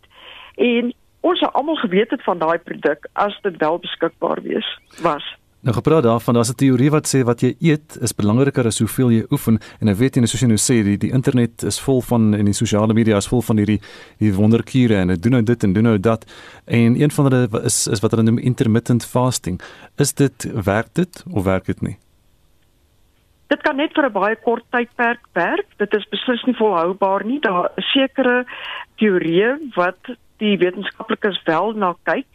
En 0.57 0.93
ons 1.21 1.41
het 1.41 1.53
almal 1.53 1.77
geweet 1.83 2.11
het 2.15 2.25
van 2.25 2.41
daai 2.41 2.59
produk 2.59 3.07
as 3.25 3.37
dit 3.43 3.57
wel 3.61 3.79
beskikbaar 3.79 4.43
wees 4.43 4.69
was. 5.05 5.27
Nou 5.61 5.75
gepraat 5.75 6.03
daarvan, 6.03 6.35
daar's 6.35 6.51
'n 6.51 6.55
teorie 6.55 6.91
wat 6.91 7.07
sê 7.15 7.25
wat 7.25 7.41
jy 7.41 7.55
eet 7.61 7.99
is 8.01 8.15
belangriker 8.15 8.67
as 8.67 8.79
hoeveel 8.79 9.11
jy 9.11 9.25
oefen 9.31 9.59
en 9.81 9.89
ek 9.89 9.97
weet 9.97 10.15
jy 10.15 10.27
soos 10.27 10.41
jy 10.41 10.47
nou 10.47 10.57
sê 10.57 10.83
die 10.83 10.97
die 10.97 11.13
internet 11.13 11.63
is 11.63 11.81
vol 11.81 12.01
van 12.01 12.35
en 12.35 12.45
die 12.45 12.55
sosiale 12.55 12.95
media 12.95 13.17
is 13.17 13.29
vol 13.29 13.43
van 13.43 13.57
hierdie 13.57 13.81
die 14.19 14.33
wonderkure 14.33 14.97
en 14.97 15.09
dit 15.09 15.23
doen 15.23 15.33
nou 15.33 15.43
dit 15.43 15.65
en 15.65 15.73
doen 15.73 15.83
nou 15.83 15.99
dat 15.99 16.25
en 16.65 17.01
een 17.01 17.11
van 17.11 17.25
hulle 17.25 17.65
is 17.65 17.87
is 17.87 18.01
wat 18.01 18.11
hulle 18.11 18.23
noem 18.23 18.39
intermittent 18.39 19.05
fasting. 19.05 19.61
Is 19.99 20.15
dit 20.15 20.65
werk 20.65 20.95
dit 20.95 21.25
of 21.31 21.45
werk 21.45 21.65
dit 21.67 21.83
nie? 21.83 21.99
Dit 23.47 23.61
kan 23.63 23.77
net 23.77 23.93
vir 23.93 24.07
'n 24.07 24.13
baie 24.13 24.37
kort 24.37 24.65
tydperk 24.71 25.27
werk. 25.33 25.67
Dit 25.77 25.95
is 25.95 26.09
beslis 26.09 26.43
nie 26.45 26.57
volhoubaar 26.57 27.25
nie. 27.25 27.41
Daar 27.41 27.71
sekere 27.77 28.47
teorieë 28.97 29.75
wat 29.75 30.17
die 30.41 30.57
wetenskaplikes 30.61 31.41
wel 31.47 31.75
na 31.79 31.95
kyk, 32.09 32.27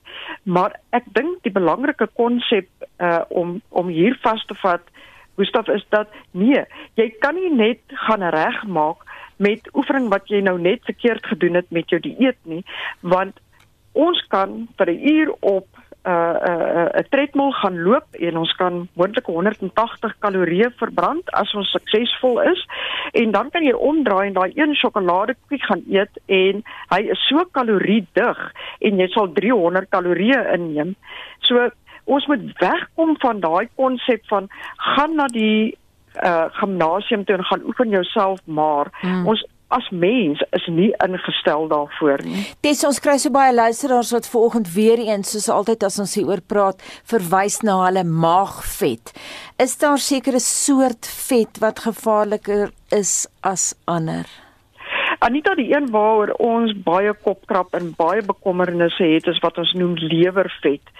maar 0.43 0.77
ek 0.95 1.07
dink 1.17 1.41
die 1.43 1.53
belangrike 1.53 2.07
konsep 2.17 2.69
uh 3.03 3.23
om 3.29 3.59
om 3.69 3.91
hier 3.91 4.17
vas 4.23 4.45
te 4.49 4.57
vat, 4.63 4.83
Gustaf 5.35 5.67
is 5.67 5.83
dat 5.91 6.11
nee, 6.31 6.61
jy 6.95 7.09
kan 7.19 7.35
nie 7.35 7.51
net 7.51 7.81
gaan 8.07 8.23
regmaak 8.23 9.03
met 9.37 9.67
oefening 9.75 10.07
wat 10.13 10.29
jy 10.31 10.39
nou 10.45 10.55
net 10.61 10.85
verkeerd 10.87 11.25
gedoen 11.27 11.59
het 11.59 11.67
met 11.75 11.91
jou 11.91 11.99
dieet 11.99 12.39
nie, 12.47 12.63
want 13.01 13.41
ons 13.91 14.21
kan 14.31 14.67
vir 14.77 14.91
'n 14.91 15.07
uur 15.11 15.33
op 15.39 15.67
'n 16.05 16.11
uh, 16.11 16.37
'n 16.37 16.77
uh, 16.77 16.99
'n 17.01 17.07
tredmil 17.09 17.51
gaan 17.51 17.81
loop 17.81 18.07
en 18.27 18.37
ons 18.37 18.53
kan 18.55 18.87
moontlik 18.93 19.25
180 19.25 20.13
kalorieë 20.19 20.69
verbrand 20.81 21.31
as 21.33 21.53
ons 21.53 21.71
suksesvol 21.71 22.41
is 22.41 22.61
en 23.13 23.31
dan 23.31 23.49
kan 23.49 23.63
jy 23.63 23.73
omdraai 23.73 24.27
en 24.27 24.37
daai 24.37 24.51
een 24.55 24.75
sjokoladekoek 24.75 25.63
gaan 25.69 25.83
eet 25.89 26.13
en 26.25 26.61
hy 26.93 27.01
is 27.15 27.27
so 27.27 27.45
kaloriedig 27.51 28.43
en 28.79 29.01
jy 29.01 29.07
sal 29.07 29.33
300 29.33 29.89
kalorieë 29.89 30.53
inneem. 30.53 30.95
So 31.39 31.69
ons 32.05 32.27
moet 32.27 32.45
wegkom 32.61 33.17
van 33.19 33.39
daai 33.39 33.67
konsep 33.75 34.21
van 34.29 34.49
gaan 34.77 35.15
na 35.15 35.27
die 35.27 35.77
uh 36.23 36.47
gimnasium 36.59 37.25
toe 37.25 37.35
en 37.35 37.43
gaan 37.43 37.65
oefen 37.67 37.89
jouself 37.89 38.39
maar 38.45 38.87
hmm. 39.01 39.27
ons 39.27 39.41
as 39.73 39.87
mens 39.91 40.41
is 40.53 40.67
nie 40.69 40.91
ingestel 41.03 41.67
daarvoor 41.71 42.23
nie. 42.25 42.45
Dis 42.65 42.83
ons 42.87 43.01
kry 43.03 43.17
so 43.21 43.33
baie 43.33 43.53
luisteraars 43.53 44.13
wat 44.15 44.29
vanoggend 44.29 44.71
weer 44.75 45.01
eens 45.01 45.33
soos 45.33 45.49
altyd 45.49 45.83
as 45.87 45.99
ons 46.03 46.15
hieroor 46.19 46.43
praat, 46.45 46.81
verwys 47.09 47.61
na 47.65 47.79
hulle 47.85 48.05
maagvet. 48.05 49.13
Is 49.61 49.77
daar 49.81 50.01
sekere 50.01 50.41
soort 50.43 51.09
vet 51.27 51.61
wat 51.63 51.85
gevaarliker 51.87 52.71
is 52.93 53.25
as 53.41 53.73
ander? 53.89 54.29
Anita 55.19 55.55
die 55.55 55.69
een 55.71 55.89
waaroor 55.91 56.33
ons 56.43 56.73
baie 56.83 57.13
kopkrap 57.23 57.73
en 57.77 57.93
baie 57.97 58.21
bekommernisse 58.25 59.03
het 59.03 59.27
is 59.31 59.39
wat 59.43 59.57
ons 59.61 59.73
noem 59.73 59.95
lewervet. 59.97 60.91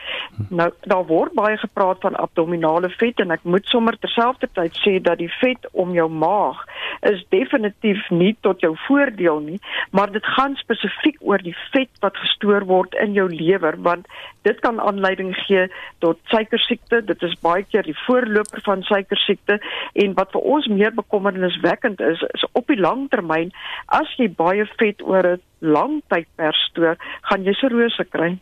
Nou 0.49 0.69
daar 0.81 1.05
word 1.09 1.33
baie 1.37 1.57
gepraat 1.57 2.01
van 2.05 2.15
abdominale 2.15 2.89
vet 2.99 3.19
en 3.23 3.31
ek 3.35 3.43
moet 3.43 3.67
sommer 3.71 3.97
terselfdertyd 3.99 4.79
sê 4.83 4.97
dat 5.01 5.19
die 5.19 5.31
vet 5.39 5.67
om 5.71 5.93
jou 5.97 6.07
maag 6.09 6.63
is 7.11 7.23
definitief 7.33 8.01
nie 8.09 8.35
tot 8.41 8.63
jou 8.63 8.73
voordeel 8.87 9.39
nie, 9.39 9.59
maar 9.91 10.11
dit 10.11 10.25
gaan 10.37 10.55
spesifiek 10.59 11.19
oor 11.19 11.43
die 11.43 11.55
vet 11.73 11.91
wat 12.05 12.17
gestoor 12.17 12.65
word 12.69 12.95
in 13.03 13.13
jou 13.17 13.27
lewer 13.31 13.77
want 13.87 14.07
dit 14.45 14.59
kan 14.65 14.79
aanleiding 14.81 15.33
gee 15.45 15.65
tot 16.05 16.21
suikersiekte. 16.31 17.01
Dit 17.09 17.23
is 17.25 17.35
baie 17.41 17.65
keer 17.65 17.87
die 17.87 17.97
voorloper 18.05 18.61
van 18.67 18.85
suikersiekte 18.85 19.59
en 20.05 20.15
wat 20.19 20.33
vir 20.35 20.47
ons 20.55 20.69
meer 20.71 20.93
bekommerniswekkend 20.95 22.01
is, 22.01 22.23
is 22.37 22.47
op 22.53 22.69
die 22.71 22.79
lang 22.79 23.07
termyn 23.13 23.53
as 23.99 24.11
jy 24.21 24.29
baie 24.29 24.65
vet 24.79 25.01
oor 25.05 25.35
'n 25.35 25.41
lang 25.59 26.01
tydperk 26.13 26.55
stoor, 26.69 26.97
gaan 27.29 27.43
jy 27.43 27.53
cirrose 27.53 28.05
kry. 28.09 28.35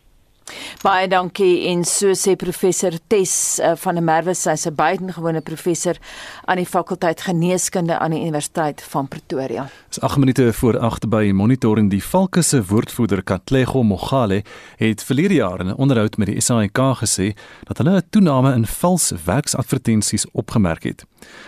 Baie 0.82 1.08
dankie 1.08 1.68
en 1.70 1.84
so 1.88 2.12
sê 2.18 2.34
professor 2.36 2.92
Tes 3.08 3.58
uh, 3.58 3.72
van 3.80 3.94
der 3.94 4.04
Merwe 4.04 4.34
sy 4.34 4.52
is 4.52 4.66
'n 4.66 4.74
buitengewone 4.74 5.40
professor 5.40 5.96
aan 6.44 6.56
die 6.60 6.66
fakulteit 6.66 7.20
geneeskunde 7.20 7.98
aan 7.98 8.10
die 8.10 8.20
Universiteit 8.20 8.82
van 8.82 9.08
Pretoria. 9.08 9.68
Dis 9.88 10.00
8 10.00 10.18
minute 10.18 10.52
voor 10.52 10.78
8 10.78 11.08
by 11.08 11.30
monitoring 11.32 11.90
die 11.90 12.04
Valke 12.04 12.42
se 12.42 12.64
woordvoerder 12.64 13.22
Katlego 13.22 13.82
Mogale 13.82 14.42
het 14.76 15.02
verlede 15.02 15.34
jaar 15.34 15.60
in 15.60 15.68
'n 15.68 15.76
onderhoud 15.76 16.16
met 16.16 16.26
die 16.26 16.40
SAIK 16.40 16.78
gesê 17.00 17.34
dat 17.64 17.78
hulle 17.78 17.96
'n 17.96 18.06
toename 18.10 18.54
in 18.54 18.66
vals 18.66 19.12
werksadvertensies 19.24 20.26
opgemerk 20.32 20.82
het. 20.82 21.04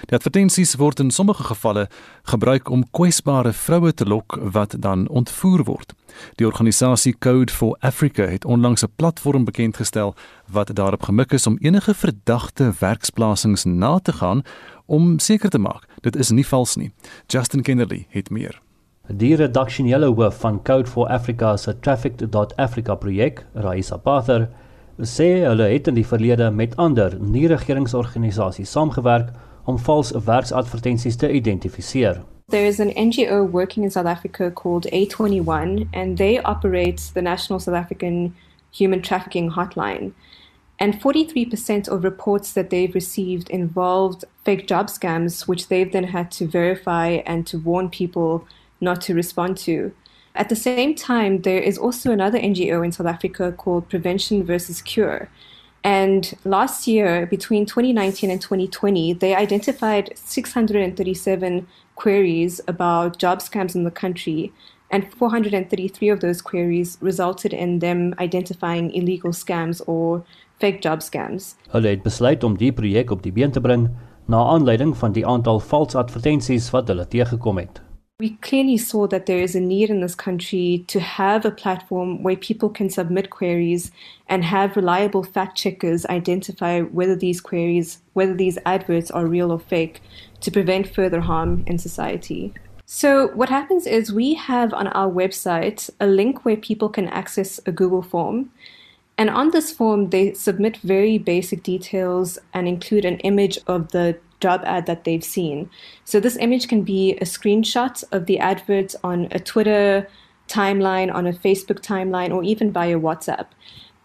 Die 0.06 0.16
advertensies 0.16 0.74
word 0.74 1.00
in 1.00 1.10
sommige 1.10 1.44
gevalle 1.44 1.88
gebruik 2.22 2.68
om 2.68 2.90
kwesbare 2.90 3.52
vroue 3.52 3.94
te 3.94 4.06
lok 4.06 4.38
wat 4.52 4.76
dan 4.78 5.08
ontvoer 5.08 5.64
word. 5.64 5.94
Die 6.34 6.46
organisasie 6.46 7.16
Code 7.18 7.52
for 7.52 7.76
Africa 7.80 8.22
het 8.22 8.44
onlangs 8.44 8.82
'n 8.82 8.92
platform 8.96 9.44
bekend 9.44 9.76
gestel 9.76 10.14
wat 10.46 10.74
daarop 10.74 11.02
gemik 11.02 11.32
is 11.32 11.46
om 11.46 11.58
enige 11.60 11.94
verdagte 11.94 12.72
werksplasings 12.78 13.64
na 13.64 13.98
te 13.98 14.12
gaan 14.12 14.42
om 14.86 15.18
seker 15.18 15.50
te 15.50 15.58
maak 15.58 15.86
dit 16.00 16.16
is 16.16 16.30
nie 16.30 16.46
vals 16.46 16.76
nie. 16.76 16.92
Justin 17.26 17.62
Kennerly 17.62 18.06
het 18.08 18.30
meer. 18.30 18.60
Die 19.06 19.36
redaksionele 19.38 20.06
hoof 20.06 20.40
van 20.42 20.62
Code 20.62 20.90
for 20.90 21.08
Africa 21.08 21.56
se 21.56 21.78
Traffic.Africa 21.80 22.94
projek, 22.94 23.44
Raisa 23.54 23.96
Pather, 23.96 24.48
sê 24.98 25.28
hulle 25.44 25.68
het 25.70 25.86
in 25.86 25.94
die 25.94 26.06
verlede 26.06 26.50
met 26.50 26.76
ander 26.76 27.14
nie-regeringsorganisasies 27.20 28.70
saamgewerk 28.70 29.30
om 29.64 29.78
vals 29.78 30.10
werksadvertensies 30.26 31.16
te 31.16 31.30
identifiseer. 31.30 32.22
There 32.48 32.64
is 32.64 32.78
an 32.78 32.90
NGO 32.92 33.50
working 33.50 33.82
in 33.82 33.90
South 33.90 34.06
Africa 34.06 34.52
called 34.52 34.84
A21, 34.92 35.88
and 35.92 36.16
they 36.16 36.38
operate 36.38 37.10
the 37.12 37.20
National 37.20 37.58
South 37.58 37.74
African 37.74 38.36
Human 38.70 39.02
Trafficking 39.02 39.50
Hotline. 39.50 40.12
And 40.78 40.94
43% 40.94 41.88
of 41.88 42.04
reports 42.04 42.52
that 42.52 42.70
they've 42.70 42.94
received 42.94 43.50
involved 43.50 44.24
fake 44.44 44.68
job 44.68 44.86
scams, 44.86 45.48
which 45.48 45.66
they've 45.66 45.90
then 45.90 46.04
had 46.04 46.30
to 46.32 46.46
verify 46.46 47.20
and 47.26 47.44
to 47.48 47.58
warn 47.58 47.90
people 47.90 48.46
not 48.80 49.00
to 49.00 49.14
respond 49.14 49.56
to. 49.58 49.92
At 50.36 50.48
the 50.48 50.54
same 50.54 50.94
time, 50.94 51.42
there 51.42 51.58
is 51.58 51.76
also 51.76 52.12
another 52.12 52.38
NGO 52.38 52.84
in 52.84 52.92
South 52.92 53.08
Africa 53.08 53.50
called 53.50 53.88
Prevention 53.88 54.44
versus 54.44 54.82
Cure. 54.82 55.28
And 55.82 56.36
last 56.44 56.86
year, 56.86 57.26
between 57.26 57.66
2019 57.66 58.30
and 58.30 58.40
2020, 58.40 59.14
they 59.14 59.34
identified 59.34 60.12
637 60.14 61.66
queries 61.96 62.60
about 62.68 63.18
job 63.18 63.40
scams 63.40 63.74
in 63.74 63.84
the 63.84 63.90
country. 63.90 64.52
And 64.88 65.12
433 65.18 66.10
of 66.10 66.20
those 66.20 66.40
queries 66.40 66.96
resulted 67.00 67.52
in 67.52 67.80
them 67.80 68.14
identifying 68.20 68.92
illegal 68.94 69.32
scams 69.32 69.82
or 69.88 70.22
fake 70.60 70.80
job 70.80 71.02
scams. 71.02 71.56
Hulle 71.72 71.88
het 71.88 72.04
besluit 72.04 72.44
om 72.44 72.54
die 72.56 72.72
projek 72.72 73.10
op 73.10 73.24
die 73.24 73.32
been 73.32 73.50
te 73.50 73.60
bring 73.60 73.88
na 74.26 74.44
aanleiding 74.54 74.94
van 74.96 75.12
die 75.12 75.26
aantal 75.26 75.60
valse 75.60 75.98
advertensies 75.98 76.70
wat 76.70 76.88
hulle 76.88 77.08
teëgekom 77.08 77.58
het. 77.58 77.82
We 78.18 78.30
clearly 78.40 78.78
saw 78.78 79.06
that 79.08 79.26
there 79.26 79.42
is 79.42 79.54
a 79.54 79.60
need 79.60 79.90
in 79.90 80.00
this 80.00 80.14
country 80.14 80.84
to 80.86 81.00
have 81.00 81.44
a 81.44 81.50
platform 81.50 82.22
where 82.22 82.36
people 82.36 82.70
can 82.70 82.88
submit 82.88 83.28
queries 83.28 83.90
and 84.26 84.42
have 84.42 84.74
reliable 84.74 85.22
fact 85.22 85.58
checkers 85.58 86.06
identify 86.06 86.80
whether 86.80 87.14
these 87.14 87.42
queries, 87.42 87.98
whether 88.14 88.34
these 88.34 88.58
adverts 88.64 89.10
are 89.10 89.26
real 89.26 89.52
or 89.52 89.58
fake 89.58 90.00
to 90.40 90.50
prevent 90.50 90.94
further 90.94 91.20
harm 91.20 91.64
in 91.66 91.78
society. 91.78 92.52
So, 92.84 93.28
what 93.34 93.48
happens 93.48 93.86
is 93.86 94.12
we 94.12 94.34
have 94.34 94.72
on 94.72 94.86
our 94.88 95.10
website 95.10 95.90
a 95.98 96.06
link 96.06 96.44
where 96.44 96.56
people 96.56 96.88
can 96.88 97.08
access 97.08 97.58
a 97.66 97.72
Google 97.72 98.02
form. 98.02 98.50
And 99.18 99.28
on 99.30 99.50
this 99.50 99.72
form, 99.72 100.10
they 100.10 100.34
submit 100.34 100.76
very 100.78 101.18
basic 101.18 101.62
details 101.62 102.38
and 102.52 102.68
include 102.68 103.04
an 103.04 103.18
image 103.20 103.58
of 103.66 103.90
the 103.92 104.18
job 104.40 104.62
ad 104.64 104.86
that 104.86 105.04
they've 105.04 105.24
seen. 105.24 105.70
So 106.04 106.20
this 106.20 106.36
image 106.36 106.68
can 106.68 106.82
be 106.82 107.16
a 107.16 107.24
screenshot 107.24 108.04
of 108.12 108.26
the 108.26 108.38
advert 108.38 108.94
on 109.02 109.28
a 109.32 109.40
Twitter 109.40 110.06
timeline, 110.48 111.12
on 111.12 111.26
a 111.26 111.32
Facebook 111.32 111.80
timeline, 111.80 112.32
or 112.32 112.44
even 112.44 112.70
via 112.70 112.98
WhatsApp. 112.98 113.46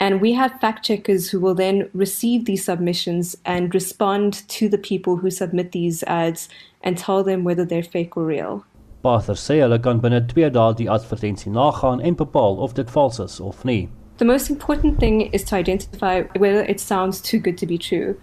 And 0.01 0.19
we 0.19 0.33
have 0.33 0.59
fact 0.59 0.83
checkers 0.83 1.29
who 1.29 1.39
will 1.39 1.53
then 1.53 1.87
receive 1.93 2.45
these 2.45 2.65
submissions 2.65 3.37
and 3.45 3.71
respond 3.71 4.41
to 4.49 4.67
the 4.67 4.79
people 4.79 5.17
who 5.17 5.29
submit 5.29 5.73
these 5.73 6.01
ads 6.07 6.49
and 6.83 6.97
tell 6.97 7.23
them 7.23 7.43
whether 7.43 7.63
they're 7.63 7.83
fake 7.83 8.17
or 8.17 8.25
real. 8.25 8.65
Pather 9.03 9.35
sê 9.41 9.59
hulle 9.61 9.77
kan 9.83 10.01
binne 10.01 10.21
2 10.31 10.49
dae 10.55 10.73
die 10.79 10.87
advertensie 10.95 11.53
nagaan 11.57 12.01
en 12.09 12.17
bepaal 12.23 12.57
of 12.65 12.73
dit 12.79 12.89
vals 12.95 13.19
is 13.19 13.39
of 13.39 13.63
nie. 13.63 13.89
The 14.17 14.25
most 14.25 14.49
important 14.49 14.99
thing 14.99 15.21
is 15.37 15.43
to 15.51 15.55
identify 15.55 16.23
whether 16.45 16.63
it 16.63 16.79
sounds 16.79 17.21
too 17.21 17.39
good 17.39 17.59
to 17.59 17.67
be 17.67 17.77
true. 17.77 18.17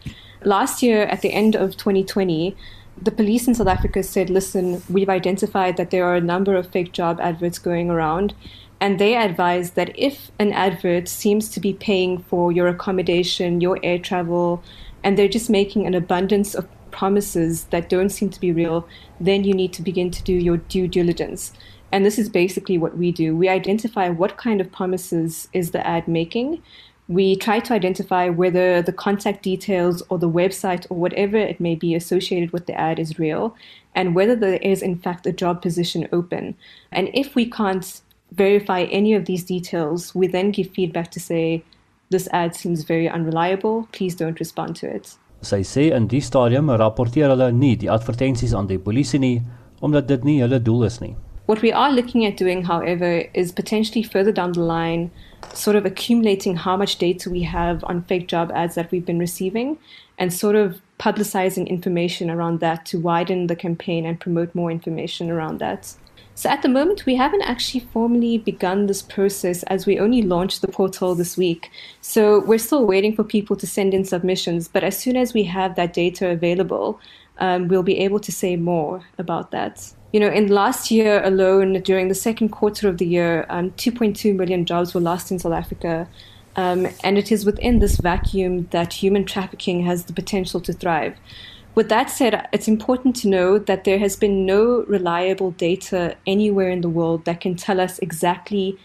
Last 0.44 0.82
year, 0.82 1.02
at 1.06 1.22
the 1.22 1.32
end 1.32 1.54
of 1.54 1.76
2020, 1.76 2.56
the 3.00 3.10
police 3.12 3.46
in 3.46 3.54
South 3.54 3.68
Africa 3.68 4.02
said, 4.02 4.30
listen, 4.30 4.82
we've 4.88 5.08
identified 5.08 5.76
that 5.76 5.90
there 5.90 6.04
are 6.04 6.16
a 6.16 6.20
number 6.20 6.56
of 6.56 6.70
fake 6.70 6.92
job 6.92 7.20
adverts 7.20 7.58
going 7.58 7.90
around. 7.90 8.34
And 8.80 8.98
they 8.98 9.16
advise 9.16 9.72
that 9.72 9.98
if 9.98 10.30
an 10.38 10.52
advert 10.52 11.08
seems 11.08 11.48
to 11.50 11.60
be 11.60 11.72
paying 11.72 12.18
for 12.18 12.52
your 12.52 12.68
accommodation, 12.68 13.60
your 13.60 13.78
air 13.82 13.98
travel, 13.98 14.62
and 15.02 15.18
they're 15.18 15.28
just 15.28 15.50
making 15.50 15.86
an 15.86 15.94
abundance 15.94 16.54
of 16.54 16.68
promises 16.90 17.64
that 17.64 17.88
don't 17.88 18.10
seem 18.10 18.30
to 18.30 18.40
be 18.40 18.52
real, 18.52 18.86
then 19.20 19.44
you 19.44 19.52
need 19.54 19.72
to 19.72 19.82
begin 19.82 20.10
to 20.10 20.22
do 20.22 20.32
your 20.32 20.56
due 20.56 20.88
diligence. 20.88 21.52
And 21.90 22.04
this 22.04 22.18
is 22.18 22.28
basically 22.28 22.78
what 22.78 22.96
we 22.96 23.12
do. 23.12 23.34
We 23.36 23.48
identify 23.48 24.08
what 24.10 24.36
kind 24.36 24.60
of 24.60 24.70
promises 24.70 25.48
is 25.52 25.70
the 25.70 25.86
ad 25.86 26.06
making. 26.06 26.62
We 27.08 27.36
try 27.36 27.60
to 27.60 27.72
identify 27.72 28.28
whether 28.28 28.82
the 28.82 28.92
contact 28.92 29.42
details 29.42 30.02
or 30.10 30.18
the 30.18 30.28
website 30.28 30.86
or 30.90 30.98
whatever 30.98 31.38
it 31.38 31.58
may 31.58 31.74
be 31.74 31.94
associated 31.94 32.52
with 32.52 32.66
the 32.66 32.78
ad 32.78 32.98
is 32.98 33.18
real 33.18 33.56
and 33.94 34.14
whether 34.14 34.36
there 34.36 34.58
is 34.58 34.82
in 34.82 34.98
fact 34.98 35.26
a 35.26 35.32
job 35.32 35.62
position 35.62 36.06
open. 36.12 36.54
And 36.92 37.08
if 37.14 37.34
we 37.34 37.48
can't 37.48 38.02
verify 38.32 38.82
any 38.84 39.14
of 39.14 39.24
these 39.24 39.44
details, 39.44 40.14
we 40.14 40.26
then 40.26 40.50
give 40.50 40.70
feedback 40.70 41.10
to 41.12 41.20
say, 41.20 41.62
this 42.10 42.28
ad 42.32 42.54
seems 42.54 42.84
very 42.84 43.08
unreliable, 43.08 43.88
please 43.92 44.14
don't 44.14 44.40
respond 44.40 44.76
to 44.76 44.86
it. 44.86 45.16
Sy 45.42 45.62
sê 45.62 45.92
in 45.94 46.08
die 46.10 46.20
stadium 46.20 46.70
rapporteer 46.80 47.30
hulle 47.30 47.52
nie 47.54 47.76
die 47.78 47.90
advertensies 47.94 48.54
aan 48.58 48.66
die 48.66 48.78
polisie 48.78 49.20
nie 49.22 49.42
omdat 49.80 50.08
dit 50.08 50.24
nie 50.24 50.40
hulle 50.42 50.58
doel 50.58 50.84
is 50.88 51.00
nie. 51.00 51.14
What 51.46 51.62
we 51.62 51.72
are 51.72 51.92
looking 51.92 52.26
at 52.26 52.36
doing, 52.36 52.64
however, 52.64 53.24
is 53.32 53.52
potentially 53.52 54.02
further 54.02 54.32
down 54.32 54.52
the 54.52 54.60
line, 54.60 55.10
sort 55.54 55.76
of 55.76 55.86
accumulating 55.86 56.56
how 56.56 56.76
much 56.76 56.98
data 56.98 57.30
we 57.30 57.42
have 57.42 57.82
on 57.84 58.02
fake 58.02 58.26
job 58.28 58.50
ads 58.52 58.74
that 58.74 58.90
we've 58.90 59.06
been 59.06 59.18
receiving 59.18 59.78
and 60.18 60.34
sort 60.34 60.56
of 60.56 60.82
publicizing 60.98 61.66
information 61.68 62.28
around 62.28 62.60
that 62.60 62.84
to 62.86 62.98
widen 62.98 63.46
the 63.46 63.56
campaign 63.56 64.04
and 64.04 64.20
promote 64.20 64.54
more 64.54 64.70
information 64.70 65.30
around 65.30 65.58
that. 65.60 65.94
So 66.38 66.48
at 66.48 66.62
the 66.62 66.68
moment, 66.68 67.04
we 67.04 67.16
haven't 67.16 67.42
actually 67.42 67.80
formally 67.80 68.38
begun 68.38 68.86
this 68.86 69.02
process 69.02 69.64
as 69.64 69.86
we 69.86 69.98
only 69.98 70.22
launched 70.22 70.60
the 70.60 70.68
portal 70.68 71.16
this 71.16 71.36
week. 71.36 71.68
So 72.00 72.38
we're 72.38 72.60
still 72.60 72.86
waiting 72.86 73.12
for 73.12 73.24
people 73.24 73.56
to 73.56 73.66
send 73.66 73.92
in 73.92 74.04
submissions. 74.04 74.68
But 74.68 74.84
as 74.84 74.96
soon 74.96 75.16
as 75.16 75.34
we 75.34 75.42
have 75.42 75.74
that 75.74 75.92
data 75.92 76.28
available, 76.28 77.00
um, 77.38 77.66
we'll 77.66 77.82
be 77.82 77.98
able 77.98 78.20
to 78.20 78.30
say 78.30 78.54
more 78.54 79.02
about 79.18 79.50
that. 79.50 79.92
You 80.12 80.20
know, 80.20 80.30
in 80.30 80.46
last 80.46 80.92
year 80.92 81.20
alone, 81.24 81.72
during 81.82 82.06
the 82.06 82.14
second 82.14 82.50
quarter 82.50 82.88
of 82.88 82.98
the 82.98 83.06
year, 83.06 83.44
um, 83.48 83.72
2.2 83.72 84.36
million 84.36 84.64
jobs 84.64 84.94
were 84.94 85.00
lost 85.00 85.32
in 85.32 85.40
South 85.40 85.54
Africa. 85.54 86.06
Um, 86.54 86.86
and 87.02 87.18
it 87.18 87.32
is 87.32 87.44
within 87.44 87.80
this 87.80 87.96
vacuum 87.96 88.68
that 88.70 88.92
human 88.92 89.24
trafficking 89.24 89.84
has 89.86 90.04
the 90.04 90.12
potential 90.12 90.60
to 90.60 90.72
thrive. 90.72 91.16
With 91.74 91.88
that 91.90 92.10
said, 92.10 92.48
it's 92.52 92.66
important 92.66 93.14
to 93.16 93.28
know 93.28 93.58
that 93.58 93.84
there 93.84 94.00
has 94.00 94.16
been 94.16 94.44
no 94.44 94.84
reliable 94.88 95.52
data 95.52 96.16
anywhere 96.26 96.70
in 96.70 96.80
the 96.80 96.88
world 96.88 97.24
that 97.24 97.40
can 97.40 97.54
tell 97.54 97.80
us 97.80 97.98
exactly 98.00 98.78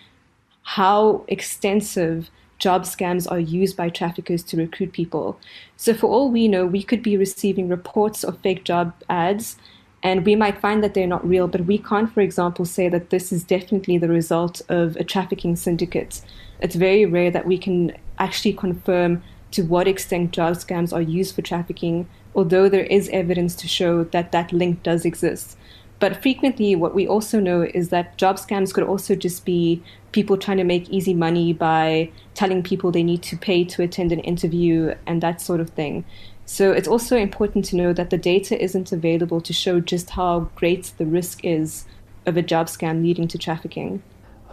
how 0.64 1.26
extensive 1.28 2.30
job 2.60 2.84
scams 2.84 3.30
are 3.30 3.40
used 3.40 3.76
by 3.76 3.90
traffickers 3.90 4.44
to 4.44 4.58
recruit 4.58 4.94
people. 4.94 5.40
So, 5.76 5.94
for 5.94 6.08
all 6.08 6.32
we 6.32 6.48
know, 6.48 6.66
we 6.66 6.84
could 6.84 7.04
be 7.04 7.18
receiving 7.18 7.68
reports 7.68 8.24
of 8.24 8.40
fake 8.40 8.64
job 8.64 8.94
ads, 9.10 9.58
and 10.02 10.26
we 10.26 10.36
might 10.36 10.62
find 10.62 10.84
that 10.84 10.94
they're 10.94 11.08
not 11.08 11.28
real, 11.28 11.48
but 11.48 11.66
we 11.66 11.78
can't, 11.78 12.14
for 12.14 12.22
example, 12.22 12.66
say 12.66 12.90
that 12.90 13.10
this 13.10 13.34
is 13.34 13.44
definitely 13.44 13.98
the 13.98 14.08
result 14.08 14.62
of 14.70 14.96
a 14.98 15.04
trafficking 15.04 15.56
syndicate. 15.56 16.22
It's 16.60 16.76
very 16.76 17.06
rare 17.06 17.32
that 17.32 17.48
we 17.48 17.58
can 17.58 17.98
actually 18.20 18.54
confirm 18.54 19.24
to 19.52 19.64
what 19.64 19.88
extent 19.88 20.32
job 20.32 20.56
scams 20.56 20.94
are 20.94 21.02
used 21.02 21.36
for 21.36 21.42
trafficking 21.42 22.08
although 22.36 22.70
there 22.70 22.86
is 22.86 23.10
evidence 23.10 23.56
to 23.56 23.68
show 23.68 24.04
that 24.06 24.32
that 24.32 24.52
link 24.52 24.84
does 24.84 25.06
exist. 25.06 25.58
But 26.00 26.22
frequently, 26.22 26.76
what 26.76 26.94
we 26.94 27.08
also 27.08 27.40
know 27.40 27.62
is 27.62 27.90
that 27.90 28.18
job 28.18 28.36
scams 28.36 28.74
could 28.74 28.84
also 28.84 29.16
just 29.16 29.46
be 29.46 29.82
people 30.12 30.38
trying 30.38 30.58
to 30.58 30.64
make 30.64 30.90
easy 30.90 31.14
money 31.14 31.54
by 31.54 32.12
telling 32.34 32.62
people 32.62 32.92
they 32.92 33.04
need 33.04 33.24
to 33.24 33.38
pay 33.38 33.64
to 33.64 33.84
attend 33.84 34.12
an 34.12 34.20
interview 34.20 34.96
and 35.06 35.22
that 35.22 35.40
sort 35.40 35.62
of 35.62 35.70
thing. 35.70 36.04
So 36.46 36.74
it's 36.74 36.90
also 36.90 37.16
important 37.16 37.64
to 37.66 37.78
know 37.78 37.94
that 37.94 38.10
the 38.10 38.18
data 38.18 38.62
isn't 38.62 38.92
available 38.92 39.40
to 39.42 39.54
show 39.54 39.80
just 39.80 40.10
how 40.10 40.50
great 40.56 40.92
the 40.98 41.06
risk 41.06 41.40
is 41.46 41.86
of 42.26 42.36
a 42.36 42.42
job 42.42 42.68
scam 42.68 43.02
leading 43.02 43.28
to 43.30 43.38
trafficking. 43.38 44.04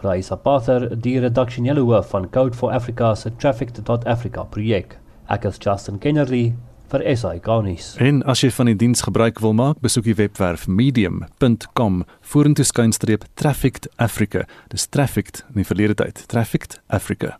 Raisa 0.01 0.37
Pather, 0.37 0.95
die 0.95 1.19
redaksionele 1.19 1.83
hoof 1.85 2.11
van 2.11 2.29
Code 2.29 2.55
for 2.55 2.71
Africa 2.73 3.15
se 3.15 3.31
Trafficked.Africa 3.37 4.47
projek. 4.49 4.95
Ek 5.29 5.45
is 5.45 5.59
Justin 5.59 5.99
Kennerly 5.99 6.55
vir 6.91 7.03
SAK 7.15 7.47
nuus. 7.65 7.93
En 8.03 8.21
as 8.29 8.41
jy 8.43 8.51
van 8.53 8.71
die 8.71 8.77
diens 8.77 9.03
gebruik 9.05 9.39
wil 9.43 9.53
maak, 9.57 9.79
besoek 9.83 10.09
die 10.09 10.17
webwerf 10.19 10.67
medium.com 10.67 12.01
vorentoe 12.33 12.65
skynstreep 12.67 13.25
trafficked 13.39 13.87
africa. 13.95 14.45
Dis 14.73 14.87
trafficked 14.91 15.45
in 15.53 15.63
die 15.63 15.67
verlede 15.67 15.97
tyd, 16.03 16.23
trafficked 16.31 16.79
africa. 16.87 17.37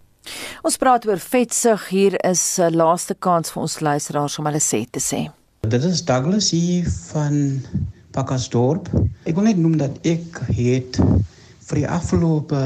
Ons 0.68 0.78
praat 0.78 1.06
oor 1.10 1.20
vetsug 1.20 1.88
hier 1.90 2.16
is 2.30 2.60
'n 2.60 2.70
uh, 2.70 2.76
laaste 2.84 3.16
kans 3.20 3.52
vir 3.52 3.62
ons 3.62 3.80
luisteraars 3.80 4.40
om 4.40 4.46
hulle 4.46 4.62
sê 4.62 4.86
te 4.90 5.00
sê. 5.00 5.30
Dit 5.68 5.84
is 5.84 6.06
Douglas 6.06 6.52
hier 6.52 6.88
van 7.12 7.62
Pakasdorp. 8.12 8.90
Ek 9.26 9.36
wil 9.36 9.44
net 9.44 9.58
noem 9.58 9.78
dat 9.78 9.98
ek 10.06 10.40
het 10.56 11.00
vir 11.68 11.76
die 11.76 11.88
afgelope 11.88 12.62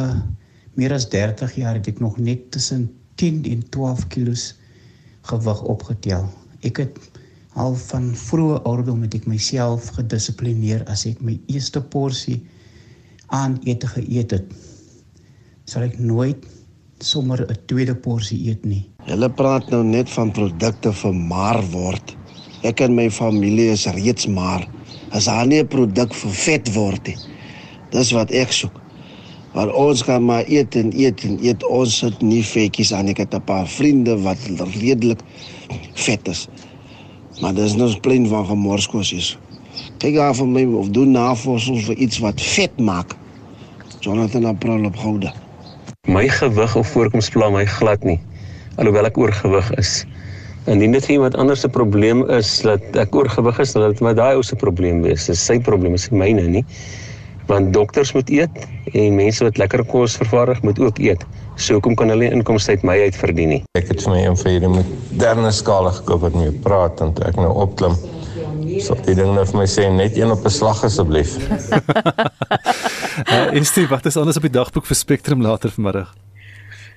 meer 0.76 0.94
as 0.94 1.10
30 1.10 1.56
jaar 1.56 1.76
het 1.76 1.88
ek 1.88 2.00
nog 2.00 2.18
net 2.18 2.52
tussen 2.52 2.90
10 3.16 3.46
en 3.52 3.70
12 3.70 4.08
kg 4.08 4.36
gewig 5.32 5.62
opgetel. 5.62 6.26
Ek 6.66 6.82
het 6.82 7.00
al 7.56 7.76
van 7.80 8.10
vroeë 8.18 8.64
ouderdom 8.66 9.06
het 9.06 9.16
ek 9.20 9.28
myself 9.30 9.92
gedissiplineer 9.96 10.84
as 10.92 11.06
ek 11.08 11.22
my 11.24 11.38
eerste 11.52 11.82
porsie 11.94 12.42
aan 13.34 13.60
ete 13.70 13.88
geëet 13.88 14.36
het. 14.36 14.52
Sal 15.70 15.88
ek 15.88 16.00
nooit 16.00 16.44
sommer 17.00 17.46
'n 17.46 17.58
tweede 17.70 17.96
porsie 17.96 18.40
eet 18.50 18.66
nie. 18.66 18.84
Hulle 19.06 19.30
praat 19.30 19.70
nou 19.70 19.84
net 19.84 20.10
van 20.10 20.32
produkte 20.32 20.94
vir 20.94 21.14
maar 21.14 21.62
word. 21.72 22.16
Ek 22.64 22.82
en 22.82 22.96
my 22.96 23.10
familie 23.10 23.70
is 23.72 23.86
reeds 23.86 24.28
maar. 24.28 24.68
As 25.12 25.26
daar 25.26 25.48
nie 25.48 25.62
'n 25.62 25.68
produk 25.68 26.14
vir 26.14 26.32
vet 26.32 26.74
word 26.74 27.08
nie. 27.08 27.18
Dis 27.92 28.12
wat 28.12 28.32
ek 28.32 28.52
soek. 28.52 28.82
Maar 29.54 29.72
ons 29.74 30.04
kan 30.04 30.26
maar 30.26 30.44
eet 30.48 30.76
en 30.76 30.92
eet 30.92 31.24
en 31.24 31.38
eet. 31.40 31.64
Ons 31.64 31.98
sit 31.98 32.22
nie 32.22 32.44
vetjies 32.44 32.92
aan. 32.94 33.08
Ek 33.08 33.18
het 33.18 33.34
'n 33.34 33.44
paar 33.44 33.68
vriende 33.68 34.18
wat 34.22 34.38
redelik 34.82 35.22
vet 35.94 36.28
is. 36.28 36.48
Maar 37.42 37.54
dis 37.54 37.76
nou 37.76 37.90
'n 37.90 38.00
plein 38.00 38.28
van 38.28 38.46
gemorskosies. 38.46 39.38
Kyk 39.98 40.18
af 40.18 40.38
vir 40.38 40.48
my 40.48 40.64
of 40.64 40.90
doen 40.90 41.12
navorsing 41.12 41.84
vir 41.84 41.96
iets 41.96 42.20
wat 42.20 42.42
vet 42.42 42.80
maak. 42.80 43.16
Jonathan 44.00 44.46
April 44.46 44.86
op 44.86 44.96
Gouda. 44.96 45.34
My 46.08 46.30
gewig 46.30 46.76
of 46.76 46.88
voorkoms 46.88 47.30
pla 47.30 47.50
my 47.50 47.66
glad 47.66 48.04
nie. 48.04 48.20
Alhoewel 48.76 49.06
ek 49.06 49.18
oorgewig 49.18 49.72
is. 49.82 50.06
Indien 50.66 50.92
dit 50.92 51.08
iemand 51.08 51.36
anders 51.36 51.60
se 51.60 51.70
probleem 51.70 52.24
is 52.30 52.62
dat 52.62 52.82
ek 52.98 53.16
oorgewig 53.16 53.60
is, 53.60 53.72
dan 53.72 53.90
dit 53.90 54.00
maar 54.00 54.16
daai 54.16 54.36
ou 54.36 54.44
se 54.44 54.56
probleem 54.56 55.02
wees. 55.02 55.26
Dis 55.26 55.46
sy 55.46 55.60
probleem, 55.60 55.94
is 55.94 56.10
nie 56.10 56.20
myne 56.20 56.48
nie. 56.48 56.64
Want 57.46 57.74
dokters 57.74 58.14
moet 58.14 58.30
eet 58.30 58.68
en 58.94 59.16
mense 59.16 59.44
wat 59.44 59.58
lekker 59.58 59.84
kos 59.86 60.16
vervaardig 60.18 60.62
moet 60.62 60.80
ook 60.80 60.98
eet. 61.00 61.26
So 61.56 61.78
hoekom 61.78 61.96
kan 61.96 62.12
hulle 62.12 62.28
inkomste 62.36 62.76
uit 62.76 62.84
my 62.84 62.98
uit 63.08 63.16
verdien 63.16 63.54
nie? 63.54 63.62
Ek 63.80 63.88
het 63.88 64.04
vir 64.04 64.12
my 64.12 64.20
een 64.26 64.36
van 64.42 64.52
hierdie 64.52 64.72
moderne 64.74 65.52
skale 65.56 65.94
gekoop 65.96 66.26
wat 66.26 66.36
mee 66.36 66.52
praat 66.66 67.00
en 67.06 67.14
toe 67.16 67.24
ek 67.30 67.40
nou 67.40 67.54
opklim. 67.64 67.96
So 68.84 68.98
die 69.06 69.16
ding 69.16 69.32
net 69.38 69.54
vir 69.54 69.62
my 69.62 69.68
sê 69.70 69.88
net 69.92 70.20
een 70.20 70.32
op 70.36 70.44
'n 70.44 70.52
slag 70.52 70.84
asseblief. 70.84 71.38
uh, 73.32 73.56
en 73.56 73.66
Steve, 73.66 73.88
wat 73.88 74.06
is 74.06 74.18
anders 74.18 74.38
op 74.38 74.48
die 74.48 74.58
dagboek 74.60 74.86
vir 74.86 74.96
Spectrum 75.00 75.42
later 75.42 75.72
vanmiddag? 75.72 76.12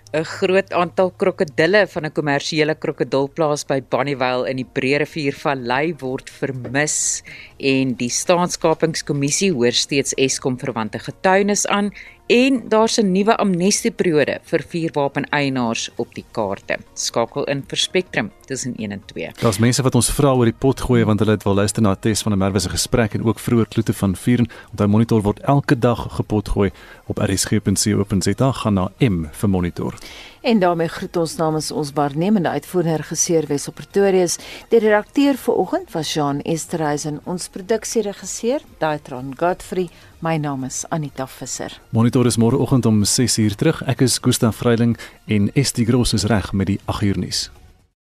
'n 0.09 0.25
groot 0.25 0.73
aantal 0.73 1.11
krokodille 1.21 1.87
van 1.87 2.05
'n 2.07 2.13
kommersiële 2.13 2.75
krokodilplaas 2.75 3.67
by 3.69 3.83
Bonnievale 3.91 4.49
in 4.49 4.57
die 4.57 4.67
Breë 4.67 4.99
Rivier 5.05 5.37
Vallei 5.37 5.95
word 6.01 6.31
vermis 6.31 7.23
en 7.61 7.93
die 7.95 8.09
staatskapingskommissie 8.09 9.53
hoor 9.53 9.73
steeds 9.73 10.15
Eskom 10.17 10.57
verwante 10.59 10.99
getuienis 10.99 11.67
aan 11.67 11.93
en 12.29 12.69
daar's 12.69 12.99
'n 12.99 13.13
nuwe 13.13 13.37
amnestieperiode 13.37 14.41
vir 14.45 14.63
vuurwapeneienaars 14.71 15.91
op 15.97 16.15
die 16.15 16.25
kaarte. 16.33 16.79
Skakel 16.95 17.45
in 17.45 17.63
vir 17.63 17.79
Spectrum 17.79 18.31
tussen 18.49 18.75
1 18.77 18.91
en 18.97 19.03
2. 19.13 19.31
Daar's 19.41 19.61
mense 19.61 19.85
wat 19.85 19.95
ons 19.99 20.11
vra 20.17 20.33
oor 20.33 20.49
die 20.49 20.57
pot 20.65 20.81
gooi 20.89 21.05
want 21.09 21.21
hulle 21.23 21.37
het 21.37 21.45
wil 21.47 21.59
luister 21.61 21.83
na 21.83 21.93
'n 21.93 22.01
tes 22.01 22.23
van 22.23 22.33
'n 22.33 22.39
Merwe 22.39 22.61
se 22.61 22.69
gesprek 22.69 23.15
en 23.15 23.25
ook 23.25 23.39
vroeër 23.39 23.69
kloete 23.69 23.93
van 23.93 24.17
vuur. 24.17 24.41
Onthou 24.71 24.89
monitor 24.89 25.23
word 25.23 25.41
elke 25.41 25.79
dag 25.79 26.07
gepot 26.17 26.49
gooi 26.49 26.71
op 27.07 27.19
rsg.co.za 27.19 28.53
gaan 28.53 28.75
na 28.75 28.91
M 28.99 29.27
vir 29.31 29.49
monitor. 29.49 29.95
En 30.41 30.59
daarmee 30.59 30.89
groet 30.89 31.17
ons 31.17 31.37
namens 31.37 31.71
ons 31.71 31.93
waarnemende 31.93 32.49
uitvoerende 32.49 32.97
regisseur 32.97 33.47
Wes 33.47 33.69
op 33.69 33.75
Pretorius. 33.75 34.39
Die 34.69 34.79
redakteur 34.79 35.37
vir 35.37 35.55
oggend 35.55 35.93
was 35.93 36.15
Jean 36.15 36.41
Esterhuizen, 36.41 37.21
ons 37.25 37.49
produksieregisseur 37.49 38.61
Daitron 38.79 39.35
Godfrey. 39.37 39.89
My 40.19 40.37
naam 40.37 40.65
is 40.65 40.85
Anita 40.89 41.27
Visser. 41.27 41.81
Monitor 41.91 42.27
is 42.27 42.37
môre 42.37 42.59
oggend 42.59 42.87
om 42.87 43.05
6uur 43.05 43.55
terug. 43.55 43.83
Ek 43.87 44.01
is 44.01 44.19
Gustaf 44.23 44.57
Vreiling 44.57 44.97
en 45.27 45.53
Estie 45.55 45.87
Gross 45.87 46.13
is 46.13 46.25
reg 46.25 46.53
met 46.53 46.67
die 46.67 46.81
8uur 46.87 47.19
nuus. 47.19 47.49